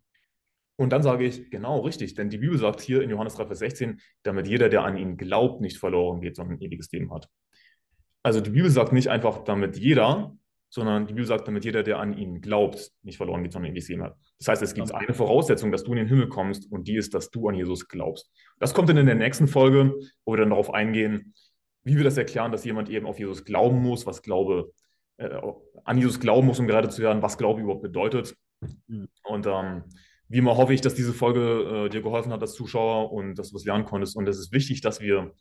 Und 0.76 0.90
dann 0.90 1.02
sage 1.02 1.26
ich, 1.26 1.50
genau 1.50 1.80
richtig, 1.80 2.14
denn 2.14 2.30
die 2.30 2.38
Bibel 2.38 2.56
sagt 2.56 2.80
hier 2.80 3.02
in 3.02 3.10
Johannes 3.10 3.34
3, 3.34 3.46
Vers 3.46 3.58
16, 3.58 4.00
damit 4.22 4.46
jeder, 4.46 4.68
der 4.68 4.84
an 4.84 4.96
ihn 4.96 5.16
glaubt, 5.16 5.60
nicht 5.60 5.76
verloren 5.76 6.20
geht, 6.20 6.36
sondern 6.36 6.56
ein 6.56 6.62
ewiges 6.62 6.90
Leben 6.92 7.12
hat. 7.12 7.28
Also 8.22 8.40
die 8.40 8.50
Bibel 8.50 8.70
sagt 8.70 8.92
nicht 8.92 9.09
einfach, 9.09 9.44
damit 9.44 9.78
jeder, 9.78 10.37
sondern 10.68 11.06
die 11.06 11.14
Bibel 11.14 11.26
sagt, 11.26 11.48
damit 11.48 11.64
jeder, 11.64 11.83
der 11.83 11.98
an 11.98 12.16
ihn 12.16 12.40
glaubt, 12.40 12.92
nicht 13.02 13.16
verloren 13.16 13.42
geht, 13.42 13.52
sondern 13.52 13.72
ewiges 13.72 13.88
Leben 13.88 14.04
hat. 14.04 14.16
Das 14.38 14.48
heißt, 14.48 14.62
es 14.62 14.74
gibt 14.74 14.94
eine 14.94 15.14
Voraussetzung, 15.14 15.72
dass 15.72 15.83
du 15.83 15.92
in 15.92 15.98
den 15.98 16.06
Himmel 16.06 16.28
kommst 16.28 16.70
und 16.70 16.87
die 16.87 16.96
ist, 16.96 17.12
dass 17.12 17.30
du 17.30 17.48
an 17.48 17.56
Jesus 17.56 17.88
glaubst. 17.88 18.30
Das 18.59 18.72
kommt 18.72 18.88
dann 18.88 18.96
in 18.96 19.06
der 19.06 19.16
nächsten 19.16 19.48
Folge, 19.48 19.94
wo 20.24 20.33
wir 20.33 20.38
dann 20.38 20.50
darauf 20.50 20.72
eingehen, 20.72 21.35
wie 21.83 21.96
wir 21.96 22.04
das 22.04 22.16
erklären, 22.16 22.52
dass 22.52 22.64
jemand 22.64 22.88
eben 22.88 23.06
auf 23.06 23.18
Jesus 23.18 23.44
glauben 23.44 23.78
muss, 23.78 24.06
was 24.06 24.22
Glaube 24.22 24.72
äh, 25.16 25.30
an 25.85 25.98
Jesus 25.98 26.20
glauben 26.20 26.46
muss, 26.46 26.61
um 26.61 26.66
gerade 26.66 26.88
zu 26.88 27.02
hören, 27.02 27.22
was 27.22 27.37
Glaube 27.37 27.61
überhaupt 27.61 27.83
bedeutet. 27.83 28.37
Mhm. 28.87 29.09
Und 29.24 29.46
ähm, 29.46 29.85
wie 30.28 30.38
immer 30.38 30.56
hoffe 30.56 30.72
ich, 30.72 30.80
dass 30.80 30.94
diese 30.94 31.12
Folge 31.12 31.87
äh, 31.87 31.88
dir 31.88 32.02
geholfen 32.02 32.33
hat 32.33 32.42
als 32.42 32.52
Zuschauer 32.52 33.12
und 33.12 33.35
dass 33.35 33.50
du 33.50 33.56
was 33.56 33.64
lernen 33.64 33.87
konntest. 33.87 34.16
Und 34.16 34.28
es 34.28 34.38
ist 34.38 34.52
wichtig, 34.52 34.83
dass 34.83 35.00
wir 35.00 35.33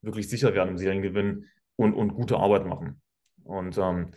wirklich 0.00 0.30
sicher 0.30 0.54
werden 0.54 0.70
im 0.70 0.78
Seriengewinn 0.78 1.44
und, 1.78 1.94
und 1.94 2.14
gute 2.14 2.36
Arbeit 2.36 2.66
machen. 2.66 3.00
Und 3.44 3.78
ähm, 3.78 4.10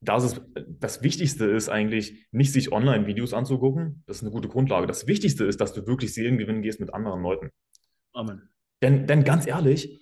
das, 0.00 0.24
ist, 0.24 0.42
das 0.68 1.02
Wichtigste 1.02 1.44
ist 1.44 1.68
eigentlich, 1.68 2.26
nicht 2.32 2.52
sich 2.52 2.72
Online-Videos 2.72 3.34
anzugucken. 3.34 4.02
Das 4.06 4.16
ist 4.16 4.22
eine 4.22 4.32
gute 4.32 4.48
Grundlage. 4.48 4.86
Das 4.86 5.06
Wichtigste 5.06 5.44
ist, 5.44 5.60
dass 5.60 5.72
du 5.72 5.86
wirklich 5.86 6.14
Seelengewinnen 6.14 6.62
gehst 6.62 6.80
mit 6.80 6.92
anderen 6.92 7.22
Leuten. 7.22 7.50
Amen. 8.12 8.48
Denn, 8.82 9.06
denn 9.06 9.24
ganz 9.24 9.46
ehrlich, 9.46 10.00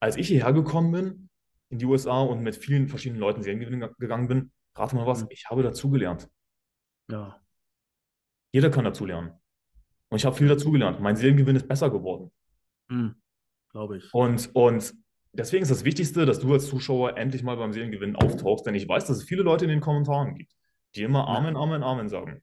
als 0.00 0.16
ich 0.16 0.28
hierher 0.28 0.52
gekommen 0.52 0.92
bin, 0.92 1.28
in 1.70 1.78
die 1.78 1.86
USA 1.86 2.20
und 2.20 2.42
mit 2.42 2.56
vielen 2.56 2.88
verschiedenen 2.88 3.20
Leuten 3.20 3.42
Seriengewinn 3.42 3.88
gegangen 3.98 4.28
bin, 4.28 4.52
rate 4.74 4.96
mal 4.96 5.06
was, 5.06 5.22
mhm. 5.22 5.28
ich 5.30 5.46
habe 5.48 5.62
dazugelernt. 5.62 6.28
Ja. 7.10 7.40
Jeder 8.52 8.70
kann 8.70 8.84
dazulernen. 8.84 9.32
Und 10.08 10.16
ich 10.16 10.24
habe 10.24 10.34
viel 10.34 10.48
dazugelernt. 10.48 11.00
Mein 11.00 11.16
Seelengewinn 11.16 11.56
ist 11.56 11.68
besser 11.68 11.90
geworden. 11.90 12.32
Mhm. 12.88 13.14
Glaube 13.70 13.98
ich. 13.98 14.12
Und, 14.12 14.50
und 14.54 14.94
deswegen 15.32 15.62
ist 15.62 15.70
das 15.70 15.84
Wichtigste, 15.84 16.26
dass 16.26 16.40
du 16.40 16.52
als 16.52 16.66
Zuschauer 16.66 17.16
endlich 17.16 17.42
mal 17.42 17.56
beim 17.56 17.72
Seelengewinn 17.72 18.16
auftauchst, 18.16 18.66
denn 18.66 18.74
ich 18.74 18.88
weiß, 18.88 19.06
dass 19.06 19.18
es 19.18 19.24
viele 19.24 19.42
Leute 19.42 19.64
in 19.64 19.70
den 19.70 19.80
Kommentaren 19.80 20.34
gibt, 20.34 20.52
die 20.94 21.02
immer 21.02 21.28
Amen, 21.28 21.56
Amen, 21.56 21.82
Amen 21.82 22.08
sagen 22.08 22.42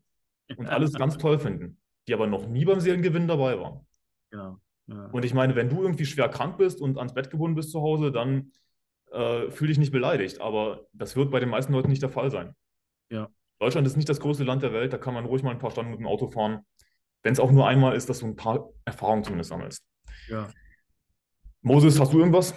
und 0.57 0.67
alles 0.67 0.93
ganz 0.97 1.17
toll 1.17 1.39
finden, 1.39 1.77
die 2.07 2.13
aber 2.13 2.27
noch 2.27 2.47
nie 2.47 2.65
beim 2.65 2.79
Seelengewinn 2.79 3.27
dabei 3.27 3.59
waren. 3.59 3.85
Genau. 4.31 4.59
Ja. 4.87 5.07
Und 5.07 5.25
ich 5.25 5.33
meine, 5.33 5.55
wenn 5.55 5.69
du 5.69 5.81
irgendwie 5.81 6.05
schwer 6.05 6.29
krank 6.29 6.57
bist 6.57 6.79
und 6.79 6.97
ans 6.97 7.13
Bett 7.13 7.29
gebunden 7.31 7.55
bist 7.55 7.71
zu 7.71 7.81
Hause, 7.81 8.11
dann 8.11 8.51
äh, 9.11 9.49
fühl 9.49 9.67
dich 9.67 9.79
nicht 9.79 9.91
beleidigt. 9.91 10.41
Aber 10.41 10.85
das 10.93 11.15
wird 11.15 11.31
bei 11.31 11.39
den 11.39 11.49
meisten 11.49 11.73
Leuten 11.73 11.89
nicht 11.89 12.03
der 12.03 12.09
Fall 12.09 12.29
sein. 12.29 12.55
Ja. 13.09 13.29
Deutschland 13.59 13.87
ist 13.87 13.95
nicht 13.95 14.09
das 14.09 14.19
größte 14.19 14.43
Land 14.43 14.63
der 14.63 14.73
Welt, 14.73 14.91
da 14.93 14.97
kann 14.97 15.13
man 15.13 15.25
ruhig 15.25 15.41
mal 15.41 15.51
ein 15.51 15.59
paar 15.59 15.71
Stunden 15.71 15.91
mit 15.91 15.99
dem 15.99 16.07
Auto 16.07 16.27
fahren. 16.27 16.65
Wenn 17.23 17.33
es 17.33 17.39
auch 17.39 17.51
nur 17.51 17.67
einmal 17.67 17.95
ist, 17.95 18.09
dass 18.09 18.19
du 18.19 18.27
ein 18.27 18.35
paar 18.35 18.69
Erfahrungen 18.83 19.23
zumindest 19.23 19.49
sammelst. 19.49 19.83
Ja. 20.27 20.49
Moses, 21.61 21.99
hast 21.99 22.13
du 22.13 22.19
irgendwas? 22.19 22.53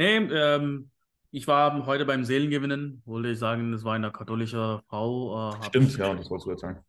Nee, 0.00 0.16
ähm, 0.16 0.90
ich 1.30 1.46
war 1.46 1.84
heute 1.84 2.06
beim 2.06 2.24
Seelengewinnen, 2.24 3.02
wollte 3.04 3.28
ich 3.28 3.38
sagen, 3.38 3.70
das 3.70 3.84
war 3.84 3.92
eine 3.92 4.10
katholische 4.10 4.80
Frau. 4.88 5.50
Äh, 5.50 5.64
Stimmt, 5.64 5.94
ja, 5.98 6.14
das 6.14 6.30
wolltest 6.30 6.46
du 6.46 6.50
jetzt 6.52 6.60
sagen. 6.62 6.82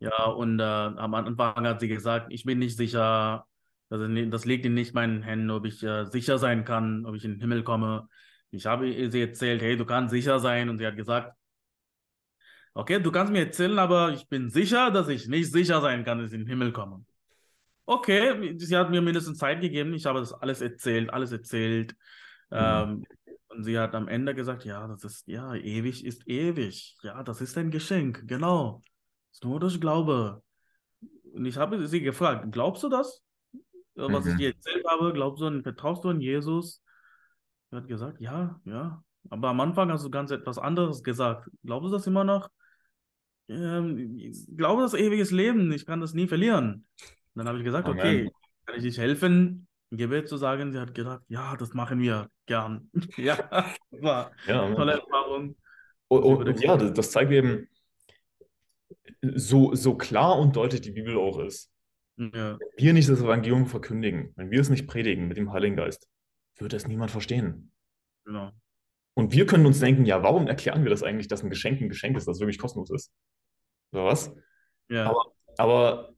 Ja, 0.00 0.24
und 0.24 0.58
äh, 0.58 0.64
am 0.64 1.14
Anfang 1.14 1.64
hat 1.64 1.78
sie 1.78 1.86
gesagt, 1.86 2.32
ich 2.32 2.42
bin 2.42 2.58
nicht 2.58 2.76
sicher, 2.76 3.46
also 3.90 4.08
das 4.08 4.44
liegt 4.44 4.66
in 4.66 4.74
nicht 4.74 4.92
meinen 4.92 5.22
Händen, 5.22 5.52
ob 5.52 5.66
ich 5.66 5.84
äh, 5.84 6.04
sicher 6.06 6.38
sein 6.38 6.64
kann, 6.64 7.06
ob 7.06 7.14
ich 7.14 7.24
in 7.24 7.34
den 7.34 7.40
Himmel 7.40 7.62
komme. 7.62 8.08
Ich 8.50 8.66
habe 8.66 8.92
sie 9.08 9.20
erzählt, 9.20 9.62
hey, 9.62 9.76
du 9.76 9.84
kannst 9.84 10.10
sicher 10.10 10.40
sein. 10.40 10.68
Und 10.68 10.78
sie 10.78 10.86
hat 10.88 10.96
gesagt, 10.96 11.36
okay, 12.74 12.98
du 12.98 13.12
kannst 13.12 13.32
mir 13.32 13.44
erzählen, 13.46 13.78
aber 13.78 14.14
ich 14.14 14.28
bin 14.28 14.50
sicher, 14.50 14.90
dass 14.90 15.06
ich 15.06 15.28
nicht 15.28 15.52
sicher 15.52 15.80
sein 15.80 16.04
kann, 16.04 16.18
dass 16.18 16.32
ich 16.32 16.34
in 16.34 16.40
den 16.40 16.48
Himmel 16.48 16.72
komme. 16.72 17.04
Okay, 17.86 18.58
sie 18.58 18.76
hat 18.76 18.90
mir 18.90 19.00
mindestens 19.00 19.38
Zeit 19.38 19.60
gegeben. 19.60 19.94
Ich 19.94 20.06
habe 20.06 20.18
das 20.18 20.32
alles 20.32 20.60
erzählt, 20.60 21.08
alles 21.12 21.30
erzählt. 21.30 21.94
Mhm. 22.52 22.58
Ähm, 22.58 23.06
und 23.48 23.64
sie 23.64 23.78
hat 23.78 23.94
am 23.94 24.08
Ende 24.08 24.34
gesagt, 24.34 24.64
ja, 24.64 24.86
das 24.86 25.04
ist, 25.04 25.28
ja, 25.28 25.54
ewig 25.54 26.04
ist 26.04 26.26
ewig. 26.26 26.96
Ja, 27.02 27.22
das 27.22 27.40
ist 27.40 27.56
ein 27.58 27.70
Geschenk, 27.70 28.26
genau. 28.26 28.82
Das 29.30 29.38
ist 29.38 29.44
nur 29.44 29.60
durch 29.60 29.80
Glaube. 29.80 30.42
Und 31.32 31.44
ich 31.44 31.56
habe 31.56 31.86
sie 31.86 32.00
gefragt, 32.00 32.46
glaubst 32.50 32.82
du 32.82 32.88
das? 32.88 33.22
was 33.94 34.26
ich 34.26 34.34
mhm. 34.34 34.38
dir 34.38 34.54
erzählt 34.54 34.86
habe, 34.88 35.12
glaubst 35.12 35.42
du, 35.42 35.62
vertraust 35.62 36.04
du 36.04 36.08
an 36.08 36.20
Jesus? 36.20 36.82
Er 37.70 37.78
hat 37.78 37.88
gesagt, 37.88 38.20
ja, 38.20 38.58
ja. 38.64 39.02
Aber 39.30 39.48
am 39.48 39.60
Anfang 39.60 39.90
hast 39.92 40.04
du 40.04 40.10
ganz 40.10 40.30
etwas 40.30 40.58
anderes 40.58 41.02
gesagt. 41.02 41.48
Glaubst 41.62 41.88
du 41.88 41.92
das 41.92 42.06
immer 42.06 42.24
noch? 42.24 42.48
Ähm, 43.48 44.16
ich 44.18 44.46
glaube 44.56 44.82
das 44.82 44.94
ewiges 44.94 45.30
Leben, 45.30 45.70
ich 45.72 45.86
kann 45.86 46.00
das 46.00 46.14
nie 46.14 46.26
verlieren. 46.26 46.86
Und 47.34 47.38
dann 47.38 47.48
habe 47.48 47.58
ich 47.58 47.64
gesagt, 47.64 47.86
Amen. 47.86 47.98
okay, 47.98 48.30
kann 48.66 48.76
ich 48.76 48.82
dich 48.82 48.98
helfen, 48.98 49.66
Gebet 49.96 50.28
zu 50.28 50.36
sagen? 50.36 50.72
Sie 50.72 50.78
hat 50.78 50.94
gesagt, 50.94 51.24
ja, 51.28 51.56
das 51.56 51.74
machen 51.74 52.00
wir 52.00 52.28
gern. 52.46 52.90
ja, 53.16 53.38
war 53.90 54.32
ja, 54.46 54.64
eine 54.64 54.74
tolle 54.74 54.92
Erfahrung. 54.92 55.56
Und, 56.08 56.22
und, 56.22 56.48
und 56.48 56.60
ja, 56.60 56.76
das, 56.76 56.92
das 56.92 57.10
zeigt 57.10 57.32
eben, 57.32 57.68
so, 59.22 59.74
so 59.74 59.96
klar 59.96 60.38
und 60.38 60.56
deutlich 60.56 60.80
die 60.80 60.90
Bibel 60.90 61.16
auch 61.16 61.38
ist. 61.38 61.70
Ja. 62.16 62.58
Wenn 62.58 62.58
wir 62.76 62.92
nicht 62.92 63.08
das 63.08 63.20
Evangelium 63.20 63.66
verkündigen, 63.66 64.32
wenn 64.36 64.50
wir 64.50 64.60
es 64.60 64.68
nicht 64.68 64.86
predigen 64.86 65.28
mit 65.28 65.36
dem 65.36 65.52
Heiligen 65.52 65.76
Geist, 65.76 66.08
wird 66.58 66.72
es 66.72 66.86
niemand 66.86 67.10
verstehen. 67.10 67.72
Genau. 68.24 68.50
Und 69.14 69.32
wir 69.32 69.46
können 69.46 69.66
uns 69.66 69.80
denken, 69.80 70.04
ja, 70.06 70.22
warum 70.22 70.46
erklären 70.46 70.84
wir 70.84 70.90
das 70.90 71.02
eigentlich, 71.02 71.28
dass 71.28 71.42
ein 71.42 71.50
Geschenk 71.50 71.80
ein 71.80 71.88
Geschenk 71.88 72.16
ist, 72.16 72.26
das 72.26 72.40
wirklich 72.40 72.58
kostenlos 72.58 72.90
ist? 72.90 73.12
Oder 73.92 74.04
was? 74.04 74.34
Ja. 74.88 75.10
Aber, 75.10 75.32
aber 75.58 76.14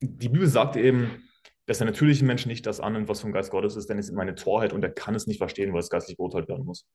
die 0.00 0.28
Bibel 0.28 0.46
sagt 0.46 0.76
eben, 0.76 1.23
dass 1.66 1.78
der 1.78 1.86
natürliche 1.86 2.24
Mensch 2.24 2.46
nicht 2.46 2.66
das 2.66 2.80
annimmt, 2.80 3.08
was 3.08 3.20
vom 3.20 3.32
Geist 3.32 3.50
Gottes 3.50 3.76
ist, 3.76 3.88
denn 3.88 3.98
es 3.98 4.06
ist 4.06 4.14
meine 4.14 4.34
Torheit 4.34 4.72
und 4.72 4.82
er 4.82 4.90
kann 4.90 5.14
es 5.14 5.26
nicht 5.26 5.38
verstehen, 5.38 5.72
weil 5.72 5.80
es 5.80 5.90
geistlich 5.90 6.16
beurteilt 6.16 6.48
werden 6.48 6.64
muss. 6.64 6.86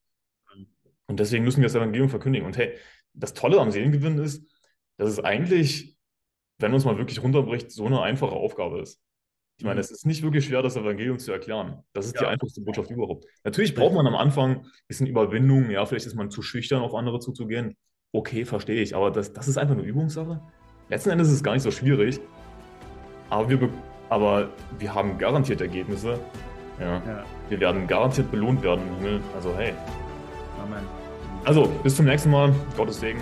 Und 1.06 1.18
deswegen 1.18 1.44
müssen 1.44 1.60
wir 1.60 1.66
das 1.66 1.74
Evangelium 1.74 2.08
verkündigen. 2.08 2.46
Und 2.46 2.56
hey, 2.56 2.76
das 3.14 3.34
Tolle 3.34 3.60
am 3.60 3.72
Seelengewinn 3.72 4.18
ist, 4.18 4.48
dass 4.96 5.10
es 5.10 5.18
eigentlich, 5.18 5.96
wenn 6.58 6.70
man 6.70 6.78
es 6.78 6.84
mal 6.84 6.98
wirklich 6.98 7.22
runterbricht, 7.22 7.72
so 7.72 7.86
eine 7.86 8.00
einfache 8.00 8.32
Aufgabe 8.32 8.80
ist. 8.80 9.00
Ich 9.58 9.64
meine, 9.64 9.74
mhm. 9.74 9.80
es 9.80 9.90
ist 9.90 10.06
nicht 10.06 10.22
wirklich 10.22 10.44
schwer, 10.44 10.62
das 10.62 10.76
Evangelium 10.76 11.18
zu 11.18 11.32
erklären. 11.32 11.82
Das 11.92 12.06
ist 12.06 12.14
ja. 12.14 12.22
die 12.22 12.26
einfachste 12.28 12.60
Botschaft 12.60 12.90
überhaupt. 12.90 13.26
Natürlich 13.44 13.74
braucht 13.74 13.92
man 13.92 14.06
am 14.06 14.14
Anfang 14.14 14.60
ein 14.60 14.70
bisschen 14.86 15.06
Überwindung. 15.06 15.68
Ja, 15.70 15.84
vielleicht 15.84 16.06
ist 16.06 16.14
man 16.14 16.30
zu 16.30 16.42
schüchtern, 16.42 16.80
auf 16.80 16.94
andere 16.94 17.18
zuzugehen. 17.18 17.76
Okay, 18.12 18.44
verstehe 18.44 18.80
ich. 18.80 18.94
Aber 18.94 19.10
das, 19.10 19.32
das 19.32 19.48
ist 19.48 19.58
einfach 19.58 19.74
eine 19.74 19.82
Übungssache. 19.82 20.40
Letzten 20.88 21.10
Endes 21.10 21.28
ist 21.28 21.34
es 21.34 21.42
gar 21.42 21.54
nicht 21.54 21.62
so 21.62 21.70
schwierig. 21.70 22.20
Aber 23.28 23.50
wir, 23.50 23.70
aber 24.10 24.48
wir 24.78 24.94
haben 24.94 25.16
garantiert 25.16 25.60
Ergebnisse. 25.60 26.18
Ja. 26.78 26.96
ja. 26.96 27.24
Wir 27.48 27.60
werden 27.60 27.86
garantiert 27.86 28.30
belohnt 28.30 28.62
werden 28.62 28.82
im 28.88 28.96
Himmel. 28.96 29.20
Also 29.34 29.54
hey. 29.56 29.72
Amen. 30.62 30.84
Also, 31.44 31.66
bis 31.82 31.96
zum 31.96 32.04
nächsten 32.04 32.30
Mal. 32.30 32.54
Gottes 32.76 33.00
Segen. 33.00 33.20